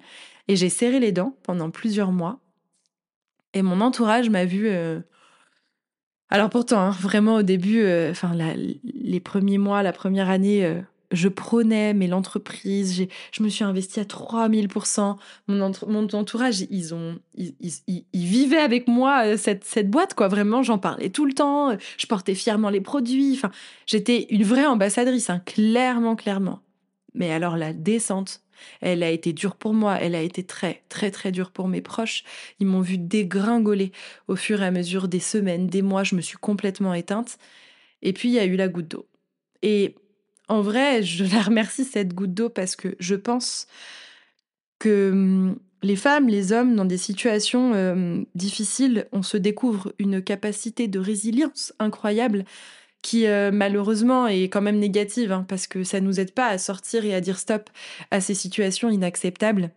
et 0.48 0.56
j'ai 0.56 0.70
serré 0.70 1.00
les 1.00 1.12
dents 1.12 1.36
pendant 1.44 1.72
plusieurs 1.72 2.12
mois. 2.12 2.40
Et 3.54 3.64
mon 3.64 3.82
entourage 3.82 4.30
m'a 4.30 4.46
vu. 4.46 4.70
Alors 6.30 6.50
pourtant, 6.50 6.80
hein, 6.80 6.90
vraiment 7.00 7.36
au 7.36 7.44
début, 7.44 7.86
enfin 8.10 8.34
les 8.84 9.20
premiers 9.20 9.58
mois, 9.58 9.84
la 9.84 9.94
première 9.94 10.30
année, 10.30 10.84
je 11.12 11.28
prônais, 11.28 11.94
mais 11.94 12.08
l'entreprise, 12.08 13.08
je 13.32 13.44
me 13.44 13.50
suis 13.50 13.64
investie 13.64 14.00
à 14.00 14.04
3000%. 14.04 15.16
Mon, 15.48 15.72
mon 15.88 16.08
entourage, 16.14 16.62
ils, 16.70 16.94
ont, 16.94 17.18
ils, 17.36 17.52
vivaient 18.14 18.58
avec 18.58 18.88
moi 18.88 19.26
euh, 19.26 19.38
cette, 19.38 19.64
cette 19.64 19.90
boîte, 19.90 20.14
quoi. 20.14 20.28
Vraiment, 20.28 20.64
j'en 20.64 20.78
parlais 20.78 21.10
tout 21.10 21.26
le 21.26 21.34
temps. 21.34 21.72
Euh, 21.72 21.76
je 21.98 22.08
portais 22.08 22.36
fièrement 22.36 22.70
les 22.70 22.82
produits. 22.82 23.34
Enfin, 23.34 23.52
j'étais 23.86 24.28
une 24.30 24.44
vraie 24.44 24.66
ambassadrice, 24.66 25.30
hein, 25.30 25.42
clairement, 25.46 26.16
clairement. 26.16 26.60
Mais 27.14 27.32
alors, 27.32 27.58
la 27.58 27.74
descente, 27.74 28.42
elle 28.82 29.04
a 29.04 29.10
été 29.10 29.34
dure 29.34 29.56
pour 29.56 29.74
moi, 29.74 29.98
elle 30.02 30.16
a 30.16 30.22
été 30.22 30.44
très, 30.44 30.84
très, 30.90 31.12
très 31.12 31.32
dure 31.32 31.52
pour 31.52 31.68
mes 31.68 31.82
proches. 31.82 32.24
Ils 32.60 32.68
m'ont 32.68 32.82
vu 32.82 32.98
dégringoler 32.98 33.92
au 34.28 34.36
fur 34.36 34.62
et 34.62 34.66
à 34.66 34.72
mesure 34.72 35.08
des 35.08 35.20
semaines, 35.20 35.68
des 35.68 35.82
mois. 35.82 36.04
Je 36.04 36.16
me 36.16 36.22
suis 36.22 36.38
complètement 36.38 36.94
éteinte. 36.94 37.38
Et 38.02 38.14
puis, 38.14 38.30
il 38.30 38.34
y 38.34 38.40
a 38.40 38.46
eu 38.46 38.56
la 38.56 38.68
goutte 38.68 38.88
d'eau. 38.88 39.08
Et 39.62 39.96
en 40.48 40.62
vrai, 40.62 41.04
je 41.04 41.24
la 41.24 41.42
remercie 41.42 41.86
cette 41.86 42.14
goutte 42.14 42.34
d'eau 42.34 42.50
parce 42.50 42.76
que 42.76 42.96
je 43.00 43.16
pense 43.16 43.68
que 44.80 45.12
hum, 45.12 45.60
les 45.82 45.96
femmes, 45.96 46.28
les 46.28 46.52
hommes, 46.52 46.76
dans 46.76 46.86
des 46.86 46.98
situations 46.98 47.74
hum, 47.74 48.26
difficiles, 48.36 49.08
on 49.12 49.24
se 49.24 49.38
découvre 49.38 49.94
une 50.00 50.22
capacité 50.22 50.88
de 50.88 51.00
résilience 51.00 51.74
incroyable 51.80 52.46
qui 53.06 53.28
euh, 53.28 53.52
malheureusement 53.54 54.26
est 54.26 54.50
quand 54.50 54.64
même 54.64 54.80
négative 54.80 55.32
hein, 55.32 55.46
parce 55.48 55.68
que 55.68 55.84
ça 55.84 56.02
nous 56.02 56.20
aide 56.20 56.32
pas 56.32 56.48
à 56.48 56.58
sortir 56.58 57.06
et 57.06 57.14
à 57.14 57.22
dire 57.22 57.38
stop 57.38 57.70
à 58.10 58.20
ces 58.20 58.34
situations 58.34 58.90
inacceptables. 58.90 59.70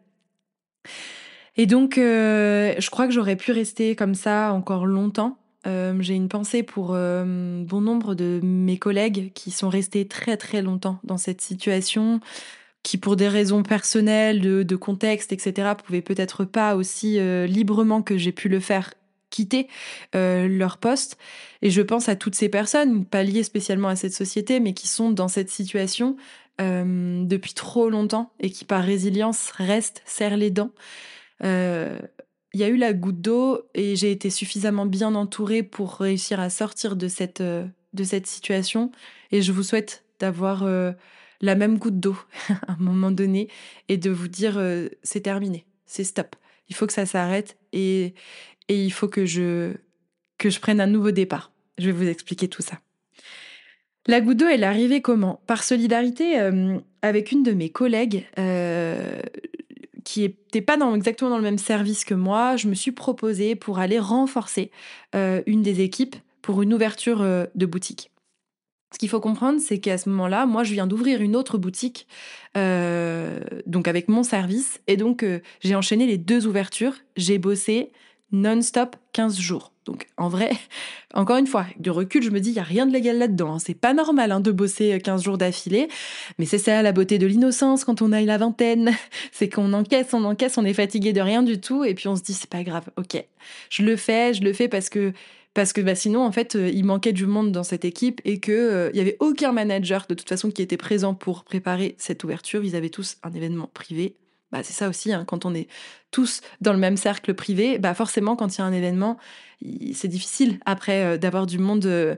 Et 1.59 1.67
donc, 1.67 1.99
euh, 1.99 2.75
je 2.79 2.89
crois 2.89 3.07
que 3.07 3.13
j'aurais 3.13 3.37
pu 3.37 3.53
rester 3.53 3.95
comme 3.97 4.15
ça 4.15 4.55
encore 4.55 4.87
longtemps. 4.87 5.37
Euh, 5.67 5.95
j'ai 6.01 6.15
une 6.15 6.31
pensée 6.31 6.63
pour 6.63 6.93
bon 6.93 7.81
nombre 7.83 8.15
de 8.15 8.41
mes 8.43 8.79
collègues 8.79 9.31
qui 9.35 9.51
sont 9.51 9.69
restés 9.69 10.09
très 10.09 10.39
très 10.39 10.63
longtemps 10.63 10.99
dans 11.05 11.19
cette 11.19 11.43
situation, 11.43 12.21
qui 12.83 12.97
pour 12.97 13.15
des 13.15 13.29
raisons 13.29 13.63
personnelles, 13.63 14.41
de, 14.41 14.77
contexte, 14.77 15.33
etc., 15.35 15.73
pouvaient 15.85 16.01
peut-être 16.01 16.47
pas 16.47 16.77
aussi 16.77 17.19
librement 17.47 18.01
que 18.01 18.17
j'ai 18.17 18.33
pu 18.33 18.49
le 18.49 18.61
faire 18.61 18.95
quitter 19.31 19.69
leur 20.15 20.79
poste. 20.79 21.19
Et 21.63 21.71
je 21.71 21.83
pense 21.83 22.09
à 22.09 22.17
toutes 22.17 22.35
ces 22.35 22.49
personnes, 22.49 23.05
pas 23.05 23.23
liées 23.23 23.43
spécialement 23.43 23.89
à 23.89 23.97
cette 23.97 24.15
société, 24.15 24.61
mais 24.61 24.75
qui 24.75 24.89
sont 24.89 25.11
dans 25.11 25.29
cette 25.29 25.51
situation 25.51 26.17
depuis 26.59 27.55
trop 27.55 27.89
longtemps 27.89 28.33
et 28.41 28.51
qui 28.51 28.65
par 28.65 28.83
résilience 28.83 29.51
restent, 29.53 30.03
serrent 30.07 30.37
les 30.37 30.51
dents 30.51 30.73
il 32.55 32.61
y 32.61 32.65
a 32.65 32.69
eu 32.69 32.77
la 32.77 32.93
goutte 32.93 33.21
d'eau 33.21 33.63
et 33.75 33.97
j'ai 33.97 34.11
été 34.11 34.31
suffisamment 34.31 34.87
bien 34.87 35.15
entourée 35.15 35.63
pour 35.63 35.95
réussir 35.95 36.41
à 36.41 36.51
sortir 36.51 36.97
de 36.97 37.09
cette, 37.09 37.41
euh, 37.41 37.67
de 37.93 38.05
cette 38.05 38.27
situation. 38.27 38.91
Et 39.31 39.43
je 39.43 39.53
vous 39.53 39.63
souhaite 39.63 40.05
d'avoir 40.19 40.63
euh, 40.63 40.93
la 41.41 41.55
même 41.55 41.79
goutte 41.79 42.01
d'eau 42.01 42.17
à 42.67 42.73
un 42.73 42.77
moment 42.79 43.11
donné 43.11 43.49
et 43.89 43.97
de 43.97 44.11
vous 44.11 44.29
dire 44.29 44.57
euh, 44.57 44.89
c'est 45.03 45.21
terminé, 45.21 45.67
c'est 45.87 46.05
stop. 46.05 46.37
Il 46.69 46.75
faut 46.75 46.87
que 46.87 46.93
ça 46.93 47.07
s'arrête 47.07 47.57
et, 47.73 48.15
et 48.69 48.85
il 48.85 48.91
faut 48.91 49.09
que 49.09 49.27
je, 49.27 49.73
que 50.39 50.51
je 50.51 50.61
prenne 50.61 50.81
un 50.81 50.87
nouveau 50.87 51.11
départ. 51.11 51.53
Je 51.79 51.87
vais 51.87 51.93
vous 51.93 52.09
expliquer 52.09 52.49
tout 52.49 52.63
ça. 52.63 52.79
La 54.07 54.21
goutte 54.21 54.39
d'eau, 54.39 54.47
elle 54.47 54.63
est 54.63 54.67
arrivée 54.67 55.03
comment? 55.03 55.41
Par 55.47 55.63
solidarité 55.63 56.39
avec 57.03 57.31
une 57.31 57.43
de 57.43 57.53
mes 57.53 57.69
collègues 57.69 58.25
qui 60.09 60.23
n'était 60.23 60.63
pas 60.63 60.79
dans, 60.79 60.95
exactement 60.95 61.29
dans 61.29 61.37
le 61.37 61.43
même 61.43 61.59
service 61.59 62.07
que 62.07 62.15
moi, 62.15 62.57
je 62.57 62.67
me 62.67 62.75
suis 62.75 62.93
proposée 62.93 63.55
pour 63.57 63.79
aller 63.79 63.99
renforcer 63.99 64.71
euh, 65.15 65.43
une 65.45 65.63
des 65.63 65.83
équipes 65.83 66.17
pour 66.41 66.63
une 66.63 66.73
ouverture 66.73 67.21
euh, 67.21 67.45
de 67.55 67.67
boutique. 67.67 68.11
Ce 68.91 68.99
qu'il 68.99 69.11
faut 69.11 69.21
comprendre, 69.21 69.61
c'est 69.61 69.81
qu'à 69.81 69.99
ce 69.99 70.09
moment-là, 70.09 70.47
moi, 70.47 70.65
je 70.65 70.73
viens 70.73 70.87
d'ouvrir 70.87 71.21
une 71.21 71.37
autre 71.37 71.59
boutique, 71.59 72.07
euh, 72.57 73.39
donc 73.67 73.87
avec 73.87 74.09
mon 74.09 74.23
service, 74.23 74.81
et 74.87 74.97
donc 74.97 75.27
j'ai 75.61 75.75
enchaîné 75.75 76.07
les 76.07 76.17
deux 76.17 76.47
ouvertures. 76.47 76.95
J'ai 77.15 77.37
bossé 77.37 77.93
non-stop 78.33 78.97
15 79.13 79.39
jours. 79.39 79.73
Donc 79.85 80.07
en 80.17 80.29
vrai, 80.29 80.51
encore 81.15 81.37
une 81.39 81.47
fois, 81.47 81.67
de 81.79 81.91
recul, 81.91 82.23
je 82.23 82.31
me 82.31 82.41
dis, 82.41 82.51
il 82.51 82.55
n'y 82.55 82.59
a 82.59 82.65
rien 82.65 82.87
de 82.87 82.93
légal 82.93 83.19
là-dedans. 83.19 83.55
Hein. 83.55 83.59
C'est 83.59 83.75
pas 83.75 83.95
normal 83.95 84.33
hein, 84.33 84.41
de 84.41 84.53
bosser 84.53 85.01
15 85.03 85.23
jours 85.23 85.39
d'affilée. 85.39 85.89
Mais 86.39 86.45
c'est 86.45 86.59
ça 86.59 86.83
la 86.83 86.93
beauté 86.93 87.19
de 87.19 87.27
l'innocence 87.27 87.85
quand 87.85 88.03
on 88.03 88.13
a 88.13 88.21
la 88.21 88.39
vingtaine. 88.39 88.93
C'est 89.33 89.49
qu'on 89.49 89.73
encaisse, 89.73 90.13
on 90.13 90.25
encaisse, 90.25 90.59
on 90.59 90.65
est 90.65 90.75
fatigué 90.75 91.13
de 91.13 91.21
rien 91.21 91.43
du 91.43 91.61
tout. 91.61 91.85
Et 91.85 91.95
puis 91.95 92.09
on 92.09 92.17
se 92.17 92.23
dit, 92.23 92.35
c'est 92.35 92.51
pas 92.51 92.65
grave, 92.65 92.85
ok. 92.97 93.25
Je 93.71 93.83
le 93.83 93.97
fais, 93.97 94.35
je 94.35 94.43
le 94.43 94.53
fais 94.53 94.69
parce 94.69 94.89
que 94.89 95.13
parce 95.55 95.73
que 95.73 95.81
bah, 95.81 95.97
sinon, 95.97 96.25
en 96.25 96.31
fait, 96.31 96.55
euh, 96.55 96.71
il 96.73 96.85
manquait 96.85 97.13
du 97.13 97.27
monde 97.27 97.51
dans 97.51 97.65
cette 97.65 97.85
équipe 97.85 98.21
et 98.25 98.39
qu'il 98.39 98.55
euh, 98.55 98.93
n'y 98.93 99.01
avait 99.01 99.17
aucun 99.19 99.51
manager 99.51 100.07
de 100.09 100.15
toute 100.15 100.29
façon 100.29 100.53
qui 100.53 100.63
était 100.63 100.77
présent 100.77 101.15
pour 101.15 101.43
préparer 101.43 101.97
cette 101.99 102.23
ouverture. 102.23 102.65
Ils 102.65 102.77
avaient 102.77 102.91
tous 102.91 103.17
un 103.25 103.33
événement 103.33 103.69
privé 103.75 104.15
bah, 104.51 104.63
c'est 104.63 104.73
ça 104.73 104.89
aussi, 104.89 105.13
hein, 105.13 105.25
quand 105.27 105.45
on 105.45 105.55
est 105.55 105.69
tous 106.11 106.41
dans 106.61 106.73
le 106.73 106.79
même 106.79 106.97
cercle 106.97 107.35
privé, 107.35 107.79
bah 107.79 107.95
forcément, 107.95 108.35
quand 108.35 108.57
il 108.57 108.61
y 108.61 108.63
a 108.63 108.67
un 108.67 108.73
événement, 108.73 109.19
c'est 109.93 110.09
difficile 110.09 110.59
après 110.65 111.05
euh, 111.05 111.19
d'avoir 111.19 111.47
du 111.47 111.59
monde 111.59 111.85
euh, 111.87 112.17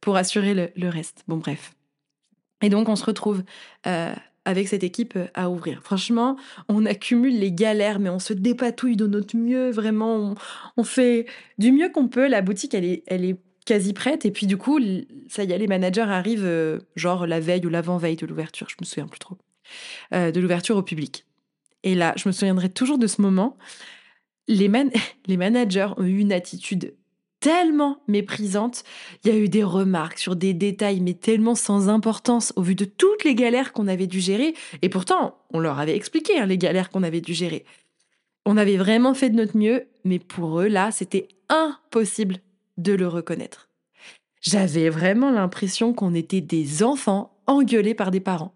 pour 0.00 0.16
assurer 0.16 0.72
le, 0.74 0.88
reste. 0.88 1.24
Bon, 1.26 1.38
bref. 1.38 1.72
Et 2.62 2.68
donc, 2.68 2.88
on 2.88 2.96
se 2.96 3.04
retrouve 3.04 3.42
euh, 3.86 4.14
avec 4.44 4.68
cette 4.68 4.84
équipe 4.84 5.18
à 5.34 5.50
ouvrir. 5.50 5.82
Franchement, 5.82 6.36
on 6.68 6.86
accumule 6.86 7.38
les 7.38 7.52
galères, 7.52 7.98
mais 7.98 8.10
on 8.10 8.20
se 8.20 8.32
dépatouille 8.32 8.96
de 8.96 9.08
notre 9.08 9.36
mieux. 9.36 9.70
Vraiment, 9.70 10.34
on, 10.76 10.84
fait 10.84 11.26
du 11.58 11.72
mieux 11.72 11.88
qu'on 11.88 12.06
peut. 12.06 12.28
La 12.28 12.42
boutique, 12.42 12.74
elle 12.74 12.84
est, 12.84 13.02
elle 13.08 13.24
est 13.24 13.36
quasi 13.66 13.92
prête. 13.92 14.24
Et 14.24 14.30
puis, 14.30 14.46
du 14.46 14.56
coup, 14.56 14.80
ça 15.28 15.42
y 15.42 15.50
est, 15.50 15.58
les 15.58 15.66
managers 15.66 16.02
arrivent, 16.02 16.80
genre 16.94 17.26
la 17.26 17.40
veille 17.40 17.66
ou 17.66 17.68
l'avant-veille 17.68 18.16
de 18.16 18.26
l'ouverture, 18.26 18.68
je 18.68 18.76
me 18.80 18.84
souviens 18.84 19.06
plus 19.06 19.20
trop, 19.20 19.38
de 20.12 20.38
l'ouverture 20.40 20.76
au 20.76 20.82
public. 20.82 21.24
Et 21.82 21.94
là, 21.94 22.14
je 22.16 22.28
me 22.28 22.32
souviendrai 22.32 22.68
toujours 22.68 22.98
de 22.98 23.06
ce 23.06 23.20
moment. 23.20 23.56
Les, 24.48 24.68
managers 24.68 25.88
ont 25.96 26.04
eu 26.04 26.18
une 26.18 26.32
attitude 26.32 26.94
tellement 27.40 28.02
méprisante. 28.08 28.84
Il 29.24 29.30
y 29.30 29.34
a 29.34 29.38
eu 29.38 29.48
des 29.48 29.64
remarques 29.64 30.18
sur 30.18 30.36
des 30.36 30.54
détails, 30.54 31.00
mais 31.00 31.14
tellement 31.14 31.54
sans 31.54 31.88
importance 31.88 32.52
au 32.56 32.62
vu 32.62 32.74
de 32.74 32.84
toutes 32.84 33.24
les 33.24 33.34
galères 33.34 33.72
qu'on 33.72 33.88
avait 33.88 34.06
dû 34.06 34.20
gérer. 34.20 34.54
Et 34.82 34.88
pourtant, 34.88 35.38
on 35.52 35.58
leur 35.58 35.78
avait 35.78 35.96
expliqué 35.96 36.38
hein, 36.38 36.46
les 36.46 36.58
galères 36.58 36.90
qu'on 36.90 37.02
avait 37.02 37.20
dû 37.20 37.34
gérer. 37.34 37.64
On 38.44 38.56
avait 38.56 38.76
vraiment 38.76 39.14
fait 39.14 39.30
de 39.30 39.36
notre 39.36 39.56
mieux, 39.56 39.86
mais 40.04 40.18
pour 40.18 40.60
eux, 40.60 40.68
là, 40.68 40.90
c'était 40.90 41.28
impossible 41.48 42.38
de 42.78 42.92
le 42.92 43.06
reconnaître. 43.06 43.68
J'avais 44.40 44.88
vraiment 44.88 45.30
l'impression 45.30 45.92
qu'on 45.92 46.14
était 46.14 46.40
des 46.40 46.82
enfants 46.82 47.38
engueulés 47.46 47.94
par 47.94 48.10
des 48.10 48.20
parents. 48.20 48.54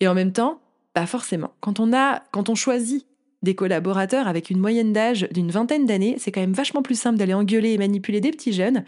Et 0.00 0.08
en 0.08 0.14
même 0.14 0.32
temps, 0.32 0.60
pas 0.94 1.06
forcément. 1.06 1.52
Quand 1.60 1.80
on 1.80 1.92
a, 1.92 2.22
quand 2.32 2.48
on 2.48 2.54
choisit 2.54 3.06
des 3.42 3.54
collaborateurs 3.54 4.26
avec 4.26 4.48
une 4.48 4.58
moyenne 4.58 4.94
d'âge 4.94 5.28
d'une 5.30 5.50
vingtaine 5.50 5.84
d'années, 5.84 6.16
c'est 6.18 6.32
quand 6.32 6.40
même 6.40 6.54
vachement 6.54 6.82
plus 6.82 6.98
simple 6.98 7.18
d'aller 7.18 7.34
engueuler 7.34 7.72
et 7.72 7.78
manipuler 7.78 8.20
des 8.20 8.30
petits 8.30 8.54
jeunes 8.54 8.84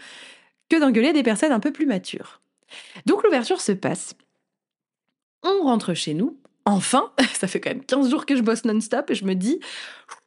que 0.69 0.79
d'engueuler 0.79 1.13
des 1.13 1.21
personnes 1.21 1.51
un 1.51 1.59
peu 1.59 1.71
plus 1.71 1.85
matures. 1.85 2.41
Donc 3.05 3.23
l'ouverture 3.23 3.61
se 3.61 3.71
passe. 3.71 4.15
On 5.43 5.63
rentre 5.63 5.93
chez 5.93 6.13
nous. 6.13 6.37
Enfin, 6.65 7.11
ça 7.33 7.47
fait 7.47 7.59
quand 7.59 7.69
même 7.69 7.85
15 7.85 8.09
jours 8.09 8.25
que 8.25 8.35
je 8.35 8.41
bosse 8.41 8.65
non-stop 8.65 9.11
et 9.11 9.15
je 9.15 9.25
me 9.25 9.35
dis, 9.35 9.59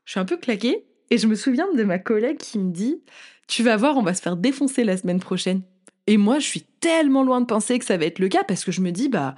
je 0.04 0.12
suis 0.12 0.20
un 0.20 0.24
peu 0.24 0.36
claquée. 0.36 0.84
Et 1.10 1.18
je 1.18 1.26
me 1.26 1.34
souviens 1.34 1.66
de 1.74 1.82
ma 1.82 1.98
collègue 1.98 2.38
qui 2.38 2.58
me 2.58 2.70
dit, 2.70 3.02
tu 3.48 3.64
vas 3.64 3.76
voir, 3.76 3.96
on 3.96 4.02
va 4.02 4.14
se 4.14 4.22
faire 4.22 4.36
défoncer 4.36 4.84
la 4.84 4.96
semaine 4.96 5.18
prochaine. 5.18 5.62
Et 6.06 6.16
moi, 6.16 6.38
je 6.38 6.46
suis 6.46 6.62
tellement 6.62 7.24
loin 7.24 7.40
de 7.40 7.46
penser 7.46 7.78
que 7.80 7.84
ça 7.84 7.96
va 7.96 8.04
être 8.04 8.20
le 8.20 8.28
cas 8.28 8.44
parce 8.44 8.64
que 8.64 8.70
je 8.70 8.80
me 8.80 8.92
dis, 8.92 9.08
bah, 9.08 9.34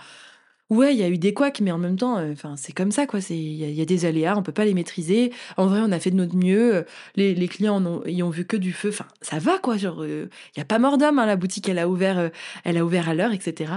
Ouais, 0.73 0.95
il 0.95 0.99
y 0.99 1.03
a 1.03 1.09
eu 1.11 1.19
des 1.19 1.35
couacs, 1.35 1.61
mais 1.61 1.71
en 1.71 1.77
même 1.77 1.99
temps, 1.99 2.17
euh, 2.17 2.33
enfin, 2.33 2.57
c'est 2.57 2.73
comme 2.73 2.93
ça, 2.93 3.07
quoi. 3.07 3.21
Il 3.29 3.37
y, 3.37 3.83
a 3.83 3.85
des 3.85 4.07
aléas, 4.07 4.39
on 4.39 4.43
peut 4.43 4.53
pas 4.53 4.65
les 4.65 4.73
maîtriser. 4.73 5.31
En 5.59 5.67
vrai, 5.67 5.81
on 5.83 5.93
a 5.93 6.01
fait 6.01 6.11
de 6.11 6.17
notre 6.17 6.35
mieux. 6.35 6.87
Les, 7.15 7.35
les 7.35 7.47
clients 7.47 7.85
ont, 7.85 8.03
ont 8.07 8.31
vu 8.31 8.47
que 8.47 8.57
du 8.57 8.73
feu. 8.73 8.89
Enfin, 8.89 9.07
ça 9.21 9.39
va, 9.39 9.59
quoi. 9.59 9.77
Genre, 9.77 10.07
il 10.07 10.31
y 10.57 10.61
a 10.61 10.65
pas 10.65 10.79
mort 10.79 10.97
d'homme. 10.97 11.19
Hein, 11.19 11.27
la 11.27 11.37
boutique, 11.37 11.69
elle 11.69 11.79
a 11.79 11.91
ouvert, 11.91 12.19
euh, 12.19 12.29
elle 12.65 12.79
a 12.79 12.87
ouvert 12.87 13.11
à 13.11 13.15
l'heure, 13.15 13.33
etc. 13.33 13.71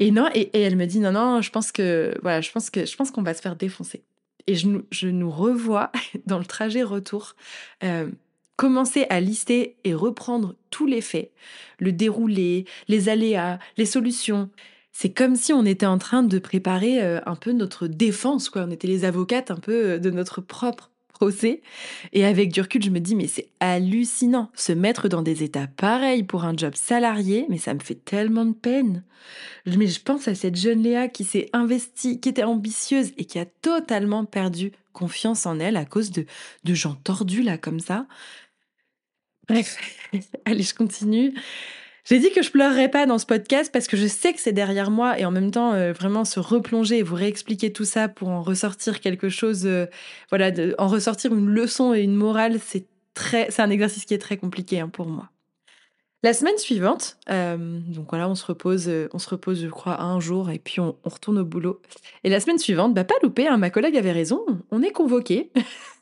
Et 0.00 0.10
non, 0.10 0.28
et, 0.34 0.50
elle 0.60 0.74
me 0.74 0.86
dit 0.86 0.98
non, 0.98 1.12
non, 1.12 1.40
je 1.40 1.52
pense 1.52 1.70
que, 1.70 2.18
voilà, 2.22 2.40
je 2.40 2.50
pense 2.50 2.70
que, 2.70 2.86
je 2.86 2.96
pense 2.96 3.12
qu'on 3.12 3.22
va 3.22 3.32
se 3.32 3.40
faire 3.40 3.54
défoncer. 3.54 4.02
Et 4.48 4.56
je, 4.56 4.68
je 4.90 5.06
nous 5.06 5.30
revois 5.30 5.92
dans 6.26 6.40
le 6.40 6.44
trajet 6.44 6.82
retour. 6.82 7.36
Euh, 7.84 8.10
commencer 8.56 9.06
à 9.10 9.20
lister 9.20 9.76
et 9.84 9.94
reprendre 9.94 10.56
tous 10.70 10.86
les 10.86 11.00
faits, 11.02 11.30
le 11.78 11.92
déroulé, 11.92 12.64
les 12.88 13.08
aléas, 13.08 13.60
les 13.76 13.86
solutions. 13.86 14.50
C'est 14.96 15.10
comme 15.10 15.34
si 15.34 15.52
on 15.52 15.64
était 15.66 15.86
en 15.86 15.98
train 15.98 16.22
de 16.22 16.38
préparer 16.38 17.02
euh, 17.02 17.20
un 17.26 17.34
peu 17.34 17.50
notre 17.50 17.88
défense, 17.88 18.48
quoi. 18.48 18.62
On 18.62 18.70
était 18.70 18.86
les 18.86 19.04
avocates 19.04 19.50
un 19.50 19.56
peu 19.56 19.90
euh, 19.90 19.98
de 19.98 20.08
notre 20.08 20.40
propre 20.40 20.92
procès. 21.08 21.62
Et 22.12 22.24
avec 22.24 22.52
du 22.52 22.62
je 22.80 22.90
me 22.90 23.00
dis, 23.00 23.16
mais 23.16 23.26
c'est 23.26 23.48
hallucinant. 23.58 24.52
Se 24.54 24.70
mettre 24.70 25.08
dans 25.08 25.22
des 25.22 25.42
états 25.42 25.66
pareils 25.66 26.22
pour 26.22 26.44
un 26.44 26.56
job 26.56 26.76
salarié, 26.76 27.44
mais 27.48 27.58
ça 27.58 27.74
me 27.74 27.80
fait 27.80 27.96
tellement 27.96 28.44
de 28.44 28.54
peine. 28.54 29.02
Mais 29.66 29.88
je 29.88 30.00
pense 30.00 30.28
à 30.28 30.36
cette 30.36 30.56
jeune 30.56 30.82
Léa 30.82 31.08
qui 31.08 31.24
s'est 31.24 31.50
investie, 31.52 32.20
qui 32.20 32.28
était 32.28 32.44
ambitieuse 32.44 33.10
et 33.16 33.24
qui 33.24 33.40
a 33.40 33.46
totalement 33.46 34.24
perdu 34.24 34.70
confiance 34.92 35.44
en 35.44 35.58
elle 35.58 35.76
à 35.76 35.84
cause 35.84 36.12
de, 36.12 36.24
de 36.62 36.74
gens 36.74 36.94
tordus 36.94 37.42
là 37.42 37.58
comme 37.58 37.80
ça. 37.80 38.06
Bref, 39.48 39.76
allez, 40.44 40.62
je 40.62 40.74
continue. 40.74 41.34
J'ai 42.04 42.18
dit 42.18 42.30
que 42.30 42.42
je 42.42 42.50
pleurerais 42.50 42.90
pas 42.90 43.06
dans 43.06 43.16
ce 43.16 43.24
podcast 43.24 43.72
parce 43.72 43.86
que 43.86 43.96
je 43.96 44.06
sais 44.06 44.34
que 44.34 44.40
c'est 44.40 44.52
derrière 44.52 44.90
moi 44.90 45.18
et 45.18 45.24
en 45.24 45.30
même 45.30 45.50
temps 45.50 45.72
euh, 45.72 45.92
vraiment 45.92 46.26
se 46.26 46.38
replonger 46.38 46.98
et 46.98 47.02
vous 47.02 47.14
réexpliquer 47.14 47.72
tout 47.72 47.86
ça 47.86 48.08
pour 48.08 48.28
en 48.28 48.42
ressortir 48.42 49.00
quelque 49.00 49.30
chose, 49.30 49.64
euh, 49.64 49.86
voilà, 50.28 50.50
en 50.76 50.86
ressortir 50.86 51.34
une 51.34 51.48
leçon 51.48 51.94
et 51.94 52.02
une 52.02 52.14
morale, 52.14 52.58
c'est 52.62 52.84
très, 53.14 53.50
c'est 53.50 53.62
un 53.62 53.70
exercice 53.70 54.04
qui 54.04 54.12
est 54.12 54.18
très 54.18 54.36
compliqué 54.36 54.80
hein, 54.80 54.90
pour 54.90 55.06
moi. 55.06 55.30
La 56.22 56.34
semaine 56.34 56.58
suivante, 56.58 57.16
euh, 57.30 57.56
donc 57.56 58.10
voilà, 58.10 58.28
on 58.28 58.34
se 58.34 58.44
repose, 58.44 58.90
on 59.12 59.18
se 59.18 59.28
repose, 59.28 59.62
je 59.62 59.68
crois, 59.68 60.02
un 60.02 60.20
jour 60.20 60.50
et 60.50 60.58
puis 60.58 60.80
on, 60.80 60.96
retourne 61.04 61.38
au 61.38 61.44
boulot. 61.44 61.80
Et 62.22 62.28
la 62.28 62.40
semaine 62.40 62.58
suivante, 62.58 62.92
bah 62.92 63.04
pas 63.04 63.14
loupé, 63.22 63.46
hein, 63.48 63.56
ma 63.56 63.70
collègue 63.70 63.96
avait 63.96 64.12
raison, 64.12 64.44
on 64.70 64.82
est 64.82 64.92
convoqué. 64.92 65.50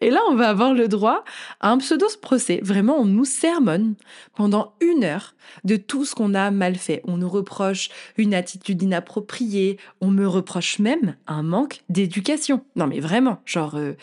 Et 0.00 0.10
là, 0.10 0.20
on 0.28 0.34
va 0.34 0.48
avoir 0.48 0.74
le 0.74 0.88
droit 0.88 1.24
à 1.60 1.70
un 1.70 1.78
pseudo-procès. 1.78 2.60
Vraiment, 2.62 2.96
on 2.96 3.04
nous 3.04 3.24
sermonne 3.24 3.94
pendant 4.34 4.74
une 4.80 5.04
heure 5.04 5.34
de 5.64 5.76
tout 5.76 6.04
ce 6.04 6.14
qu'on 6.14 6.34
a 6.34 6.50
mal 6.50 6.76
fait. 6.76 7.02
On 7.04 7.16
nous 7.16 7.28
reproche 7.28 7.88
une 8.16 8.34
attitude 8.34 8.82
inappropriée. 8.82 9.78
On 10.00 10.08
me 10.08 10.26
reproche 10.26 10.78
même 10.78 11.16
un 11.26 11.42
manque 11.42 11.82
d'éducation. 11.88 12.64
Non, 12.76 12.86
mais 12.86 13.00
vraiment, 13.00 13.40
genre, 13.44 13.76
euh, 13.76 13.94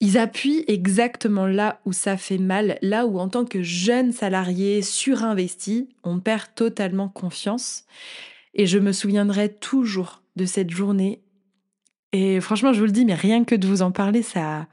ils 0.00 0.18
appuient 0.18 0.64
exactement 0.66 1.46
là 1.46 1.80
où 1.86 1.92
ça 1.92 2.16
fait 2.16 2.38
mal, 2.38 2.76
là 2.82 3.06
où 3.06 3.20
en 3.20 3.28
tant 3.28 3.44
que 3.44 3.62
jeune 3.62 4.10
salarié 4.10 4.82
surinvesti, 4.82 5.90
on 6.02 6.18
perd 6.18 6.48
totalement 6.56 7.08
confiance. 7.08 7.84
Et 8.54 8.66
je 8.66 8.80
me 8.80 8.90
souviendrai 8.90 9.54
toujours 9.54 10.22
de 10.34 10.44
cette 10.44 10.70
journée 10.70 11.21
et 12.12 12.40
franchement, 12.40 12.72
je 12.72 12.80
vous 12.80 12.86
le 12.86 12.92
dis, 12.92 13.04
mais 13.04 13.14
rien 13.14 13.44
que 13.44 13.54
de 13.54 13.66
vous 13.66 13.82
en 13.82 13.90
parler, 13.90 14.22
ça, 14.22 14.66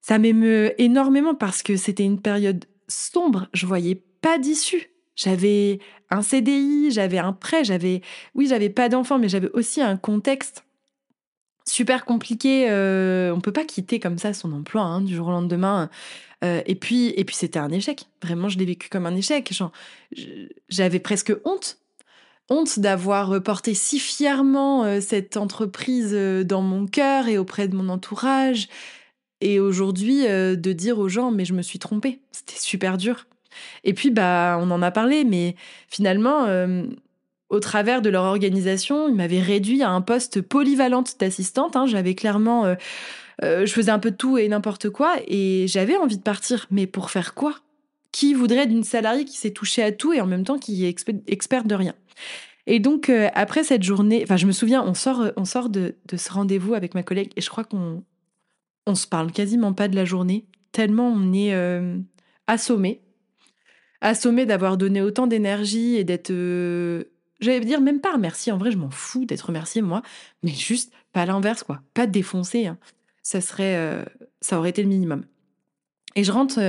ça 0.00 0.18
m'émeut 0.18 0.72
énormément 0.78 1.34
parce 1.34 1.62
que 1.62 1.76
c'était 1.76 2.04
une 2.04 2.20
période 2.20 2.64
sombre. 2.88 3.48
Je 3.52 3.66
voyais 3.66 3.94
pas 4.20 4.38
d'issue. 4.38 4.90
J'avais 5.14 5.78
un 6.10 6.22
CDI, 6.22 6.90
j'avais 6.90 7.18
un 7.18 7.32
prêt, 7.32 7.64
j'avais, 7.64 8.02
oui, 8.34 8.46
j'avais 8.48 8.70
pas 8.70 8.88
d'enfant, 8.88 9.18
mais 9.18 9.28
j'avais 9.28 9.50
aussi 9.52 9.80
un 9.80 9.96
contexte 9.96 10.64
super 11.64 12.04
compliqué. 12.04 12.68
Euh, 12.70 13.34
on 13.34 13.40
peut 13.40 13.52
pas 13.52 13.64
quitter 13.64 14.00
comme 14.00 14.18
ça 14.18 14.32
son 14.32 14.52
emploi 14.52 14.82
hein, 14.82 15.00
du 15.00 15.14
jour 15.14 15.28
au 15.28 15.30
lendemain. 15.30 15.90
Euh, 16.44 16.62
et 16.66 16.74
puis, 16.74 17.12
et 17.16 17.24
puis 17.24 17.36
c'était 17.36 17.58
un 17.58 17.70
échec. 17.70 18.06
Vraiment, 18.22 18.48
je 18.48 18.58
l'ai 18.58 18.64
vécu 18.64 18.88
comme 18.88 19.06
un 19.06 19.14
échec. 19.14 19.52
j'avais 20.68 21.00
presque 21.00 21.32
honte 21.44 21.78
honte 22.50 22.78
d'avoir 22.78 23.42
porté 23.42 23.74
si 23.74 23.98
fièrement 23.98 24.84
euh, 24.84 25.00
cette 25.00 25.36
entreprise 25.36 26.10
euh, 26.12 26.44
dans 26.44 26.62
mon 26.62 26.86
cœur 26.86 27.28
et 27.28 27.38
auprès 27.38 27.68
de 27.68 27.76
mon 27.76 27.88
entourage. 27.88 28.68
Et 29.40 29.60
aujourd'hui, 29.60 30.26
euh, 30.26 30.56
de 30.56 30.72
dire 30.72 30.98
aux 30.98 31.08
gens, 31.08 31.30
mais 31.30 31.44
je 31.44 31.54
me 31.54 31.62
suis 31.62 31.78
trompée. 31.78 32.20
C'était 32.32 32.58
super 32.58 32.96
dur. 32.96 33.26
Et 33.84 33.92
puis, 33.94 34.10
bah, 34.10 34.58
on 34.60 34.70
en 34.70 34.82
a 34.82 34.90
parlé, 34.90 35.24
mais 35.24 35.56
finalement, 35.88 36.46
au 37.48 37.60
travers 37.60 38.02
de 38.02 38.10
leur 38.10 38.24
organisation, 38.24 39.08
ils 39.08 39.14
m'avaient 39.14 39.40
réduit 39.40 39.82
à 39.82 39.90
un 39.90 40.00
poste 40.00 40.42
polyvalente 40.42 41.16
d'assistante. 41.18 41.74
Hein. 41.74 41.86
J'avais 41.86 42.14
clairement, 42.14 42.72
je 43.42 43.66
faisais 43.66 43.90
un 43.90 43.98
peu 43.98 44.12
de 44.12 44.16
tout 44.16 44.38
et 44.38 44.46
n'importe 44.46 44.90
quoi, 44.90 45.16
et 45.26 45.66
j'avais 45.66 45.96
envie 45.96 46.18
de 46.18 46.22
partir. 46.22 46.66
Mais 46.70 46.86
pour 46.86 47.10
faire 47.10 47.34
quoi? 47.34 47.56
Qui 48.12 48.32
voudrait 48.32 48.66
d'une 48.66 48.84
salariée 48.84 49.24
qui 49.24 49.38
s'est 49.38 49.50
touchée 49.50 49.82
à 49.82 49.90
tout 49.90 50.12
et 50.12 50.20
en 50.20 50.26
même 50.26 50.44
temps 50.44 50.58
qui 50.58 50.84
est 50.84 50.94
experte 51.26 51.66
de 51.66 51.74
rien? 51.74 51.94
Et 52.70 52.80
donc, 52.80 53.08
euh, 53.08 53.28
après 53.32 53.64
cette 53.64 53.82
journée, 53.82 54.20
enfin, 54.22 54.36
je 54.36 54.46
me 54.46 54.52
souviens, 54.52 54.84
on 54.84 54.92
sort, 54.92 55.32
on 55.38 55.46
sort 55.46 55.70
de, 55.70 55.96
ce 56.14 56.30
rendez-vous 56.30 56.74
avec 56.74 56.94
ma 56.94 57.02
collègue 57.02 57.32
et 57.34 57.40
je 57.40 57.48
crois 57.48 57.64
qu'on 57.64 58.04
on 58.86 58.94
se 58.94 59.06
parle 59.06 59.32
quasiment 59.32 59.72
pas 59.72 59.88
de 59.88 59.96
la 59.96 60.04
journée, 60.04 60.44
tellement 60.70 61.08
on 61.08 61.32
est 61.32 61.54
euh, 61.54 61.96
assommé. 62.46 63.00
Assommé 64.02 64.44
d'avoir 64.44 64.76
donné 64.76 65.00
autant 65.00 65.26
d'énergie 65.26 65.96
et 65.96 66.04
d'être. 66.04 66.30
Euh, 66.30 67.04
j'allais 67.40 67.60
dire 67.60 67.80
même 67.80 68.02
pas 68.02 68.12
remercié. 68.12 68.52
En 68.52 68.58
vrai, 68.58 68.70
je 68.70 68.76
m'en 68.76 68.90
fous 68.90 69.24
d'être 69.24 69.46
remercié, 69.46 69.80
moi, 69.80 70.02
mais 70.42 70.52
juste 70.52 70.92
pas 71.14 71.24
l'inverse, 71.24 71.62
quoi. 71.62 71.80
Pas 71.94 72.06
défoncer. 72.06 72.66
Hein. 72.66 72.76
Ça 73.22 73.40
serait. 73.40 74.04
ça 74.42 74.58
aurait 74.58 74.70
été 74.70 74.82
le 74.82 74.88
minimum. 74.88 75.24
Et 76.16 76.22
je 76.22 76.32
rentre 76.32 76.60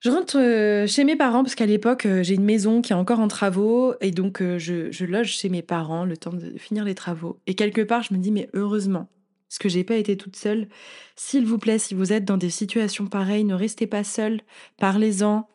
je 0.00 0.08
rentre 0.08 0.38
euh, 0.38 0.86
chez 0.86 1.04
mes 1.04 1.14
parents 1.14 1.42
parce 1.42 1.54
qu'à 1.54 1.66
l'époque, 1.66 2.06
euh, 2.06 2.22
j'ai 2.22 2.34
une 2.34 2.44
maison 2.44 2.80
qui 2.80 2.92
est 2.92 2.96
encore 2.96 3.20
en 3.20 3.28
travaux 3.28 3.94
et 4.00 4.10
donc 4.10 4.40
euh, 4.40 4.58
je, 4.58 5.04
loge 5.04 5.32
chez 5.32 5.50
mes 5.50 5.60
parents 5.60 6.06
le 6.06 6.16
temps 6.16 6.32
de 6.32 6.56
finir 6.56 6.84
les 6.84 6.94
travaux. 6.94 7.38
Et 7.46 7.54
quelque 7.54 7.82
part, 7.82 8.02
je 8.02 8.14
me 8.14 8.18
dis, 8.18 8.30
mais 8.30 8.48
heureusement, 8.54 9.08
parce 9.48 9.58
que 9.58 9.68
j'ai 9.68 9.84
pas 9.84 9.96
été 9.96 10.16
toute 10.16 10.36
seule. 10.36 10.68
S'il 11.16 11.44
vous 11.44 11.58
plaît, 11.58 11.78
si 11.78 11.92
vous 11.92 12.14
êtes 12.14 12.24
dans 12.24 12.38
des 12.38 12.48
situations 12.48 13.08
pareilles, 13.08 13.44
ne 13.44 13.54
restez 13.54 13.86
pas 13.86 14.02
seul, 14.02 14.40
parlez-en 14.78 15.46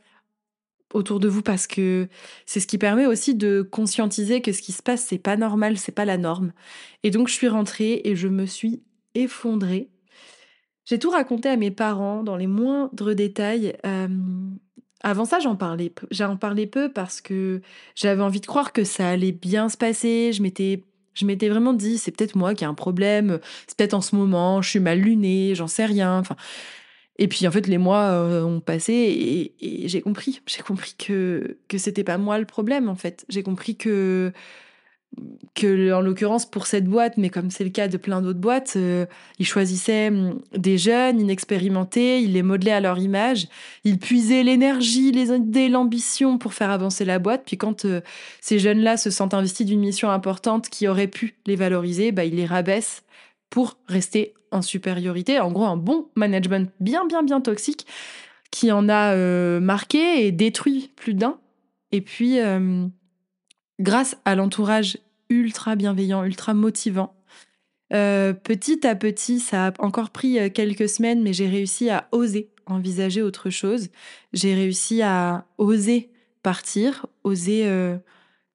autour 0.93 1.19
de 1.19 1.27
vous 1.27 1.41
parce 1.41 1.65
que 1.65 2.07
c'est 2.45 2.59
ce 2.59 2.67
qui 2.67 2.77
permet 2.77 3.07
aussi 3.07 3.33
de 3.33 3.63
conscientiser 3.63 4.41
que 4.41 4.51
ce 4.51 4.61
qui 4.61 4.73
se 4.73 4.83
passe, 4.83 5.05
c'est 5.05 5.17
pas 5.17 5.37
normal, 5.37 5.77
c'est 5.79 5.91
pas 5.91 6.05
la 6.05 6.17
norme. 6.17 6.53
Et 7.01 7.09
donc, 7.09 7.29
je 7.29 7.33
suis 7.33 7.47
rentrée 7.47 8.01
et 8.03 8.15
je 8.15 8.27
me 8.27 8.45
suis 8.45 8.83
effondrée 9.15 9.89
j'ai 10.85 10.99
tout 10.99 11.09
raconté 11.09 11.49
à 11.49 11.57
mes 11.57 11.71
parents 11.71 12.23
dans 12.23 12.37
les 12.37 12.47
moindres 12.47 13.15
détails. 13.15 13.75
avant 15.01 15.25
ça, 15.25 15.39
j'en 15.39 15.55
parlais, 15.55 15.93
j'en 16.11 16.37
parlais 16.37 16.67
peu 16.67 16.91
parce 16.91 17.21
que 17.21 17.61
j'avais 17.95 18.21
envie 18.21 18.41
de 18.41 18.45
croire 18.45 18.73
que 18.73 18.83
ça 18.83 19.09
allait 19.09 19.31
bien 19.31 19.69
se 19.69 19.77
passer. 19.77 20.31
Je 20.33 20.41
m'étais, 20.41 20.83
je 21.13 21.25
m'étais 21.25 21.49
vraiment 21.49 21.73
dit, 21.73 21.97
c'est 21.97 22.11
peut-être 22.11 22.35
moi 22.35 22.53
qui 22.55 22.63
ai 22.63 22.67
un 22.67 22.73
problème, 22.73 23.39
c'est 23.67 23.77
peut-être 23.77 23.93
en 23.93 24.01
ce 24.01 24.15
moment, 24.15 24.61
je 24.61 24.69
suis 24.69 24.79
mal 24.79 24.99
lunée, 24.99 25.53
j'en 25.55 25.67
sais 25.67 25.85
rien. 25.85 26.19
Enfin, 26.19 26.35
et 27.17 27.27
puis 27.27 27.47
en 27.47 27.51
fait, 27.51 27.67
les 27.67 27.77
mois 27.77 28.11
ont 28.45 28.59
passé 28.59 28.93
et, 28.93 29.85
et 29.85 29.87
j'ai 29.87 30.01
compris, 30.01 30.41
j'ai 30.47 30.61
compris 30.61 30.95
que 30.97 31.57
que 31.67 31.77
c'était 31.77 32.03
pas 32.03 32.17
moi 32.17 32.39
le 32.39 32.45
problème 32.45 32.89
en 32.89 32.95
fait. 32.95 33.25
J'ai 33.29 33.43
compris 33.43 33.77
que 33.77 34.33
que 35.53 35.93
en 35.93 36.01
l'occurrence 36.01 36.45
pour 36.45 36.67
cette 36.67 36.85
boîte, 36.85 37.17
mais 37.17 37.29
comme 37.29 37.49
c'est 37.49 37.63
le 37.63 37.69
cas 37.69 37.87
de 37.87 37.97
plein 37.97 38.21
d'autres 38.21 38.39
boîtes, 38.39 38.73
euh, 38.75 39.05
ils 39.39 39.45
choisissaient 39.45 40.09
hum, 40.09 40.41
des 40.55 40.77
jeunes 40.77 41.19
inexpérimentés, 41.19 42.21
ils 42.21 42.33
les 42.33 42.43
modelaient 42.43 42.71
à 42.71 42.81
leur 42.81 42.99
image, 42.99 43.47
ils 43.83 43.97
puisaient 43.97 44.43
l'énergie, 44.43 45.11
les 45.11 45.33
idées, 45.33 45.69
l'ambition 45.69 46.37
pour 46.37 46.53
faire 46.53 46.69
avancer 46.69 47.05
la 47.05 47.19
boîte. 47.19 47.43
Puis 47.45 47.57
quand 47.57 47.85
euh, 47.85 48.01
ces 48.41 48.59
jeunes-là 48.59 48.97
se 48.97 49.09
sentent 49.09 49.33
investis 49.33 49.65
d'une 49.65 49.79
mission 49.79 50.11
importante 50.11 50.69
qui 50.69 50.87
aurait 50.87 51.07
pu 51.07 51.35
les 51.45 51.55
valoriser, 51.55 52.11
bah, 52.11 52.25
ils 52.25 52.35
les 52.35 52.45
rabaissent 52.45 53.03
pour 53.49 53.77
rester 53.87 54.33
en 54.51 54.61
supériorité. 54.61 55.39
En 55.39 55.51
gros, 55.51 55.65
un 55.65 55.77
bon 55.77 56.09
management 56.15 56.69
bien, 56.81 57.05
bien, 57.05 57.23
bien 57.23 57.39
toxique 57.39 57.87
qui 58.51 58.71
en 58.71 58.89
a 58.89 59.13
euh, 59.13 59.59
marqué 59.59 60.25
et 60.25 60.31
détruit 60.31 60.91
plus 60.95 61.13
d'un. 61.13 61.37
Et 61.91 62.01
puis, 62.01 62.39
grâce 63.79 64.17
à 64.25 64.35
l'entourage 64.35 64.97
ultra 65.29 65.75
bienveillant, 65.75 66.23
ultra 66.23 66.53
motivant. 66.53 67.15
Euh, 67.93 68.33
petit 68.33 68.85
à 68.85 68.95
petit, 68.95 69.39
ça 69.39 69.67
a 69.67 69.73
encore 69.79 70.09
pris 70.09 70.39
euh, 70.39 70.49
quelques 70.49 70.89
semaines, 70.89 71.21
mais 71.21 71.33
j'ai 71.33 71.47
réussi 71.47 71.89
à 71.89 72.07
oser 72.11 72.49
envisager 72.65 73.21
autre 73.21 73.51
chose. 73.51 73.89
J'ai 74.33 74.55
réussi 74.55 75.03
à 75.03 75.45
oser 75.59 76.09
partir, 76.41 77.05
oser 77.23 77.67
euh, 77.67 77.97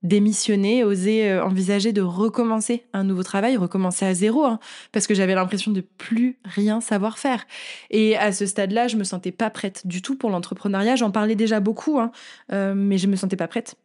démissionner, 0.02 0.82
oser 0.82 1.38
envisager 1.38 1.92
de 1.92 2.00
recommencer 2.00 2.86
un 2.92 3.04
nouveau 3.04 3.22
travail, 3.22 3.56
recommencer 3.56 4.04
à 4.04 4.14
zéro, 4.14 4.44
hein, 4.44 4.58
parce 4.90 5.06
que 5.06 5.14
j'avais 5.14 5.34
l'impression 5.34 5.70
de 5.70 5.80
plus 5.80 6.38
rien 6.44 6.80
savoir 6.80 7.18
faire. 7.18 7.46
Et 7.90 8.16
à 8.16 8.32
ce 8.32 8.46
stade-là, 8.46 8.88
je 8.88 8.96
me 8.96 9.04
sentais 9.04 9.32
pas 9.32 9.50
prête 9.50 9.86
du 9.86 10.02
tout 10.02 10.16
pour 10.16 10.30
l'entrepreneuriat. 10.30 10.96
J'en 10.96 11.12
parlais 11.12 11.36
déjà 11.36 11.60
beaucoup, 11.60 12.00
hein, 12.00 12.10
mais 12.48 12.98
je 12.98 13.06
me 13.06 13.14
sentais 13.14 13.36
pas 13.36 13.48
prête. 13.48 13.76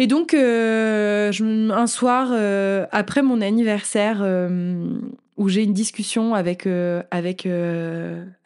Et 0.00 0.06
donc, 0.06 0.32
euh, 0.32 1.30
un 1.70 1.86
soir, 1.86 2.30
euh, 2.32 2.86
après 2.90 3.20
mon 3.20 3.42
anniversaire, 3.42 4.20
euh, 4.22 4.98
où 5.36 5.50
j'ai 5.50 5.62
une 5.62 5.74
discussion 5.74 6.34
avec, 6.34 6.66
avec, 7.10 7.46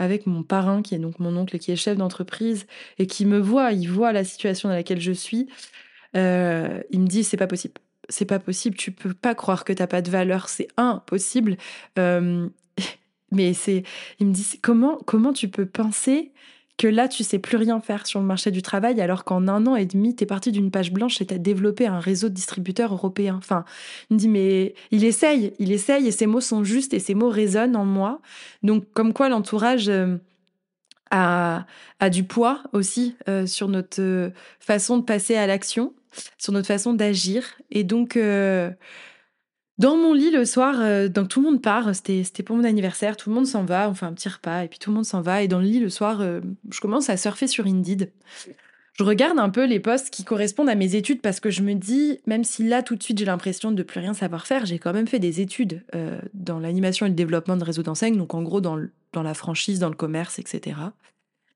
avec 0.00 0.26
mon 0.26 0.42
parrain, 0.42 0.82
qui 0.82 0.96
est 0.96 0.98
donc 0.98 1.20
mon 1.20 1.36
oncle, 1.36 1.56
qui 1.60 1.70
est 1.70 1.76
chef 1.76 1.96
d'entreprise, 1.96 2.66
et 2.98 3.06
qui 3.06 3.24
me 3.24 3.38
voit, 3.38 3.70
il 3.70 3.88
voit 3.88 4.12
la 4.12 4.24
situation 4.24 4.68
dans 4.68 4.74
laquelle 4.74 5.00
je 5.00 5.12
suis, 5.12 5.46
il 6.14 6.20
me 6.20 7.06
dit, 7.06 7.22
c'est 7.22 7.36
pas 7.36 7.46
possible. 7.46 7.74
c'est 8.08 8.24
pas 8.24 8.40
possible, 8.40 8.76
tu 8.76 8.90
peux 8.90 9.14
pas 9.14 9.36
croire 9.36 9.64
que 9.64 9.72
t'as 9.72 9.86
pas 9.86 10.02
de 10.02 10.10
valeur, 10.10 10.48
c'est 10.48 10.68
impossible. 10.76 11.56
Mais 11.96 13.54
c'est, 13.54 13.84
il 14.18 14.26
me 14.26 14.32
dit, 14.32 14.58
comment, 14.60 14.98
comment 15.06 15.32
tu 15.32 15.48
peux 15.48 15.66
penser 15.66 16.32
que 16.76 16.88
là, 16.88 17.06
tu 17.08 17.22
sais 17.22 17.38
plus 17.38 17.56
rien 17.56 17.80
faire 17.80 18.06
sur 18.06 18.20
le 18.20 18.26
marché 18.26 18.50
du 18.50 18.62
travail, 18.62 19.00
alors 19.00 19.24
qu'en 19.24 19.46
un 19.46 19.66
an 19.66 19.76
et 19.76 19.86
demi, 19.86 20.16
tu 20.16 20.24
es 20.24 20.26
parti 20.26 20.50
d'une 20.50 20.70
page 20.70 20.92
blanche 20.92 21.20
et 21.20 21.26
tu 21.26 21.34
as 21.34 21.38
développé 21.38 21.86
un 21.86 22.00
réseau 22.00 22.28
de 22.28 22.34
distributeurs 22.34 22.92
européens. 22.92 23.36
Enfin, 23.38 23.64
il 24.10 24.14
me 24.14 24.18
dit, 24.18 24.28
mais 24.28 24.74
il 24.90 25.04
essaye, 25.04 25.52
il 25.58 25.70
essaye, 25.70 26.08
et 26.08 26.10
ses 26.10 26.26
mots 26.26 26.40
sont 26.40 26.64
justes 26.64 26.92
et 26.92 26.98
ses 26.98 27.14
mots 27.14 27.30
résonnent 27.30 27.76
en 27.76 27.84
moi. 27.84 28.20
Donc, 28.62 28.84
comme 28.92 29.12
quoi 29.12 29.28
l'entourage 29.28 29.88
euh, 29.88 30.16
a, 31.12 31.64
a, 32.00 32.10
du 32.10 32.24
poids 32.24 32.62
aussi 32.72 33.14
euh, 33.28 33.46
sur 33.46 33.68
notre 33.68 34.02
euh, 34.02 34.30
façon 34.58 34.98
de 34.98 35.04
passer 35.04 35.36
à 35.36 35.46
l'action, 35.46 35.94
sur 36.38 36.52
notre 36.52 36.66
façon 36.66 36.92
d'agir. 36.92 37.44
Et 37.70 37.84
donc, 37.84 38.18
dans 39.78 39.96
mon 39.96 40.12
lit 40.12 40.30
le 40.30 40.44
soir, 40.44 40.76
euh, 40.78 41.08
donc 41.08 41.28
tout 41.28 41.40
le 41.40 41.50
monde 41.50 41.62
part, 41.62 41.94
c'était 41.94 42.42
pour 42.44 42.56
mon 42.56 42.64
anniversaire, 42.64 43.16
tout 43.16 43.28
le 43.28 43.34
monde 43.34 43.46
s'en 43.46 43.64
va, 43.64 43.90
on 43.90 43.94
fait 43.94 44.06
un 44.06 44.12
petit 44.12 44.28
repas 44.28 44.62
et 44.62 44.68
puis 44.68 44.78
tout 44.78 44.90
le 44.90 44.94
monde 44.94 45.04
s'en 45.04 45.20
va. 45.20 45.42
Et 45.42 45.48
dans 45.48 45.58
le 45.58 45.64
lit 45.64 45.80
le 45.80 45.90
soir, 45.90 46.20
euh, 46.20 46.40
je 46.70 46.80
commence 46.80 47.10
à 47.10 47.16
surfer 47.16 47.48
sur 47.48 47.66
Indeed. 47.66 48.12
Je 48.92 49.02
regarde 49.02 49.40
un 49.40 49.50
peu 49.50 49.66
les 49.66 49.80
postes 49.80 50.10
qui 50.10 50.22
correspondent 50.22 50.68
à 50.68 50.76
mes 50.76 50.94
études 50.94 51.20
parce 51.20 51.40
que 51.40 51.50
je 51.50 51.62
me 51.62 51.74
dis, 51.74 52.20
même 52.26 52.44
si 52.44 52.62
là 52.62 52.84
tout 52.84 52.94
de 52.94 53.02
suite 53.02 53.18
j'ai 53.18 53.24
l'impression 53.24 53.72
de 53.72 53.82
plus 53.82 53.98
rien 53.98 54.14
savoir 54.14 54.46
faire, 54.46 54.66
j'ai 54.66 54.78
quand 54.78 54.92
même 54.92 55.08
fait 55.08 55.18
des 55.18 55.40
études 55.40 55.82
euh, 55.96 56.20
dans 56.32 56.60
l'animation 56.60 57.06
et 57.06 57.08
le 57.08 57.16
développement 57.16 57.56
de 57.56 57.64
réseaux 57.64 57.82
d'enseignes, 57.82 58.16
donc 58.16 58.34
en 58.34 58.42
gros 58.42 58.60
dans, 58.60 58.78
dans 59.12 59.24
la 59.24 59.34
franchise, 59.34 59.80
dans 59.80 59.88
le 59.88 59.96
commerce, 59.96 60.38
etc. 60.38 60.76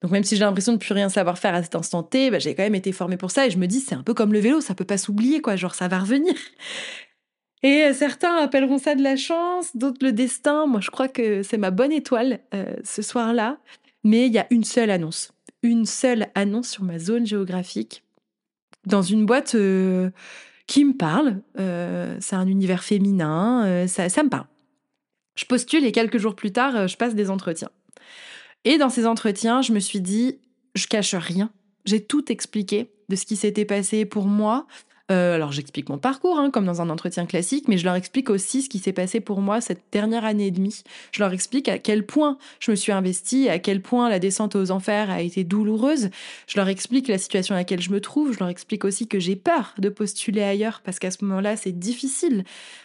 Donc 0.03 0.11
même 0.11 0.25
si 0.25 0.35
j'ai 0.35 0.45
l'impression 0.45 0.73
de 0.73 0.79
plus 0.79 0.93
rien 0.93 1.09
savoir 1.09 1.39
faire 1.39 1.55
à 1.55 1.63
cet 1.63 1.77
instant 1.77 2.03
T, 2.03 2.33
bah, 2.33 2.41
j'ai 2.41 2.57
quand 2.57 2.65
même 2.65 2.75
été 2.75 2.91
formée 2.91 3.17
pour 3.17 3.31
ça 3.31 3.47
et 3.47 3.51
je 3.53 3.59
me 3.59 3.67
dis 3.67 3.79
c'est 3.79 3.95
un 3.95 4.03
peu 4.03 4.15
comme 4.15 4.33
le 4.33 4.41
vélo, 4.41 4.61
ça 4.61 4.75
peut 4.75 4.85
pas 4.85 4.99
s'oublier 4.99 5.41
quoi, 5.41 5.55
genre 5.55 5.77
ça 5.77 5.87
va 5.87 6.01
revenir. 6.01 6.35
Et 7.63 7.83
euh, 7.83 7.93
certains 7.93 8.37
appelleront 8.37 8.79
ça 8.79 8.95
de 8.95 9.03
la 9.03 9.17
chance, 9.17 9.77
d'autres 9.77 10.05
le 10.05 10.13
destin. 10.13 10.67
Moi, 10.67 10.81
je 10.81 10.91
crois 10.91 11.09
que 11.09 11.43
c'est 11.43 11.59
ma 11.59 11.71
bonne 11.71 11.93
étoile 11.93 12.41
euh, 12.55 12.75
ce 12.85 13.03
soir-là. 13.03 13.59
Mais 14.05 14.27
il 14.27 14.33
y 14.33 14.39
a 14.39 14.47
une 14.51 14.65
seule 14.65 14.91
annonce. 14.91 15.33
Une 15.63 15.87
seule 15.87 16.29
annonce 16.35 16.69
sur 16.69 16.85
ma 16.85 16.99
zone 16.99 17.27
géographique 17.27 18.05
dans 18.87 19.03
une 19.03 19.27
boîte 19.27 19.57
euh, 19.57 20.11
qui 20.67 20.85
me 20.85 20.95
parle. 20.95 21.41
c'est 22.21 22.37
un 22.37 22.47
univers 22.47 22.85
féminin. 22.85 23.87
Ça, 23.89 24.09
ça, 24.09 24.23
me 24.23 24.29
parle. 24.29 24.47
Je 25.35 25.45
postule 25.45 25.85
et 25.85 25.93
quelques 25.93 26.19
jours 26.19 26.37
plus 26.37 26.53
tard, 26.53 26.87
je 26.87 26.97
passe 26.97 27.15
des 27.15 27.29
entretiens. 27.29 27.71
Et 28.65 28.79
dans 28.79 28.89
ces 28.89 29.07
entretiens, 29.07 29.63
je 29.63 29.73
me 29.73 29.81
suis 29.81 30.01
dit, 30.01 30.39
je 30.75 30.87
cache 30.87 31.15
rien. 31.15 31.51
J'ai 31.85 32.05
tout 32.05 32.31
expliqué 32.31 32.93
de 33.09 33.17
ce 33.17 33.25
qui 33.25 33.37
s'était 33.37 33.65
passé 33.65 34.05
pour 34.05 34.27
moi, 34.27 34.67
euh, 35.11 35.35
alors 35.35 35.53
j'explique 35.53 35.89
mon 35.89 35.97
parcours, 35.97 36.39
hein, 36.39 36.51
comme 36.51 36.67
dans 36.67 36.83
un 36.83 36.91
entretien 36.91 37.25
classique, 37.25 37.67
mais 37.67 37.79
je 37.79 37.85
leur 37.85 37.95
explique 37.95 38.29
aussi 38.29 38.61
ce 38.61 38.69
qui 38.69 38.79
s'est 38.79 38.93
passé 38.93 39.21
pour 39.21 39.41
moi 39.41 39.63
cette 39.63 39.83
dernière 39.91 40.27
année 40.27 40.49
et 40.49 40.51
demie. 40.51 40.83
Je 41.13 41.23
leur 41.23 41.33
explique 41.33 41.69
à 41.69 41.79
quel 41.79 42.05
point 42.05 42.37
je 42.61 42.71
me 42.71 42.77
suis 42.77 42.93
investie, 42.93 43.49
à 43.49 43.59
quel 43.59 43.81
point 43.81 44.11
la 44.11 44.19
descente 44.19 44.55
aux 44.55 44.71
enfers 44.71 45.09
a 45.09 45.23
été 45.23 45.45
douloureuse. 45.45 46.11
Je 46.47 46.59
leur 46.59 46.69
explique 46.69 47.09
la 47.09 47.17
situation 47.17 47.55
à 47.55 47.59
laquelle 47.59 47.81
je 47.81 47.91
me 47.91 48.03
trouve. 48.03 48.35
Je 48.35 48.39
leur 48.39 48.49
explique 48.49 48.85
aussi 48.85 49.09
que 49.09 49.19
j'ai 49.19 49.37
peur 49.37 49.75
de 49.79 49.89
postuler 49.89 50.43
ailleurs, 50.43 50.83
parce 50.85 50.99
qu'à 50.99 51.11
ce 51.11 51.25
moment-là, 51.25 51.57
c'est 51.57 51.79
difficile. 51.79 52.45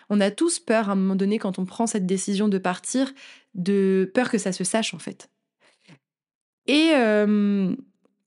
On 0.09 0.21
a 0.21 0.31
tous 0.31 0.59
peur 0.59 0.87
à 0.87 0.93
un 0.93 0.95
moment 0.95 1.15
donné 1.15 1.39
quand 1.39 1.59
on 1.59 1.65
prend 1.65 1.87
cette 1.87 2.05
décision 2.05 2.47
de 2.47 2.57
partir, 2.57 3.11
de 3.53 4.09
peur 4.13 4.29
que 4.31 4.37
ça 4.37 4.53
se 4.53 4.63
sache 4.63 4.93
en 4.93 4.99
fait. 4.99 5.29
Et 6.67 6.91
euh, 6.93 7.75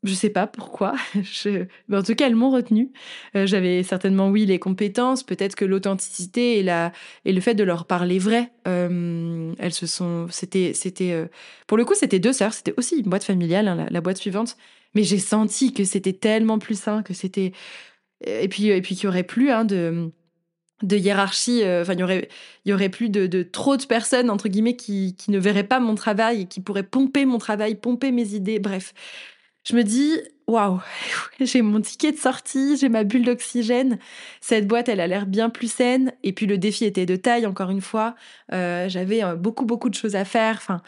je 0.03 0.15
sais 0.15 0.31
pas 0.31 0.47
pourquoi. 0.47 0.95
Mais 1.89 1.97
en 1.97 2.03
tout 2.03 2.15
cas, 2.15 2.27
elles 2.27 2.37
m'ont 2.37 2.51
retenu. 2.51 2.93
Euh, 3.35 3.47
j'avais 3.47 3.83
certainement, 3.83 4.29
oui, 4.29 4.47
les 4.47 4.59
compétences, 4.59 5.23
peut-être 5.23 5.57
que 5.57 5.65
l'authenticité 5.65 6.59
et, 6.59 6.63
la... 6.63 6.93
et 7.25 7.33
le 7.33 7.41
fait 7.41 7.55
de 7.55 7.65
leur 7.65 7.87
parler 7.87 8.19
vrai. 8.19 8.53
Euh, 8.69 9.53
elles 9.59 9.75
se 9.75 9.87
sont. 9.87 10.27
C'était. 10.31 10.73
c'était 10.75 11.13
euh, 11.13 11.27
Pour 11.67 11.77
le 11.77 11.85
coup, 11.85 11.95
c'était 11.95 12.19
deux 12.19 12.33
sœurs. 12.33 12.55
C'était 12.55 12.75
aussi 12.77 12.99
une 12.99 13.11
boîte 13.11 13.25
familiale, 13.25 13.69
hein, 13.69 13.87
la, 13.91 14.01
boîte 14.01 14.19
suivante. 14.19 14.57
Mais 14.95 15.03
j'ai 15.03 15.19
senti 15.19 15.73
que 15.73 15.85
c'était 15.85 16.15
tellement 16.15 16.59
plus 16.59 16.79
sain, 16.79 17.03
que 17.03 17.15
c'était. 17.15 17.53
Et 18.25 18.49
puis, 18.49 18.69
et 18.69 18.81
puis 18.81 18.95
qu'il 18.95 19.05
y 19.05 19.09
aurait 19.09 19.25
plus 19.25 19.51
hein, 19.51 19.65
de 19.65 20.11
de 20.83 20.99
hiérarchie, 20.99 21.63
enfin 21.65 21.95
il 21.95 22.01
y 22.01 22.03
aurait 22.03 22.29
y 22.67 22.73
aurait 22.75 22.91
plus 22.91 23.09
de, 23.09 23.27
de, 23.27 23.43
trop 23.43 23.79
de 23.79 23.85
personnes 23.87 24.29
entre 24.29 24.49
guillemets 24.49 24.77
qui, 24.77 25.17
qui 25.17 25.31
ne 25.31 25.39
verraient 25.39 25.65
pas 25.65 25.81
mon 25.81 25.95
travail 25.95 26.43
et 26.43 26.47
qui 26.47 26.61
pourraient 26.61 26.83
pomper 26.83 27.25
mon 27.25 27.39
travail, 27.39 27.77
pomper 27.77 28.13
mes 28.13 28.35
idées, 28.35 28.59
bref 28.59 28.93
je 29.67 29.75
me 29.75 29.83
dis, 29.83 30.13
waouh, 30.47 30.81
j'ai 31.41 31.61
mon 31.61 31.81
ticket 31.81 32.13
de 32.13 32.17
sortie, 32.17 32.77
j'ai 32.77 32.89
ma 32.89 33.03
bulle 33.03 33.25
d'oxygène. 33.25 33.99
Cette 34.41 34.69
boîte, 34.69 34.89
elle 34.89 35.01
a 35.01 35.09
l'air 35.09 35.27
bien 35.27 35.51
plus 35.51 35.71
saine. 35.71 36.13
Et 36.23 36.33
puis 36.33 36.47
le 36.47 36.57
défi 36.57 36.85
était 36.85 37.07
de 37.07 37.17
taille, 37.17 37.47
encore 37.47 37.71
une 37.71 37.81
fois. 37.81 38.15
Euh, 38.53 38.89
j'avais 38.89 39.25
euh, 39.25 39.35
beaucoup, 39.35 39.67
beaucoup 39.67 39.89
de 39.91 39.95
choses 39.95 40.15
à 40.15 40.25
faire. 40.25 40.55
Enfin, 40.57 40.83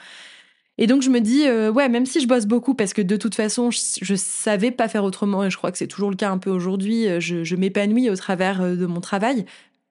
et 0.79 0.87
donc 0.87 1.03
je 1.03 1.11
me 1.11 1.21
dis, 1.21 1.45
euh, 1.49 1.73
ouais, 1.73 1.89
même 1.89 2.07
si 2.07 2.21
je 2.21 2.29
bosse 2.29 2.47
beaucoup, 2.47 2.75
parce 2.75 2.95
que 2.95 3.03
de 3.03 3.17
toute 3.17 3.35
façon, 3.35 3.71
je, 3.73 4.15
savais 4.15 4.71
pas 4.71 4.87
faire 4.87 5.03
autrement, 5.03 5.45
et 5.45 5.51
je 5.51 5.57
crois 5.57 5.73
que 5.73 5.79
c'est 5.79 5.89
toujours 5.89 6.11
le 6.11 6.17
cas 6.17 6.31
un 6.31 6.39
peu 6.39 6.51
aujourd'hui, 6.51 7.07
je, 7.21 7.43
je 7.43 7.57
m'épanouis 7.57 8.11
au 8.11 8.17
travers 8.17 8.63
de 8.63 8.87
mon 8.87 9.01
travail, 9.01 9.45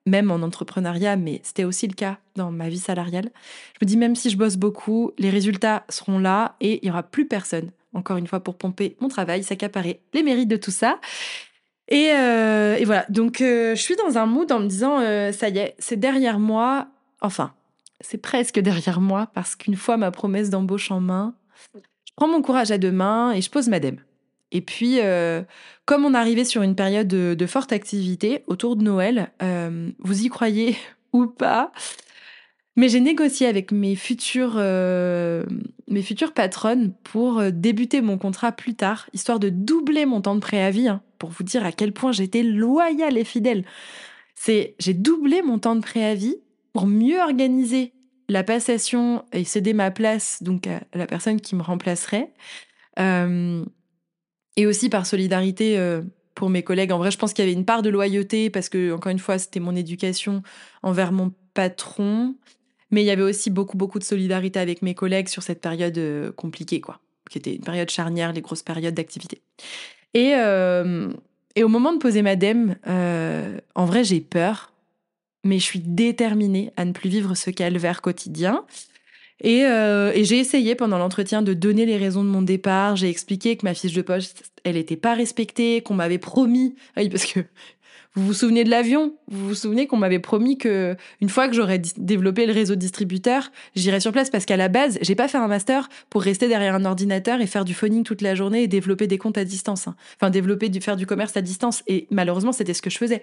même 0.06 0.30
en 0.30 0.36
entrepreneuriat, 0.36 1.16
mais 1.16 1.42
c'était 1.44 1.64
aussi 1.64 1.86
le 1.86 1.92
cas 1.92 2.16
dans 2.36 2.50
ma 2.50 2.70
vie 2.70 2.78
salariale. 2.78 3.28
Je 3.74 3.84
me 3.84 3.86
dis, 3.86 3.98
même 3.98 4.16
si 4.16 4.30
je 4.30 4.38
bosse 4.38 4.56
beaucoup, 4.56 5.12
les 5.18 5.28
résultats 5.28 5.84
seront 5.90 6.18
là 6.18 6.56
et 6.62 6.80
il 6.82 6.86
y 6.86 6.90
aura 6.90 7.02
plus 7.02 7.28
personne 7.28 7.70
encore 7.94 8.16
une 8.16 8.26
fois 8.26 8.40
pour 8.40 8.56
pomper 8.56 8.96
mon 9.00 9.08
travail, 9.08 9.42
s'accaparer 9.42 10.00
les 10.12 10.22
mérites 10.22 10.48
de 10.48 10.56
tout 10.56 10.70
ça. 10.70 11.00
Et, 11.88 12.10
euh, 12.12 12.78
voilà, 12.84 13.06
donc 13.08 13.40
euh, 13.40 13.74
je 13.74 13.80
suis 13.80 13.96
dans 13.96 14.18
un 14.18 14.26
mood 14.26 14.50
en 14.52 14.60
me 14.60 14.66
disant, 14.66 15.00
euh, 15.00 15.32
ça 15.32 15.48
y 15.48 15.58
est, 15.58 15.74
c'est 15.78 15.98
derrière 15.98 16.38
moi, 16.38 16.88
enfin, 17.22 17.54
c'est 18.00 18.18
presque 18.18 18.60
derrière 18.60 19.00
moi, 19.00 19.28
parce 19.32 19.56
qu'une 19.56 19.76
fois 19.76 19.96
ma 19.96 20.10
promesse 20.10 20.50
d'embauche 20.50 20.90
en 20.90 21.00
main, 21.00 21.34
je 21.74 22.12
prends 22.14 22.28
mon 22.28 22.42
courage 22.42 22.70
à 22.70 22.78
deux 22.78 22.92
mains 22.92 23.32
et 23.32 23.40
je 23.40 23.50
pose 23.50 23.68
ma 23.68 23.80
dème. 23.80 24.00
Et 24.50 24.60
puis, 24.60 24.98
comme 25.84 26.06
on 26.06 26.14
arrivait 26.14 26.44
sur 26.44 26.62
une 26.62 26.74
période 26.74 27.08
de 27.08 27.46
forte 27.46 27.70
activité 27.70 28.44
autour 28.46 28.76
de 28.76 28.82
Noël, 28.82 29.30
vous 29.98 30.24
y 30.24 30.28
croyez 30.28 30.74
ou 31.12 31.26
pas, 31.26 31.70
mais 32.78 32.88
j'ai 32.88 33.00
négocié 33.00 33.48
avec 33.48 33.72
mes 33.72 33.96
futures, 33.96 34.54
euh, 34.54 35.44
mes 35.88 36.00
futures 36.00 36.32
patronnes 36.32 36.92
pour 37.02 37.40
euh, 37.40 37.50
débuter 37.50 38.00
mon 38.00 38.18
contrat 38.18 38.52
plus 38.52 38.74
tard, 38.74 39.10
histoire 39.12 39.40
de 39.40 39.48
doubler 39.48 40.06
mon 40.06 40.20
temps 40.20 40.36
de 40.36 40.40
préavis, 40.40 40.86
hein, 40.86 41.02
pour 41.18 41.30
vous 41.30 41.42
dire 41.42 41.66
à 41.66 41.72
quel 41.72 41.92
point 41.92 42.12
j'étais 42.12 42.44
loyale 42.44 43.18
et 43.18 43.24
fidèle. 43.24 43.64
C'est 44.36 44.76
j'ai 44.78 44.94
doublé 44.94 45.42
mon 45.42 45.58
temps 45.58 45.74
de 45.74 45.80
préavis 45.80 46.36
pour 46.72 46.86
mieux 46.86 47.18
organiser 47.18 47.94
la 48.28 48.44
passation 48.44 49.24
et 49.32 49.42
céder 49.42 49.72
ma 49.72 49.90
place 49.90 50.40
donc 50.44 50.68
à 50.68 50.80
la 50.94 51.08
personne 51.08 51.40
qui 51.40 51.56
me 51.56 51.62
remplacerait. 51.62 52.32
Euh, 53.00 53.64
et 54.56 54.66
aussi 54.66 54.88
par 54.88 55.04
solidarité 55.04 56.00
pour 56.36 56.50
mes 56.50 56.62
collègues. 56.62 56.92
En 56.92 56.98
vrai, 56.98 57.10
je 57.10 57.18
pense 57.18 57.32
qu'il 57.32 57.44
y 57.44 57.48
avait 57.48 57.58
une 57.58 57.64
part 57.64 57.82
de 57.82 57.90
loyauté 57.90 58.50
parce 58.50 58.68
que, 58.68 58.92
encore 58.92 59.10
une 59.10 59.18
fois, 59.18 59.38
c'était 59.38 59.60
mon 59.60 59.74
éducation 59.74 60.42
envers 60.82 61.10
mon 61.10 61.32
patron. 61.54 62.36
Mais 62.90 63.02
il 63.02 63.06
y 63.06 63.10
avait 63.10 63.22
aussi 63.22 63.50
beaucoup, 63.50 63.76
beaucoup 63.76 63.98
de 63.98 64.04
solidarité 64.04 64.58
avec 64.58 64.82
mes 64.82 64.94
collègues 64.94 65.28
sur 65.28 65.42
cette 65.42 65.60
période 65.60 65.98
euh, 65.98 66.32
compliquée, 66.32 66.80
quoi, 66.80 67.00
qui 67.30 67.38
était 67.38 67.54
une 67.54 67.62
période 67.62 67.90
charnière, 67.90 68.32
les 68.32 68.40
grosses 68.40 68.62
périodes 68.62 68.94
d'activité. 68.94 69.42
Et, 70.14 70.32
euh, 70.36 71.12
et 71.54 71.64
au 71.64 71.68
moment 71.68 71.92
de 71.92 71.98
poser 71.98 72.22
ma 72.22 72.36
dème, 72.36 72.76
euh, 72.86 73.58
en 73.74 73.84
vrai, 73.84 74.04
j'ai 74.04 74.20
peur, 74.20 74.72
mais 75.44 75.58
je 75.58 75.64
suis 75.64 75.80
déterminée 75.80 76.72
à 76.76 76.84
ne 76.84 76.92
plus 76.92 77.10
vivre 77.10 77.34
ce 77.34 77.50
calvaire 77.50 78.00
quotidien. 78.00 78.64
Et, 79.40 79.60
et 79.60 80.24
j'ai 80.24 80.38
essayé 80.40 80.74
pendant 80.74 80.98
l'entretien 80.98 81.42
de 81.42 81.54
donner 81.54 81.86
les 81.86 81.96
raisons 81.96 82.24
de 82.24 82.28
mon 82.28 82.42
départ. 82.42 82.96
J'ai 82.96 83.08
expliqué 83.08 83.56
que 83.56 83.64
ma 83.64 83.72
fiche 83.72 83.92
de 83.92 84.02
poste, 84.02 84.50
elle 84.64 84.74
n'était 84.74 84.96
pas 84.96 85.14
respectée, 85.14 85.80
qu'on 85.80 85.94
m'avait 85.94 86.18
promis. 86.18 86.74
Oui, 86.96 87.08
parce 87.08 87.24
que 87.24 87.40
vous 88.18 88.26
vous 88.26 88.34
souvenez 88.34 88.64
de 88.64 88.70
l'avion? 88.70 89.14
Vous 89.28 89.48
vous 89.48 89.54
souvenez 89.54 89.86
qu'on 89.86 89.96
m'avait 89.96 90.18
promis 90.18 90.58
que 90.58 90.96
une 91.20 91.28
fois 91.28 91.46
que 91.46 91.54
j'aurais 91.54 91.80
développé 91.96 92.46
le 92.46 92.52
réseau 92.52 92.74
de 92.74 92.80
distributeurs, 92.80 93.52
j'irais 93.76 94.00
sur 94.00 94.10
place? 94.10 94.28
Parce 94.28 94.44
qu'à 94.44 94.56
la 94.56 94.66
base, 94.66 94.98
j'ai 95.02 95.14
pas 95.14 95.28
fait 95.28 95.38
un 95.38 95.46
master 95.46 95.88
pour 96.10 96.22
rester 96.22 96.48
derrière 96.48 96.74
un 96.74 96.84
ordinateur 96.84 97.40
et 97.40 97.46
faire 97.46 97.64
du 97.64 97.74
phoning 97.74 98.02
toute 98.02 98.20
la 98.20 98.34
journée 98.34 98.64
et 98.64 98.66
développer 98.66 99.06
des 99.06 99.18
comptes 99.18 99.38
à 99.38 99.44
distance. 99.44 99.86
Hein. 99.86 99.94
Enfin, 100.16 100.30
développer 100.30 100.68
du 100.68 100.80
faire 100.80 100.96
du 100.96 101.06
commerce 101.06 101.36
à 101.36 101.42
distance. 101.42 101.84
Et 101.86 102.08
malheureusement, 102.10 102.50
c'était 102.50 102.74
ce 102.74 102.82
que 102.82 102.90
je 102.90 102.98
faisais. 102.98 103.22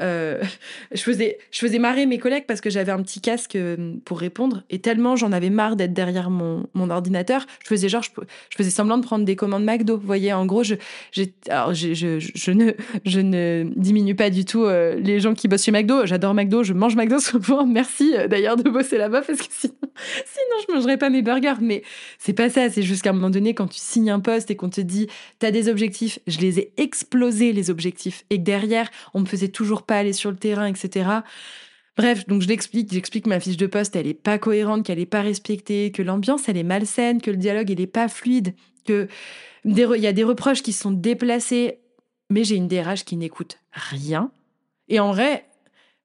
Euh, 0.00 0.42
je 0.92 1.02
faisais, 1.02 1.38
je 1.52 1.60
faisais 1.60 1.78
marrer 1.78 2.06
mes 2.06 2.18
collègues 2.18 2.44
parce 2.48 2.60
que 2.60 2.68
j'avais 2.70 2.92
un 2.92 3.02
petit 3.02 3.20
casque 3.20 3.54
euh, 3.54 3.94
pour 4.04 4.18
répondre 4.18 4.64
et 4.70 4.80
tellement 4.80 5.14
j'en 5.14 5.30
avais 5.30 5.50
marre 5.50 5.76
d'être 5.76 5.92
derrière 5.92 6.30
mon, 6.30 6.66
mon, 6.74 6.90
ordinateur, 6.90 7.46
je 7.62 7.68
faisais 7.68 7.88
genre, 7.88 8.02
je, 8.02 8.10
faisais 8.56 8.70
semblant 8.70 8.98
de 8.98 9.04
prendre 9.04 9.24
des 9.24 9.36
commandes 9.36 9.64
McDo. 9.64 9.98
Vous 9.98 10.06
voyez, 10.06 10.32
en 10.32 10.46
gros, 10.46 10.64
je, 10.64 10.74
je, 11.12 11.24
je, 11.72 12.50
ne, 12.50 12.72
je 13.04 13.20
ne 13.20 13.70
diminue 13.76 14.16
pas 14.16 14.30
du 14.32 14.44
tout 14.44 14.64
euh, 14.64 14.96
les 14.96 15.20
gens 15.20 15.34
qui 15.34 15.46
bossent 15.46 15.64
chez 15.64 15.70
McDo. 15.70 16.04
J'adore 16.06 16.34
McDo, 16.34 16.64
je 16.64 16.72
mange 16.72 16.96
McDo 16.96 17.18
souvent. 17.20 17.64
Merci 17.64 18.14
euh, 18.16 18.26
d'ailleurs 18.26 18.56
de 18.56 18.68
bosser 18.68 18.98
là-bas 18.98 19.22
parce 19.22 19.38
que 19.38 19.46
sinon, 19.48 19.74
sinon 19.84 20.56
je 20.66 20.74
mangerais 20.74 20.98
pas 20.98 21.10
mes 21.10 21.22
burgers. 21.22 21.60
Mais 21.60 21.82
c'est 22.18 22.32
pas 22.32 22.50
ça. 22.50 22.68
C'est 22.70 22.82
juste 22.82 23.02
qu'à 23.02 23.10
un 23.10 23.12
moment 23.12 23.30
donné, 23.30 23.54
quand 23.54 23.68
tu 23.68 23.78
signes 23.78 24.10
un 24.10 24.20
poste 24.20 24.50
et 24.50 24.56
qu'on 24.56 24.70
te 24.70 24.80
dit 24.80 25.06
t'as 25.38 25.50
des 25.50 25.68
objectifs, 25.68 26.18
je 26.26 26.38
les 26.40 26.58
ai 26.58 26.72
explosés 26.76 27.52
les 27.52 27.70
objectifs 27.70 28.24
et 28.30 28.38
que 28.38 28.42
derrière 28.42 28.90
on 29.14 29.20
me 29.20 29.26
faisait 29.26 29.48
toujours 29.48 29.82
pas 29.82 29.98
aller 29.98 30.12
sur 30.12 30.30
le 30.30 30.36
terrain, 30.36 30.66
etc. 30.66 31.04
Bref, 31.96 32.26
donc 32.26 32.40
je 32.40 32.48
l'explique, 32.48 32.90
j'explique 32.90 33.24
que 33.24 33.28
ma 33.28 33.38
fiche 33.38 33.58
de 33.58 33.66
poste, 33.66 33.94
elle 33.96 34.06
est 34.06 34.14
pas 34.14 34.38
cohérente, 34.38 34.84
qu'elle 34.84 34.98
est 34.98 35.06
pas 35.06 35.20
respectée, 35.20 35.92
que 35.92 36.02
l'ambiance, 36.02 36.48
elle 36.48 36.56
est 36.56 36.62
malsaine, 36.62 37.20
que 37.20 37.30
le 37.30 37.36
dialogue, 37.36 37.68
il 37.68 37.80
est 37.82 37.86
pas 37.86 38.08
fluide, 38.08 38.54
que 38.86 39.08
il 39.64 39.78
y 39.78 40.06
a 40.06 40.12
des 40.12 40.24
reproches 40.24 40.62
qui 40.62 40.72
sont 40.72 40.90
déplacés, 40.90 41.78
mais 42.32 42.44
j'ai 42.44 42.56
une 42.56 42.68
DRH 42.68 43.04
qui 43.04 43.16
n'écoute 43.16 43.58
rien. 43.72 44.30
Et 44.88 44.98
en 44.98 45.12
vrai, 45.12 45.46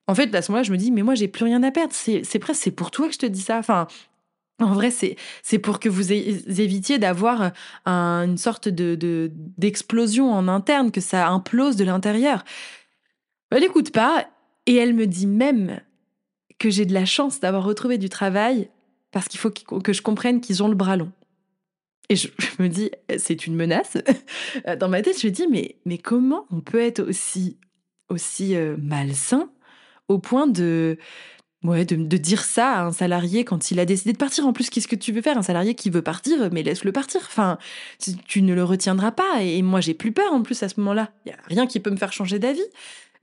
en 0.08 0.16
fait, 0.16 0.34
à 0.36 0.42
ce 0.42 0.52
moment-là, 0.52 0.64
je 0.64 0.72
me 0.72 0.78
dis, 0.78 0.92
mais 0.92 1.02
moi, 1.02 1.16
j'ai 1.16 1.28
plus 1.28 1.46
rien 1.46 1.64
à 1.64 1.72
perdre. 1.72 1.94
C'est 1.94 2.40
presque, 2.40 2.62
c'est 2.62 2.72
pour 2.72 2.92
toi 2.92 3.08
que 3.08 3.14
je 3.14 3.20
te 3.20 3.26
dis 3.26 3.42
ça. 3.42 3.58
Enfin, 3.58 3.88
en 4.60 4.74
vrai, 4.74 4.92
c'est 4.92 5.60
pour 5.60 5.80
que 5.80 5.90
vous 5.90 6.12
évitiez 6.12 6.98
d'avoir 7.00 7.52
une 7.86 8.38
sorte 8.38 8.70
de 8.70 9.32
d'explosion 9.58 10.32
en 10.32 10.48
interne, 10.48 10.92
que 10.92 11.02
ça 11.02 11.28
implose 11.30 11.76
de 11.76 11.84
l'intérieur. 11.84 12.44
Elle 13.52 13.62
n'écoute 13.62 13.92
pas 13.92 14.28
et 14.66 14.76
elle 14.76 14.94
me 14.94 15.08
dit 15.08 15.28
même 15.28 15.80
que 16.60 16.70
j'ai 16.70 16.86
de 16.86 16.94
la 16.94 17.06
chance 17.06 17.40
d'avoir 17.40 17.64
retrouvé 17.64 17.98
du 17.98 18.10
travail 18.10 18.70
parce 19.12 19.28
qu'il 19.28 19.40
faut 19.40 19.52
que 19.52 19.94
je 19.94 20.02
comprenne 20.02 20.42
qu'ils 20.42 20.64
ont 20.64 20.68
le 20.68 20.76
bras 20.76 20.98
long. 20.98 21.12
Et 22.10 22.16
je, 22.16 22.30
me 22.60 22.68
dis, 22.68 22.92
c'est 23.18 23.48
une 23.48 23.56
menace. 23.56 23.98
Dans 24.80 24.90
ma 24.90 25.02
tête, 25.02 25.20
je 25.20 25.28
me 25.28 25.32
dis, 25.32 25.48
mais, 25.48 25.76
mais 25.86 25.98
comment 25.98 26.46
on 26.52 26.62
peut 26.62 26.80
être 26.80 27.02
aussi, 27.02 27.58
aussi 28.10 28.56
euh, 28.56 28.78
malsain 28.80 29.50
au 30.08 30.20
point 30.20 30.48
de, 30.48 30.98
ouais, 31.64 31.84
de, 31.84 31.98
de, 31.98 32.18
dire 32.18 32.46
ça 32.46 32.72
à 32.72 32.84
un 32.86 32.94
salarié 32.94 33.44
quand 33.44 33.72
il 33.72 33.80
a 33.80 33.86
décidé 33.86 34.14
de 34.14 34.18
partir? 34.18 34.48
En 34.48 34.54
plus, 34.54 34.70
qu'est-ce 34.70 34.88
que 34.88 34.96
tu 34.96 35.12
veux 35.12 35.22
faire? 35.22 35.38
Un 35.38 35.44
salarié 35.44 35.76
qui 35.76 35.90
veut 35.90 36.02
partir, 36.02 36.50
mais 36.54 36.64
laisse-le 36.64 36.94
partir. 36.94 37.22
Enfin, 37.26 37.58
tu 38.26 38.42
ne 38.42 38.54
le 38.54 38.64
retiendras 38.64 39.12
pas. 39.12 39.42
Et 39.42 39.62
moi, 39.62 39.82
j'ai 39.82 39.94
plus 39.94 40.14
peur 40.14 40.32
en 40.32 40.42
plus 40.42 40.64
à 40.64 40.70
ce 40.70 40.80
moment-là. 40.80 41.12
Il 41.26 41.30
n'y 41.30 41.36
a 41.36 41.40
rien 41.48 41.68
qui 41.68 41.82
peut 41.82 41.92
me 41.92 41.98
faire 41.98 42.14
changer 42.14 42.40
d'avis. 42.40 42.64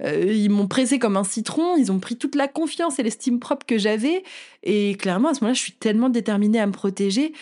Euh, 0.03 0.33
ils 0.33 0.51
m'ont 0.51 0.67
pressé 0.67 0.99
comme 0.99 1.17
un 1.17 1.25
citron, 1.25 1.77
ils 1.77 1.93
ont 1.93 2.01
pris 2.01 2.17
toute 2.17 2.35
la 2.35 2.49
confiance 2.49 2.99
et 2.99 3.03
l'estime 3.03 3.39
propre 3.39 3.65
que 3.67 3.79
j'avais. 3.79 4.25
Et 4.63 4.95
clairement, 4.97 5.29
à 5.31 5.35
ce 5.35 5.41
moment-là, 5.41 5.55
je 5.55 5.61
suis 5.61 5.73
tellement 5.73 6.09
déterminée 6.09 6.61
à 6.61 6.67
me 6.67 6.73
protéger. 6.73 7.33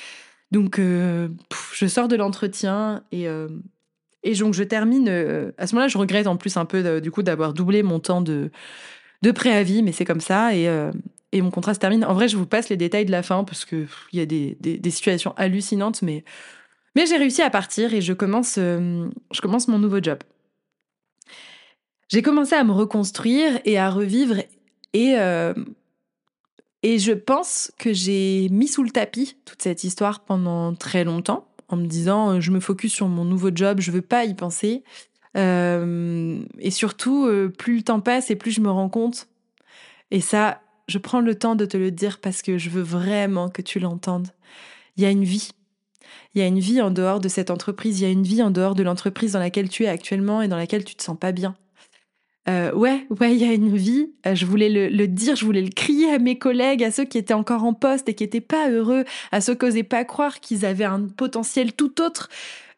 Donc, 0.52 0.78
euh, 0.78 1.28
je 1.72 1.86
sors 1.86 2.06
de 2.06 2.14
l'entretien 2.14 3.02
et, 3.10 3.26
euh, 3.26 3.48
donc 4.38 4.54
je 4.54 4.62
termine. 4.62 5.08
à 5.58 5.66
ce 5.66 5.74
moment-là, 5.74 5.88
je 5.88 5.98
regrette 5.98 6.28
en 6.28 6.36
plus 6.36 6.56
un 6.56 6.64
peu 6.64 7.00
du 7.00 7.10
coup 7.10 7.24
d'avoir 7.24 7.52
doublé 7.52 7.82
mon 7.82 7.98
temps 7.98 8.20
de, 8.20 8.50
préavis, 9.34 9.82
mais 9.82 9.90
c'est 9.90 10.04
comme 10.04 10.20
ça. 10.20 10.54
Et, 10.54 10.68
mon 11.40 11.50
contrat 11.50 11.74
se 11.74 11.80
termine. 11.80 12.04
En 12.04 12.14
vrai, 12.14 12.28
je 12.28 12.36
vous 12.36 12.46
passe 12.46 12.68
les 12.68 12.76
détails 12.76 13.06
de 13.06 13.10
la 13.10 13.24
fin 13.24 13.42
parce 13.42 13.64
qu'il 13.64 13.88
y 14.12 14.20
a 14.20 14.26
des, 14.26 14.90
situations 14.90 15.34
hallucinantes, 15.36 16.02
mais, 16.02 16.22
j'ai 16.94 17.16
réussi 17.16 17.42
à 17.42 17.50
partir 17.50 17.94
et 17.94 18.00
je 18.00 18.12
commence, 18.12 18.56
je 18.56 19.40
commence 19.40 19.66
mon 19.66 19.78
nouveau 19.80 20.00
job 20.00 20.18
j'ai 22.12 22.20
commencé 22.20 22.54
à 22.54 22.62
me 22.62 22.72
reconstruire 22.72 23.58
et 23.64 23.78
à 23.78 23.88
revivre 23.88 24.36
et 24.92 25.14
euh, 25.16 25.54
et 26.82 26.98
je 26.98 27.12
pense 27.12 27.72
que 27.78 27.92
j'ai 27.92 28.48
mis 28.50 28.68
sous 28.68 28.82
le 28.82 28.90
tapis 28.90 29.36
toute 29.44 29.62
cette 29.62 29.84
histoire 29.84 30.20
pendant 30.20 30.74
très 30.74 31.04
longtemps 31.04 31.48
en 31.68 31.76
me 31.76 31.86
disant 31.86 32.32
euh, 32.32 32.40
je 32.40 32.50
me 32.50 32.60
focus 32.60 32.92
sur 32.92 33.08
mon 33.08 33.24
nouveau 33.24 33.50
job, 33.54 33.80
je 33.80 33.90
veux 33.90 34.02
pas 34.02 34.24
y 34.24 34.34
penser. 34.34 34.82
Euh, 35.36 36.42
et 36.58 36.70
surtout, 36.70 37.30
plus 37.56 37.76
le 37.76 37.82
temps 37.82 38.00
passe 38.00 38.30
et 38.30 38.36
plus 38.36 38.50
je 38.50 38.60
me 38.60 38.70
rends 38.70 38.90
compte. 38.90 39.28
Et 40.10 40.20
ça, 40.20 40.60
je 40.88 40.98
prends 40.98 41.20
le 41.20 41.34
temps 41.34 41.54
de 41.54 41.64
te 41.64 41.76
le 41.76 41.90
dire 41.90 42.20
parce 42.20 42.42
que 42.42 42.58
je 42.58 42.68
veux 42.68 42.82
vraiment 42.82 43.48
que 43.48 43.62
tu 43.62 43.78
l'entendes. 43.78 44.28
Il 44.96 45.02
y 45.02 45.06
a 45.06 45.10
une 45.10 45.24
vie. 45.24 45.52
Il 46.34 46.40
y 46.40 46.44
a 46.44 46.46
une 46.46 46.58
vie 46.58 46.80
en 46.80 46.90
dehors 46.90 47.20
de 47.20 47.28
cette 47.28 47.50
entreprise. 47.50 48.00
Il 48.00 48.02
y 48.04 48.06
a 48.06 48.10
une 48.10 48.22
vie 48.22 48.42
en 48.42 48.50
dehors 48.50 48.74
de 48.74 48.82
l'entreprise 48.82 49.32
dans 49.32 49.38
laquelle 49.38 49.68
tu 49.68 49.84
es 49.84 49.88
actuellement 49.88 50.42
et 50.42 50.48
dans 50.48 50.56
laquelle 50.56 50.84
tu 50.84 50.94
te 50.94 51.02
sens 51.02 51.18
pas 51.18 51.32
bien. 51.32 51.54
Euh, 52.48 52.72
ouais, 52.72 53.06
ouais, 53.20 53.34
il 53.34 53.38
y 53.38 53.48
a 53.48 53.52
une 53.52 53.76
vie. 53.76 54.12
Euh, 54.26 54.34
je 54.34 54.46
voulais 54.46 54.68
le, 54.68 55.06
dire, 55.06 55.36
je 55.36 55.44
voulais 55.44 55.62
le 55.62 55.70
crier 55.70 56.12
à 56.12 56.18
mes 56.18 56.38
collègues, 56.38 56.82
à 56.82 56.90
ceux 56.90 57.04
qui 57.04 57.18
étaient 57.18 57.34
encore 57.34 57.64
en 57.64 57.72
poste 57.74 58.08
et 58.08 58.14
qui 58.14 58.24
n'étaient 58.24 58.40
pas 58.40 58.68
heureux, 58.68 59.04
à 59.30 59.40
ceux 59.40 59.54
qui 59.54 59.64
n'osaient 59.64 59.82
pas 59.84 60.04
croire 60.04 60.40
qu'ils 60.40 60.64
avaient 60.64 60.84
un 60.84 61.06
potentiel 61.06 61.72
tout 61.72 62.02
autre 62.02 62.28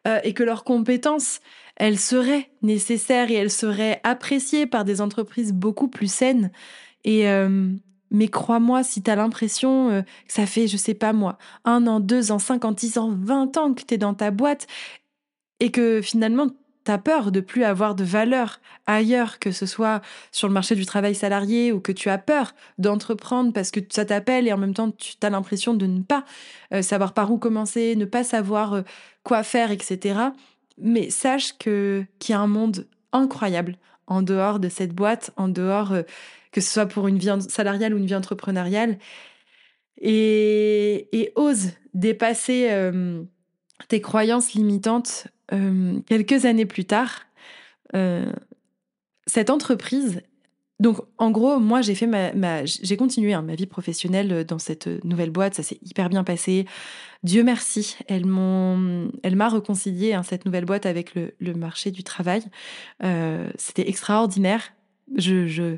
euh, 0.06 0.20
et 0.22 0.34
que 0.34 0.42
leurs 0.42 0.64
compétences, 0.64 1.40
elles 1.76 1.98
seraient 1.98 2.50
nécessaires 2.62 3.30
et 3.30 3.34
elles 3.34 3.50
seraient 3.50 4.00
appréciées 4.04 4.66
par 4.66 4.84
des 4.84 5.00
entreprises 5.00 5.52
beaucoup 5.52 5.88
plus 5.88 6.12
saines. 6.12 6.50
Et 7.04 7.26
mais 8.10 8.28
crois-moi, 8.28 8.82
si 8.82 9.02
tu 9.02 9.10
as 9.10 9.16
l'impression 9.16 10.02
que 10.26 10.32
ça 10.32 10.46
fait, 10.46 10.68
je 10.68 10.76
sais 10.78 10.94
pas 10.94 11.12
moi, 11.12 11.36
un 11.64 11.86
an, 11.86 12.00
deux 12.00 12.32
ans, 12.32 12.38
cinq 12.38 12.64
ans, 12.64 12.72
dix 12.72 12.96
ans, 12.96 13.10
vingt 13.10 13.56
ans 13.58 13.74
que 13.74 13.82
tu 13.82 13.94
es 13.94 13.98
dans 13.98 14.14
ta 14.14 14.30
boîte 14.30 14.66
et 15.60 15.70
que 15.70 16.00
finalement 16.00 16.46
T'as 16.84 16.98
peur 16.98 17.32
de 17.32 17.40
plus 17.40 17.64
avoir 17.64 17.94
de 17.94 18.04
valeur 18.04 18.60
ailleurs, 18.86 19.38
que 19.38 19.52
ce 19.52 19.64
soit 19.64 20.02
sur 20.32 20.48
le 20.48 20.54
marché 20.54 20.74
du 20.74 20.84
travail 20.84 21.14
salarié 21.14 21.72
ou 21.72 21.80
que 21.80 21.92
tu 21.92 22.10
as 22.10 22.18
peur 22.18 22.54
d'entreprendre 22.76 23.54
parce 23.54 23.70
que 23.70 23.80
ça 23.88 24.04
t'appelle 24.04 24.46
et 24.46 24.52
en 24.52 24.58
même 24.58 24.74
temps 24.74 24.90
tu 24.90 25.14
as 25.22 25.30
l'impression 25.30 25.72
de 25.72 25.86
ne 25.86 26.02
pas 26.02 26.26
euh, 26.74 26.82
savoir 26.82 27.14
par 27.14 27.32
où 27.32 27.38
commencer, 27.38 27.96
ne 27.96 28.04
pas 28.04 28.22
savoir 28.22 28.74
euh, 28.74 28.82
quoi 29.22 29.42
faire, 29.42 29.70
etc. 29.70 30.20
Mais 30.76 31.08
sache 31.08 31.56
que 31.56 32.04
qu'il 32.18 32.34
y 32.34 32.36
a 32.36 32.40
un 32.40 32.46
monde 32.46 32.86
incroyable 33.12 33.78
en 34.06 34.20
dehors 34.20 34.60
de 34.60 34.68
cette 34.68 34.92
boîte, 34.92 35.30
en 35.36 35.48
dehors 35.48 35.92
euh, 35.92 36.02
que 36.52 36.60
ce 36.60 36.70
soit 36.70 36.86
pour 36.86 37.08
une 37.08 37.16
vie 37.16 37.30
salariale 37.48 37.94
ou 37.94 37.96
une 37.96 38.06
vie 38.06 38.14
entrepreneuriale, 38.14 38.98
et, 39.98 41.08
et 41.18 41.32
ose 41.34 41.70
dépasser 41.94 42.90
tes 43.88 44.00
croyances 44.00 44.54
limitantes 44.54 45.28
euh, 45.52 46.00
quelques 46.06 46.44
années 46.44 46.66
plus 46.66 46.84
tard, 46.84 47.22
euh, 47.94 48.32
cette 49.26 49.50
entreprise, 49.50 50.22
donc 50.80 50.98
en 51.18 51.30
gros, 51.30 51.60
moi 51.60 51.82
j'ai 51.82 51.94
fait 51.94 52.08
j'ai 52.64 52.96
continué 52.96 53.32
hein, 53.32 53.42
ma 53.42 53.54
vie 53.54 53.66
professionnelle 53.66 54.44
dans 54.44 54.58
cette 54.58 54.88
nouvelle 55.04 55.30
boîte, 55.30 55.54
ça 55.54 55.62
s'est 55.62 55.78
hyper 55.82 56.08
bien 56.08 56.24
passé. 56.24 56.66
Dieu 57.22 57.44
merci, 57.44 57.96
elle 58.08 58.26
m'a 58.26 59.48
réconcilié 59.48 60.14
hein, 60.14 60.22
cette 60.22 60.44
nouvelle 60.44 60.64
boîte 60.64 60.84
avec 60.86 61.14
le, 61.14 61.54
marché 61.54 61.90
du 61.90 62.02
travail. 62.02 62.42
Euh, 63.02 63.48
c'était 63.56 63.88
extraordinaire. 63.88 64.72
Je, 65.16 65.76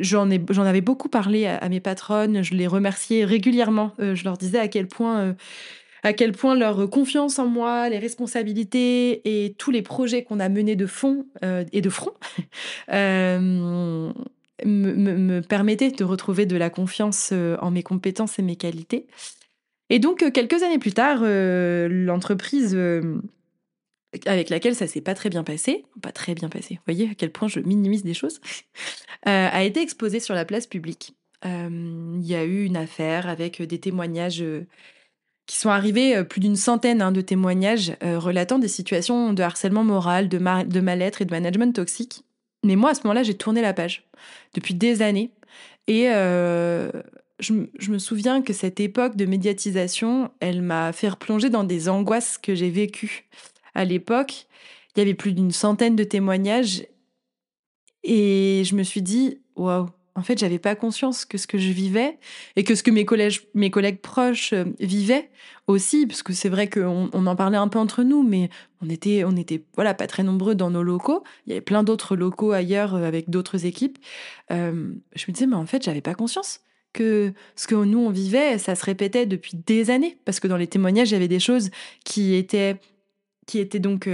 j'en, 0.00 0.30
ai, 0.30 0.42
j'en 0.50 0.64
avais 0.64 0.80
beaucoup 0.80 1.08
parlé 1.08 1.46
à, 1.46 1.68
mes 1.68 1.80
patronnes, 1.80 2.42
je 2.42 2.54
les 2.54 2.66
remerciais 2.66 3.24
régulièrement. 3.24 3.92
je 3.98 4.24
leur 4.24 4.36
disais 4.38 4.58
à 4.58 4.68
quel 4.68 4.88
point 4.88 5.36
à 6.04 6.12
quel 6.12 6.32
point 6.32 6.54
leur 6.54 6.88
confiance 6.90 7.38
en 7.38 7.46
moi, 7.46 7.88
les 7.88 7.98
responsabilités 7.98 9.22
et 9.44 9.54
tous 9.54 9.70
les 9.70 9.80
projets 9.80 10.22
qu'on 10.22 10.38
a 10.38 10.50
menés 10.50 10.76
de 10.76 10.86
fond 10.86 11.26
euh, 11.42 11.64
et 11.72 11.80
de 11.80 11.88
front 11.88 12.12
euh, 12.92 14.12
me, 14.64 15.40
permettaient 15.40 15.90
de 15.90 16.04
retrouver 16.04 16.44
de 16.44 16.56
la 16.56 16.68
confiance 16.68 17.30
euh, 17.32 17.56
en 17.62 17.70
mes 17.70 17.82
compétences 17.82 18.38
et 18.38 18.42
mes 18.42 18.56
qualités. 18.56 19.06
Et 19.88 19.98
donc, 19.98 20.30
quelques 20.32 20.62
années 20.62 20.78
plus 20.78 20.92
tard, 20.92 21.22
l'entreprise 21.22 22.74
avec 24.26 24.48
laquelle 24.48 24.74
ça 24.74 24.86
s'est 24.86 25.02
pas 25.02 25.14
très 25.14 25.28
bien 25.28 25.44
passé, 25.44 25.84
pas 26.00 26.12
très 26.12 26.34
bien 26.34 26.48
passé, 26.48 26.74
vous 26.74 26.82
voyez 26.86 27.10
à 27.10 27.14
quel 27.14 27.30
point 27.30 27.48
je 27.48 27.60
minimise 27.60 28.02
des 28.02 28.14
choses, 28.14 28.40
a 29.24 29.62
été 29.62 29.82
exposée 29.82 30.20
sur 30.20 30.34
la 30.34 30.46
place 30.46 30.66
publique. 30.66 31.14
Il 31.44 32.22
y 32.22 32.34
a 32.34 32.44
eu 32.44 32.64
une 32.64 32.78
affaire 32.78 33.28
avec 33.28 33.60
des 33.60 33.78
témoignages 33.78 34.42
qui 35.46 35.56
sont 35.56 35.70
arrivés 35.70 36.16
euh, 36.16 36.24
plus 36.24 36.40
d'une 36.40 36.56
centaine 36.56 37.02
hein, 37.02 37.12
de 37.12 37.20
témoignages 37.20 37.96
euh, 38.02 38.18
relatant 38.18 38.58
des 38.58 38.68
situations 38.68 39.32
de 39.32 39.42
harcèlement 39.42 39.84
moral, 39.84 40.28
de, 40.28 40.38
mal-être 40.38 41.22
et 41.22 41.24
de 41.24 41.30
management 41.30 41.74
toxique. 41.74 42.24
Mais 42.64 42.76
moi, 42.76 42.90
à 42.90 42.94
ce 42.94 43.02
moment-là, 43.04 43.22
j'ai 43.22 43.34
tourné 43.34 43.60
la 43.60 43.74
page 43.74 44.08
depuis 44.54 44.74
des 44.74 45.02
années. 45.02 45.30
Et 45.86 46.08
euh, 46.08 46.90
je, 47.40 47.52
je, 47.78 47.90
me 47.90 47.98
souviens 47.98 48.40
que 48.40 48.54
cette 48.54 48.80
époque 48.80 49.16
de 49.16 49.26
médiatisation, 49.26 50.30
elle 50.40 50.62
m'a 50.62 50.92
fait 50.92 51.10
replonger 51.10 51.50
dans 51.50 51.64
des 51.64 51.90
angoisses 51.90 52.38
que 52.38 52.54
j'ai 52.54 52.70
vécues. 52.70 53.28
À 53.74 53.84
l'époque, 53.84 54.46
il 54.94 55.00
y 55.00 55.02
avait 55.02 55.14
plus 55.14 55.32
d'une 55.32 55.50
centaine 55.50 55.96
de 55.96 56.04
témoignages. 56.04 56.86
Et 58.02 58.62
je 58.64 58.74
me 58.74 58.82
suis 58.82 59.02
dit, 59.02 59.40
waouh, 59.56 59.88
en 60.16 60.22
fait, 60.22 60.38
j'avais 60.38 60.60
pas 60.60 60.76
conscience 60.76 61.24
que 61.24 61.38
ce 61.38 61.46
que 61.46 61.58
je 61.58 61.70
vivais 61.70 62.18
et 62.54 62.62
que 62.62 62.74
ce 62.76 62.84
que 62.84 62.90
mes 62.92 63.04
collègues, 63.04 63.40
mes 63.54 63.70
collègues 63.70 64.00
proches 64.00 64.52
euh, 64.52 64.64
vivaient 64.78 65.28
aussi, 65.66 66.06
parce 66.06 66.22
que 66.22 66.32
c'est 66.32 66.48
vrai 66.48 66.70
qu'on 66.70 67.10
on 67.12 67.26
en 67.26 67.34
parlait 67.34 67.56
un 67.56 67.66
peu 67.66 67.80
entre 67.80 68.04
nous, 68.04 68.22
mais 68.22 68.48
on 68.80 68.88
était, 68.88 69.24
on 69.24 69.36
était, 69.36 69.64
voilà, 69.74 69.92
pas 69.92 70.06
très 70.06 70.22
nombreux 70.22 70.54
dans 70.54 70.70
nos 70.70 70.84
locaux. 70.84 71.24
Il 71.46 71.50
y 71.50 71.52
avait 71.52 71.60
plein 71.60 71.82
d'autres 71.82 72.14
locaux 72.14 72.52
ailleurs 72.52 72.94
euh, 72.94 73.04
avec 73.04 73.28
d'autres 73.28 73.66
équipes. 73.66 73.98
Euh, 74.52 74.92
je 75.16 75.24
me 75.26 75.32
disais, 75.32 75.46
mais 75.46 75.56
en 75.56 75.66
fait, 75.66 75.82
j'avais 75.82 76.00
pas 76.00 76.14
conscience 76.14 76.60
que 76.92 77.32
ce 77.56 77.66
que 77.66 77.74
nous 77.74 77.98
on 77.98 78.10
vivait, 78.10 78.58
ça 78.58 78.76
se 78.76 78.84
répétait 78.84 79.26
depuis 79.26 79.56
des 79.66 79.90
années, 79.90 80.16
parce 80.24 80.38
que 80.38 80.46
dans 80.46 80.56
les 80.56 80.68
témoignages, 80.68 81.10
il 81.10 81.14
y 81.14 81.16
avait 81.16 81.26
des 81.26 81.40
choses 81.40 81.70
qui 82.04 82.36
étaient, 82.36 82.76
qui 83.48 83.58
étaient 83.58 83.80
donc 83.80 84.08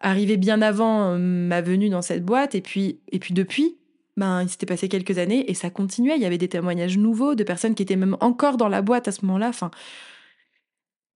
arrivé 0.00 0.36
bien 0.36 0.60
avant 0.60 1.16
ma 1.16 1.60
venue 1.60 1.90
dans 1.90 2.02
cette 2.02 2.24
boîte. 2.24 2.56
Et 2.56 2.60
puis, 2.60 2.98
et 3.12 3.20
puis 3.20 3.34
depuis, 3.34 3.77
ben, 4.18 4.42
il 4.42 4.48
s'était 4.48 4.66
passé 4.66 4.88
quelques 4.88 5.18
années 5.18 5.48
et 5.48 5.54
ça 5.54 5.70
continuait. 5.70 6.16
Il 6.16 6.22
y 6.22 6.26
avait 6.26 6.38
des 6.38 6.48
témoignages 6.48 6.98
nouveaux 6.98 7.34
de 7.34 7.44
personnes 7.44 7.74
qui 7.74 7.84
étaient 7.84 7.96
même 7.96 8.16
encore 8.20 8.56
dans 8.56 8.68
la 8.68 8.82
boîte 8.82 9.08
à 9.08 9.12
ce 9.12 9.24
moment-là. 9.24 9.48
Enfin, 9.48 9.70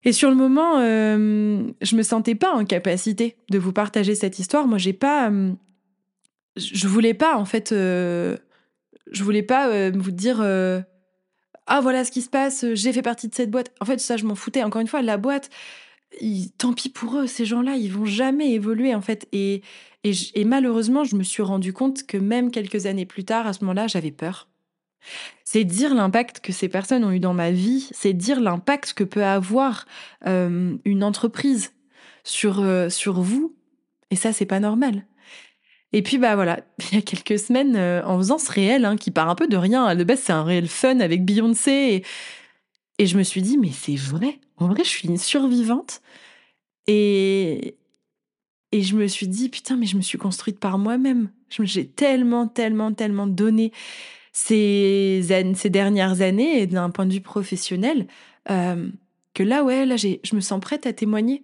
et 0.05 0.13
sur 0.13 0.29
le 0.29 0.35
moment, 0.35 0.79
euh, 0.79 1.63
je 1.81 1.95
me 1.95 2.01
sentais 2.01 2.35
pas 2.35 2.53
en 2.53 2.65
capacité 2.65 3.35
de 3.49 3.57
vous 3.59 3.73
partager 3.73 4.15
cette 4.15 4.39
histoire. 4.39 4.67
Moi, 4.67 4.77
j'ai 4.77 4.93
pas, 4.93 5.29
euh, 5.29 5.51
je 6.55 6.87
voulais 6.87 7.13
pas 7.13 7.37
en 7.37 7.45
fait, 7.45 7.73
euh, 7.73 8.37
je 9.11 9.23
voulais 9.23 9.43
pas 9.43 9.89
vous 9.91 10.11
dire 10.11 10.41
ah 11.65 11.79
voilà 11.81 12.03
ce 12.03 12.11
qui 12.11 12.21
se 12.21 12.29
passe, 12.29 12.65
j'ai 12.73 12.91
fait 12.91 13.01
partie 13.01 13.27
de 13.27 13.35
cette 13.35 13.51
boîte. 13.51 13.71
En 13.81 13.85
fait, 13.85 13.99
ça, 13.99 14.17
je 14.17 14.25
m'en 14.25 14.35
foutais. 14.35 14.63
Encore 14.63 14.81
une 14.81 14.87
fois, 14.87 15.01
la 15.01 15.17
boîte, 15.17 15.49
tant 16.57 16.73
pis 16.73 16.89
pour 16.89 17.17
eux, 17.17 17.27
ces 17.27 17.45
gens-là, 17.45 17.75
ils 17.75 17.91
vont 17.91 18.05
jamais 18.05 18.51
évoluer 18.51 18.95
en 18.95 19.01
fait. 19.01 19.27
Et, 19.33 19.61
et, 20.03 20.43
malheureusement, 20.43 21.05
je 21.05 21.15
me 21.15 21.23
suis 21.23 21.43
rendu 21.43 21.71
compte 21.71 22.05
que 22.05 22.17
même 22.17 22.51
quelques 22.51 22.85
années 22.85 23.05
plus 23.05 23.23
tard, 23.23 23.47
à 23.47 23.53
ce 23.53 23.63
moment-là, 23.63 23.87
j'avais 23.87 24.11
peur. 24.11 24.49
C'est 25.45 25.63
dire 25.63 25.93
l'impact 25.93 26.39
que 26.41 26.51
ces 26.51 26.67
personnes 26.67 27.03
ont 27.03 27.11
eu 27.11 27.19
dans 27.19 27.33
ma 27.33 27.51
vie, 27.51 27.89
c'est 27.91 28.13
dire 28.13 28.41
l'impact 28.41 28.93
que 28.93 29.03
peut 29.03 29.23
avoir 29.23 29.85
euh, 30.25 30.75
une 30.85 31.03
entreprise 31.03 31.73
sur, 32.23 32.61
euh, 32.61 32.89
sur 32.89 33.21
vous. 33.21 33.55
Et 34.11 34.15
ça, 34.15 34.33
c'est 34.33 34.45
pas 34.45 34.59
normal. 34.59 35.05
Et 35.93 36.01
puis, 36.01 36.17
bah 36.17 36.35
voilà, 36.35 36.59
il 36.91 36.95
y 36.95 36.97
a 36.97 37.01
quelques 37.01 37.39
semaines, 37.39 37.75
euh, 37.75 38.03
en 38.05 38.17
faisant 38.17 38.37
ce 38.37 38.51
réel, 38.51 38.83
hein, 38.83 38.97
qui 38.97 39.11
part 39.11 39.29
un 39.29 39.35
peu 39.35 39.47
de 39.47 39.57
rien, 39.57 39.95
de 39.95 40.03
base, 40.03 40.19
c'est 40.19 40.33
un 40.33 40.43
réel 40.43 40.67
fun 40.67 40.99
avec 40.99 41.23
Beyoncé. 41.23 41.71
Et, 41.71 42.03
et 43.03 43.07
je 43.07 43.17
me 43.17 43.23
suis 43.23 43.41
dit, 43.41 43.57
mais 43.57 43.71
c'est 43.71 43.95
vrai. 43.95 44.39
En 44.57 44.67
vrai, 44.67 44.83
je 44.83 44.89
suis 44.89 45.07
une 45.07 45.17
survivante. 45.17 46.01
Et, 46.87 47.77
et 48.73 48.81
je 48.81 48.95
me 48.95 49.05
suis 49.05 49.27
dit, 49.27 49.49
putain, 49.49 49.77
mais 49.77 49.85
je 49.85 49.95
me 49.95 50.01
suis 50.01 50.17
construite 50.17 50.59
par 50.59 50.79
moi-même. 50.79 51.29
J'ai 51.47 51.85
tellement, 51.85 52.47
tellement, 52.47 52.91
tellement 52.91 53.27
donné 53.27 53.71
ces, 54.31 55.21
dernières 55.65 56.21
années, 56.21 56.65
d'un 56.65 56.89
point 56.89 57.05
de 57.05 57.13
vue 57.13 57.21
professionnel, 57.21 58.07
euh, 58.49 58.89
que 59.35 59.43
là, 59.43 59.63
ouais, 59.63 59.85
là, 59.85 59.95
je 59.95 60.35
me 60.35 60.41
sens 60.41 60.59
prête 60.59 60.87
à 60.87 60.93
témoigner. 60.93 61.43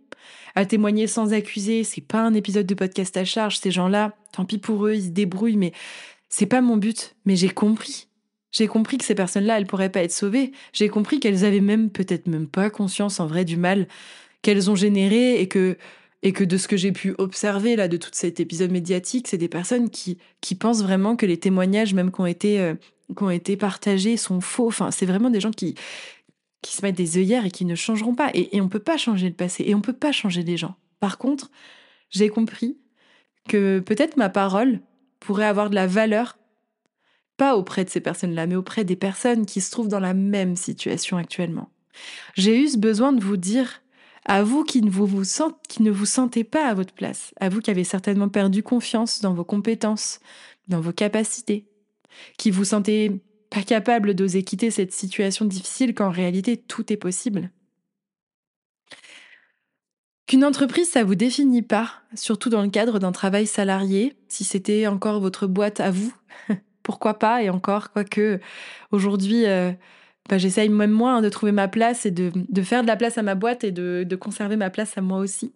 À 0.56 0.66
témoigner 0.66 1.06
sans 1.06 1.32
accuser. 1.32 1.84
C'est 1.84 2.02
pas 2.02 2.22
un 2.22 2.34
épisode 2.34 2.66
de 2.66 2.74
podcast 2.74 3.16
à 3.16 3.26
charge. 3.26 3.60
Ces 3.60 3.70
gens-là, 3.70 4.16
tant 4.32 4.46
pis 4.46 4.58
pour 4.58 4.88
eux, 4.88 4.96
ils 4.96 5.04
se 5.04 5.10
débrouillent, 5.10 5.56
mais 5.56 5.72
c'est 6.30 6.48
pas 6.48 6.62
mon 6.62 6.78
but. 6.78 7.16
Mais 7.26 7.36
j'ai 7.36 7.50
compris. 7.50 8.08
J'ai 8.52 8.66
compris 8.66 8.98
que 8.98 9.06
ces 9.06 9.14
personnes-là, 9.14 9.60
elles 9.60 9.68
pourraient 9.68 9.92
pas 9.92 10.02
être 10.02 10.12
sauvées. 10.12 10.52
J'ai 10.74 10.90
compris 10.90 11.20
qu'elles 11.20 11.46
avaient 11.46 11.62
même, 11.62 11.92
peut-être 11.92 12.26
même 12.26 12.48
pas 12.48 12.72
conscience 12.72 13.20
en 13.20 13.28
vrai 13.28 13.46
du 13.46 13.56
mal 13.56 13.88
qu'elles 14.42 14.72
ont 14.72 14.76
généré 14.76 15.40
et 15.40 15.48
que 15.48 15.78
et 16.22 16.34
que 16.34 16.44
de 16.44 16.58
ce 16.58 16.68
que 16.68 16.78
j'ai 16.78 16.92
pu 16.92 17.16
observer 17.18 17.76
là 17.76 17.88
de 17.88 17.98
tout 17.98 18.10
cet 18.12 18.40
épisode 18.40 18.72
médiatique, 18.72 19.28
c'est 19.28 19.38
des 19.38 19.48
personnes 19.48 19.90
qui 19.90 20.18
qui 20.42 20.56
pensent 20.56 20.84
vraiment 20.84 21.16
que 21.16 21.26
les 21.26 21.38
témoignages 21.38 21.94
même 21.94 22.12
qui 22.12 22.22
ont 22.22 22.26
été 22.26 22.60
euh, 22.60 22.76
été 23.32 23.58
partagés 23.58 24.18
sont 24.18 24.42
faux. 24.42 24.68
Enfin, 24.68 24.92
c'est 24.92 25.06
vraiment 25.06 25.30
des 25.30 25.40
gens 25.40 25.52
qui 25.52 25.76
qui 26.62 26.76
se 26.76 26.82
mettent 26.82 26.98
des 26.98 27.18
œillères 27.18 27.46
et 27.46 27.52
qui 27.52 27.64
ne 27.66 27.76
changeront 27.76 28.16
pas. 28.16 28.32
Et, 28.34 28.58
et 28.58 28.62
on 28.62 28.68
peut 28.68 28.80
pas 28.80 28.98
changer 28.98 29.30
le 29.30 29.36
passé 29.36 29.64
et 29.66 29.76
on 29.76 29.82
peut 29.82 29.94
pas 29.94 30.12
changer 30.12 30.44
les 30.44 30.58
gens. 30.58 30.76
Par 31.00 31.18
contre, 31.18 31.50
j'ai 32.10 32.30
compris 32.30 32.78
que 33.48 33.80
peut-être 33.80 34.18
ma 34.18 34.30
parole 34.30 34.82
pourrait 35.20 35.46
avoir 35.46 35.70
de 35.70 35.76
la 35.76 35.88
valeur, 35.88 36.38
pas 37.38 37.56
auprès 37.56 37.86
de 37.86 37.90
ces 37.90 38.02
personnes-là, 38.02 38.48
mais 38.48 38.56
auprès 38.56 38.84
des 38.84 38.96
personnes 38.96 39.46
qui 39.46 39.62
se 39.62 39.72
trouvent 39.72 39.88
dans 39.88 40.00
la 40.00 40.14
même 40.14 40.56
situation 40.56 41.18
actuellement. 41.18 41.70
J'ai 42.36 42.60
eu 42.60 42.68
ce 42.68 42.78
besoin 42.78 43.14
de 43.14 43.24
vous 43.24 43.38
dire 43.38 43.82
à 44.30 44.44
vous 44.44 44.64
qui 44.64 44.84
ne 44.84 44.92
vous, 44.92 45.08
ne 45.80 46.06
sentez 46.06 46.44
pas 46.44 46.68
à 46.68 46.76
votre 46.76 46.94
place, 46.94 47.34
à 47.40 47.50
vous 47.50 47.62
qui 47.62 47.72
avez 47.72 47.84
certainement 47.84 48.30
perdu 48.30 48.62
confiance 48.62 49.22
dans 49.22 49.34
vos 49.34 49.44
compétences, 49.44 50.20
dans 50.68 50.80
vos 50.80 50.94
capacités, 50.94 51.66
qui 52.38 52.52
vous 52.52 52.64
sentez 52.64 53.24
pas 53.50 53.64
capable 53.64 54.14
d'oser 54.14 54.44
quitter 54.44 54.70
cette 54.70 54.94
situation 54.94 55.46
difficile 55.46 55.96
quand 55.96 56.06
en 56.06 56.12
réalité 56.12 56.58
tout 56.58 56.94
est 56.94 56.98
possible. 56.98 57.50
Qu'une 60.28 60.46
entreprise, 60.46 60.92
ça 60.92 61.04
vous 61.04 61.16
définit 61.16 61.64
pas, 61.64 61.92
surtout 62.14 62.52
dans 62.52 62.62
le 62.62 62.70
cadre 62.70 63.00
d'un 63.00 63.12
travail 63.12 63.48
salarié, 63.48 64.16
si 64.28 64.44
c'était 64.44 64.86
encore 64.86 65.20
votre 65.22 65.48
boîte 65.48 65.80
à 65.80 65.90
vous, 65.90 66.14
pourquoi 66.84 67.18
pas, 67.18 67.42
et 67.42 67.50
encore, 67.50 67.92
quoique 67.92 68.40
aujourd'hui, 68.92 69.48
euh, 69.48 69.72
bah, 70.28 70.38
j'essaye 70.38 70.70
même 70.70 70.92
moi 70.92 71.14
hein, 71.14 71.22
de 71.22 71.30
trouver 71.30 71.52
ma 71.52 71.68
place 71.68 72.06
et 72.06 72.12
de, 72.12 72.32
faire 72.62 72.82
de 72.82 72.88
la 72.88 72.96
place 72.96 73.18
à 73.18 73.24
ma 73.24 73.36
boîte 73.36 73.64
et 73.64 73.72
de, 73.72 74.16
conserver 74.16 74.56
ma 74.56 74.70
place 74.70 74.98
à 74.98 75.02
moi 75.02 75.20
aussi. 75.20 75.54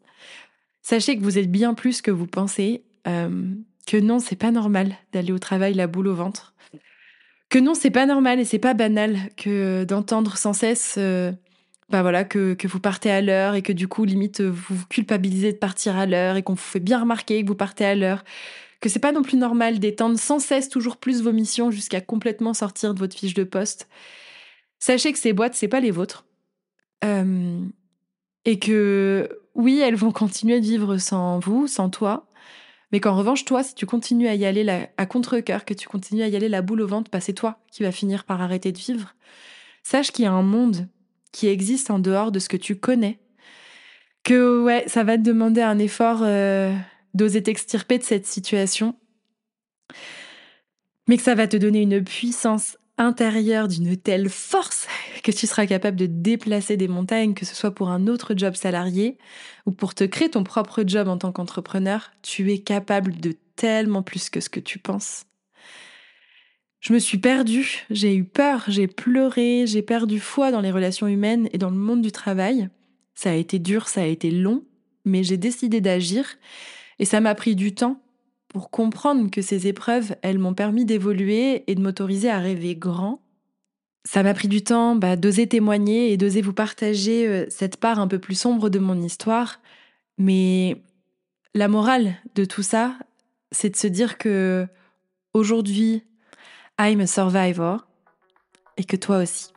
Sachez 0.81 1.17
que 1.17 1.23
vous 1.23 1.37
êtes 1.37 1.51
bien 1.51 1.73
plus 1.73 2.01
que 2.01 2.11
vous 2.11 2.27
pensez, 2.27 2.83
euh, 3.07 3.45
que 3.87 3.97
non, 3.97 4.19
c'est 4.19 4.35
pas 4.35 4.51
normal 4.51 4.95
d'aller 5.13 5.31
au 5.31 5.39
travail 5.39 5.73
la 5.73 5.87
boule 5.87 6.07
au 6.07 6.15
ventre, 6.15 6.53
que 7.49 7.59
non, 7.59 7.75
c'est 7.75 7.91
pas 7.91 8.07
normal 8.07 8.39
et 8.39 8.45
c'est 8.45 8.57
pas 8.57 8.73
banal 8.73 9.17
que 9.37 9.83
d'entendre 9.83 10.37
sans 10.37 10.53
cesse, 10.53 10.95
euh, 10.97 11.31
bah 11.89 12.01
voilà, 12.01 12.23
que, 12.23 12.55
que 12.55 12.67
vous 12.67 12.79
partez 12.79 13.11
à 13.11 13.21
l'heure 13.21 13.53
et 13.53 13.61
que 13.61 13.71
du 13.71 13.87
coup, 13.87 14.05
limite, 14.05 14.41
vous 14.41 14.75
vous 14.75 14.85
culpabilisez 14.87 15.53
de 15.53 15.57
partir 15.57 15.95
à 15.95 16.07
l'heure 16.07 16.35
et 16.35 16.41
qu'on 16.41 16.55
vous 16.55 16.59
fait 16.59 16.79
bien 16.79 16.99
remarquer 16.99 17.43
que 17.43 17.47
vous 17.47 17.55
partez 17.55 17.85
à 17.85 17.93
l'heure, 17.93 18.23
que 18.81 18.89
c'est 18.89 18.97
pas 18.97 19.11
non 19.11 19.21
plus 19.21 19.37
normal 19.37 19.77
d'étendre 19.77 20.17
sans 20.17 20.39
cesse 20.39 20.67
toujours 20.67 20.97
plus 20.97 21.21
vos 21.21 21.31
missions 21.31 21.69
jusqu'à 21.69 22.01
complètement 22.01 22.55
sortir 22.55 22.95
de 22.95 22.99
votre 22.99 23.15
fiche 23.15 23.35
de 23.35 23.43
poste. 23.43 23.87
Sachez 24.85 25.13
que 25.13 25.17
ces 25.17 25.31
boîtes, 25.31 25.53
c'est 25.53 25.69
pas 25.69 25.79
les 25.79 25.91
vôtres. 25.91 26.25
Euh, 27.05 27.61
et 28.43 28.59
que 28.59 29.29
oui, 29.55 29.79
elles 29.79 29.95
vont 29.95 30.11
continuer 30.11 30.59
de 30.59 30.65
vivre 30.65 30.97
sans 30.97 31.39
vous, 31.39 31.67
sans 31.67 31.89
toi. 31.89 32.27
Mais 32.91 32.99
qu'en 32.99 33.15
revanche, 33.15 33.45
toi, 33.45 33.63
si 33.63 33.75
tu 33.75 33.85
continues 33.85 34.27
à 34.27 34.35
y 34.35 34.45
aller 34.45 34.89
à 34.97 35.05
contre-coeur, 35.05 35.63
que 35.63 35.73
tu 35.73 35.87
continues 35.87 36.23
à 36.23 36.27
y 36.27 36.35
aller 36.35 36.49
la 36.49 36.61
boule 36.61 36.81
au 36.81 36.87
ventre, 36.87 37.09
bah, 37.09 37.21
c'est 37.21 37.31
toi 37.31 37.59
qui 37.71 37.83
vas 37.83 37.93
finir 37.93 38.25
par 38.25 38.41
arrêter 38.41 38.73
de 38.73 38.77
vivre. 38.77 39.15
Sache 39.83 40.11
qu'il 40.11 40.25
y 40.25 40.27
a 40.27 40.33
un 40.33 40.43
monde 40.43 40.89
qui 41.31 41.47
existe 41.47 41.89
en 41.89 41.99
dehors 41.99 42.33
de 42.33 42.39
ce 42.39 42.49
que 42.49 42.57
tu 42.57 42.75
connais. 42.75 43.19
Que 44.23 44.61
ouais, 44.63 44.83
ça 44.87 45.05
va 45.05 45.17
te 45.17 45.23
demander 45.23 45.61
un 45.61 45.79
effort 45.79 46.23
euh, 46.23 46.75
d'oser 47.13 47.41
t'extirper 47.41 47.99
de 47.99 48.03
cette 48.03 48.25
situation. 48.25 48.97
Mais 51.07 51.15
que 51.15 51.23
ça 51.23 51.35
va 51.35 51.47
te 51.47 51.55
donner 51.55 51.83
une 51.83 52.03
puissance 52.03 52.77
intérieur 53.03 53.67
d'une 53.67 53.95
telle 53.97 54.29
force 54.29 54.87
que 55.23 55.31
tu 55.31 55.47
seras 55.47 55.65
capable 55.65 55.97
de 55.97 56.05
déplacer 56.05 56.77
des 56.77 56.87
montagnes, 56.87 57.33
que 57.33 57.45
ce 57.45 57.55
soit 57.55 57.71
pour 57.71 57.89
un 57.89 58.07
autre 58.07 58.33
job 58.35 58.55
salarié 58.55 59.17
ou 59.65 59.71
pour 59.71 59.93
te 59.93 60.03
créer 60.03 60.29
ton 60.29 60.43
propre 60.43 60.83
job 60.85 61.07
en 61.07 61.17
tant 61.17 61.31
qu'entrepreneur, 61.31 62.11
tu 62.21 62.51
es 62.51 62.59
capable 62.59 63.19
de 63.19 63.35
tellement 63.55 64.03
plus 64.03 64.29
que 64.29 64.39
ce 64.39 64.49
que 64.49 64.59
tu 64.59 64.79
penses. 64.79 65.25
Je 66.79 66.91
me 66.91 66.99
suis 66.99 67.17
perdue, 67.17 67.85
j'ai 67.89 68.13
eu 68.13 68.25
peur, 68.25 68.65
j'ai 68.67 68.87
pleuré, 68.87 69.65
j'ai 69.67 69.81
perdu 69.81 70.19
foi 70.19 70.51
dans 70.51 70.59
les 70.59 70.71
relations 70.71 71.07
humaines 71.07 71.47
et 71.53 71.57
dans 71.57 71.69
le 71.69 71.77
monde 71.77 72.01
du 72.01 72.11
travail. 72.11 72.67
Ça 73.15 73.31
a 73.31 73.35
été 73.35 73.57
dur, 73.57 73.87
ça 73.87 74.01
a 74.01 74.05
été 74.05 74.31
long, 74.31 74.65
mais 75.05 75.23
j'ai 75.23 75.37
décidé 75.37 75.79
d'agir 75.79 76.25
et 76.99 77.05
ça 77.05 77.21
m'a 77.21 77.35
pris 77.35 77.55
du 77.55 77.73
temps 77.73 78.02
pour 78.53 78.69
comprendre 78.69 79.29
que 79.31 79.41
ces 79.41 79.67
épreuves, 79.67 80.15
elles 80.21 80.37
m'ont 80.37 80.53
permis 80.53 80.85
d'évoluer 80.85 81.63
et 81.67 81.75
de 81.75 81.81
m'autoriser 81.81 82.29
à 82.29 82.39
rêver 82.39 82.75
grand. 82.75 83.19
Ça 84.05 84.21
m'a 84.21 84.33
pris 84.33 84.47
du 84.47 84.63
temps 84.63 84.95
bah, 84.95 85.15
d'oser 85.15 85.47
témoigner 85.47 86.11
et 86.11 86.17
d'oser 86.17 86.41
vous 86.41 86.53
partager 86.53 87.27
euh, 87.27 87.45
cette 87.49 87.77
part 87.77 87.99
un 87.99 88.07
peu 88.07 88.19
plus 88.19 88.35
sombre 88.35 88.69
de 88.69 88.79
mon 88.79 89.01
histoire. 89.01 89.59
Mais 90.17 90.81
la 91.55 91.67
morale 91.67 92.15
de 92.35 92.45
tout 92.45 92.63
ça, 92.63 92.95
c'est 93.51 93.69
de 93.69 93.75
se 93.75 93.87
dire 93.87 94.17
que 94.17 94.67
aujourd'hui, 95.33 96.03
I'm 96.79 97.01
a 97.01 97.07
survivor 97.07 97.87
et 98.77 98.83
que 98.83 98.95
toi 98.95 99.19
aussi. 99.19 99.52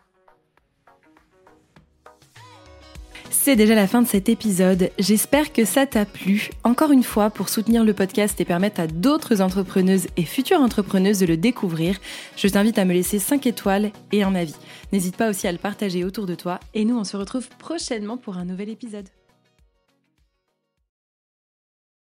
C'est 3.31 3.57
déjà 3.57 3.75
la 3.75 3.87
fin 3.87 4.03
de 4.03 4.07
cet 4.07 4.29
épisode. 4.29 4.91
J'espère 4.99 5.53
que 5.53 5.65
ça 5.65 5.87
t'a 5.87 6.05
plu. 6.05 6.51
Encore 6.65 6.91
une 6.91 7.03
fois, 7.03 7.31
pour 7.31 7.49
soutenir 7.49 7.85
le 7.85 7.95
podcast 7.95 8.41
et 8.41 8.45
permettre 8.45 8.81
à 8.81 8.87
d'autres 8.87 9.41
entrepreneuses 9.41 10.09
et 10.17 10.25
futures 10.25 10.61
entrepreneuses 10.61 11.21
de 11.21 11.27
le 11.27 11.37
découvrir, 11.37 11.99
je 12.37 12.49
t'invite 12.49 12.79
à 12.79 12.85
me 12.85 12.93
laisser 12.93 13.19
5 13.19 13.47
étoiles 13.47 13.93
et 14.13 14.23
un 14.23 14.35
avis. 14.35 14.57
N'hésite 14.93 15.17
pas 15.17 15.31
aussi 15.31 15.47
à 15.47 15.53
le 15.53 15.59
partager 15.59 16.05
autour 16.05 16.27
de 16.27 16.35
toi. 16.35 16.61
Et 16.75 16.85
nous, 16.85 16.97
on 16.97 17.05
se 17.05 17.17
retrouve 17.17 17.49
prochainement 17.59 18.17
pour 18.17 18.37
un 18.37 18.45
nouvel 18.45 18.69
épisode. 18.69 19.07